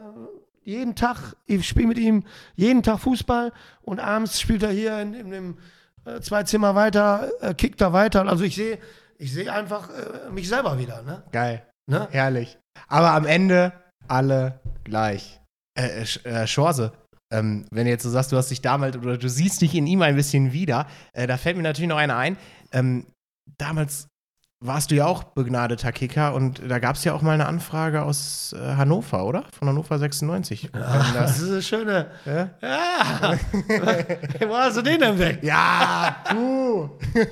[0.68, 2.26] jeden Tag, ich spiele mit ihm
[2.56, 5.58] jeden Tag Fußball und abends spielt er hier in, in dem
[6.06, 8.28] äh, zwei Zimmer weiter, äh, kickt er weiter.
[8.28, 8.78] Also ich sehe,
[9.18, 11.24] ich sehe einfach äh, mich selber wieder, ne?
[11.32, 11.66] Geil.
[11.90, 12.08] ne?
[12.12, 12.58] Herrlich.
[12.90, 13.72] Aber am Ende
[14.10, 15.40] alle gleich.
[15.80, 16.92] Äh, äh, Sch- äh, Schorse,
[17.34, 19.88] ähm, wenn du jetzt so sagst, du hast dich damals oder du siehst dich in
[19.88, 22.36] ihm ein bisschen wieder, äh, da fällt mir natürlich noch einer ein.
[22.74, 23.06] Ähm,
[23.58, 24.08] damals
[24.60, 28.02] warst du ja auch begnadeter Kicker und da gab es ja auch mal eine Anfrage
[28.02, 29.44] aus äh, Hannover, oder?
[29.58, 30.72] Von Hannover 96.
[30.74, 32.08] Ach, das ist eine schöne.
[32.26, 32.50] ja?
[32.62, 33.38] Ja!
[34.48, 35.40] Wo hast du den denn weg?
[35.44, 36.90] ja, du!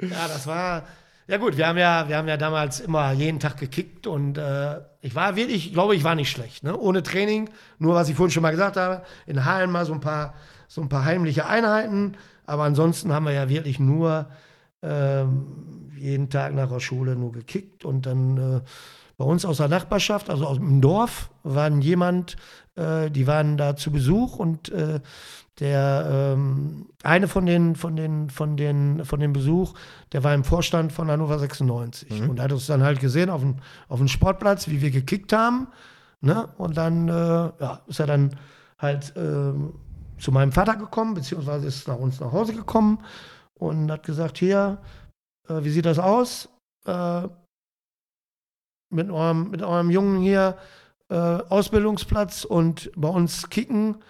[0.00, 0.82] Ja, das war.
[1.28, 4.80] Ja gut, wir haben ja, wir haben ja damals immer jeden Tag gekickt und äh,
[5.00, 6.64] ich war wirklich, ich glaube, ich war nicht schlecht.
[6.64, 6.76] Ne?
[6.76, 7.48] Ohne Training,
[7.78, 10.34] nur was ich vorhin schon mal gesagt habe, in Hallen mal so ein paar,
[10.68, 12.16] so ein paar heimliche Einheiten.
[12.44, 14.26] Aber ansonsten haben wir ja wirklich nur
[16.04, 18.60] jeden Tag nach der Schule nur gekickt und dann äh,
[19.16, 22.36] bei uns aus der Nachbarschaft, also aus dem Dorf, waren jemand,
[22.76, 25.00] äh, die waren da zu Besuch und äh,
[25.60, 29.74] der ähm, eine von den, von den, von den, von dem Besuch,
[30.12, 33.56] der war im Vorstand von Hannover 96 und hat uns dann halt gesehen auf dem,
[33.88, 35.68] auf dem Sportplatz, wie wir gekickt haben.
[36.20, 36.48] Ne?
[36.58, 38.36] Und dann äh, ja, ist er dann
[38.78, 39.74] halt ähm,
[40.18, 42.98] zu meinem Vater gekommen, beziehungsweise ist nach uns nach Hause gekommen
[43.58, 44.78] und hat gesagt, hier,
[45.48, 46.48] äh, wie sieht das aus?
[46.86, 47.28] Äh,
[48.90, 50.56] mit, eurem, mit eurem Jungen hier
[51.10, 54.02] äh, Ausbildungsplatz und bei uns kicken.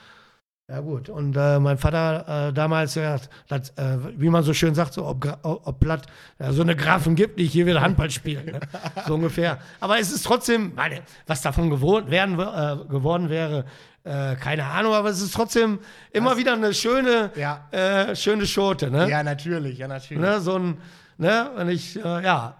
[0.71, 3.19] Ja gut, und äh, mein Vater äh, damals, ja,
[3.49, 6.07] das, äh, wie man so schön sagt, so ob, ob Platt,
[6.39, 8.47] ja, so eine Grafen gibt, die hier wieder Handball spielen.
[8.47, 8.61] Ne?
[9.07, 9.59] So ungefähr.
[9.81, 13.66] Aber es ist trotzdem, meine, was davon gewohnt werden, geworden wäre,
[14.05, 15.79] äh, keine Ahnung, aber es ist trotzdem
[16.13, 17.67] immer wieder eine schöne, Ja.
[17.71, 18.91] äh, schöne Schote.
[18.91, 19.09] Ne?
[19.11, 20.23] Ja, natürlich, ja, natürlich.
[20.23, 20.77] Ne, so ein,
[21.19, 22.57] ne, wenn ich, äh, ja.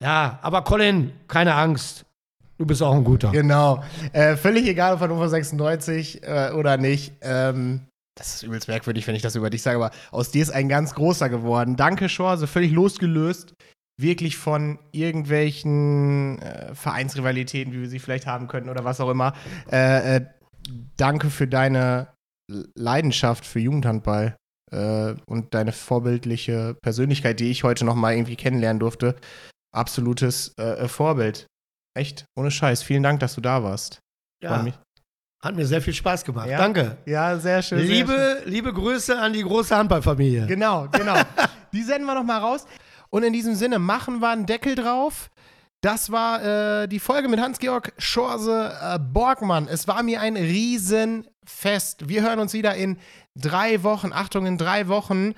[0.00, 2.04] Ja, aber Colin, keine Angst.
[2.58, 3.30] Du bist auch ein guter.
[3.30, 3.82] Genau.
[4.12, 7.14] Äh, völlig egal, ob Hannover 96 äh, oder nicht.
[7.20, 7.82] Ähm,
[8.14, 10.68] das ist übelst merkwürdig, wenn ich das über dich sage, aber aus dir ist ein
[10.68, 11.76] ganz großer geworden.
[11.76, 13.54] Danke, Schorse, völlig losgelöst.
[14.00, 19.34] Wirklich von irgendwelchen äh, Vereinsrivalitäten, wie wir sie vielleicht haben könnten oder was auch immer.
[19.70, 20.26] Äh, äh,
[20.96, 22.08] danke für deine
[22.74, 24.36] Leidenschaft für Jugendhandball
[24.70, 29.16] äh, und deine vorbildliche Persönlichkeit, die ich heute noch mal irgendwie kennenlernen durfte.
[29.74, 31.46] Absolutes äh, Vorbild.
[31.94, 32.82] Echt, ohne Scheiß.
[32.82, 34.00] Vielen Dank, dass du da warst.
[34.42, 34.64] Ja,
[35.42, 36.48] hat mir sehr viel Spaß gemacht.
[36.48, 36.56] Ja?
[36.56, 36.98] Danke.
[37.04, 37.78] Ja, sehr schön.
[37.78, 37.96] sehr schön.
[37.96, 40.46] Liebe, liebe Grüße an die große Handballfamilie.
[40.46, 41.16] Genau, genau.
[41.72, 42.64] die senden wir noch mal raus.
[43.12, 45.30] Und in diesem Sinne machen wir einen Deckel drauf.
[45.82, 49.68] Das war äh, die Folge mit Hans-Georg Schorse äh, Borgmann.
[49.68, 52.08] Es war mir ein Riesenfest.
[52.08, 52.96] Wir hören uns wieder in
[53.34, 54.12] drei Wochen.
[54.12, 55.32] Achtung, in drei Wochen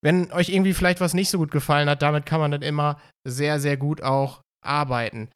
[0.00, 2.98] Wenn euch irgendwie vielleicht was nicht so gut gefallen hat, damit kann man dann immer
[3.24, 5.30] sehr, sehr gut auch arbeiten.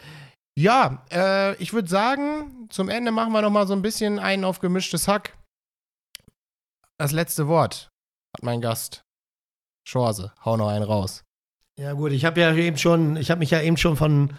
[0.55, 4.45] Ja, äh, ich würde sagen, zum Ende machen wir noch mal so ein bisschen einen
[4.45, 5.37] auf gemischtes Hack.
[6.99, 7.91] Das letzte Wort
[8.37, 9.05] hat mein Gast.
[9.87, 11.25] Chance, hau noch einen raus.
[11.77, 14.35] Ja gut, ich habe ja eben schon, ich habe mich ja eben schon von,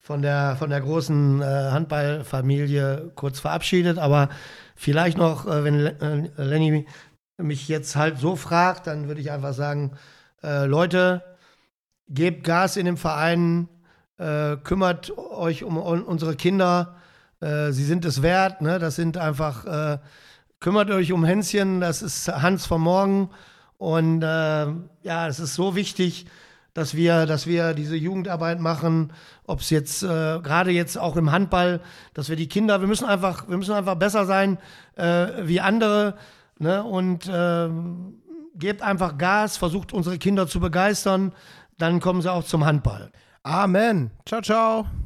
[0.00, 4.28] von, der, von der großen äh, Handballfamilie kurz verabschiedet, aber
[4.76, 6.86] vielleicht noch, äh, wenn äh, Lenny
[7.38, 9.96] mich jetzt halt so fragt, dann würde ich einfach sagen,
[10.42, 11.24] äh, Leute,
[12.06, 13.68] gebt Gas in dem Verein,
[14.18, 16.96] äh, kümmert euch um, unsere Kinder.
[17.40, 18.60] Äh, sie sind es wert.
[18.60, 18.78] Ne?
[18.78, 19.98] Das sind einfach, äh,
[20.60, 21.80] kümmert euch um Hänschen.
[21.80, 23.30] Das ist Hans von morgen.
[23.78, 24.66] Und äh,
[25.02, 26.26] ja, es ist so wichtig,
[26.74, 29.12] dass wir, dass wir diese Jugendarbeit machen,
[29.46, 31.80] ob es jetzt äh, gerade jetzt auch im Handball,
[32.14, 34.58] dass wir die Kinder, wir müssen einfach, wir müssen einfach besser sein
[34.96, 36.14] äh, wie andere.
[36.58, 36.82] Ne?
[36.82, 38.14] Und ähm,
[38.56, 41.32] gebt einfach Gas, versucht unsere Kinder zu begeistern,
[41.78, 43.10] dann kommen sie auch zum Handball.
[43.44, 44.10] Amen.
[44.24, 45.03] Ciao, ciao.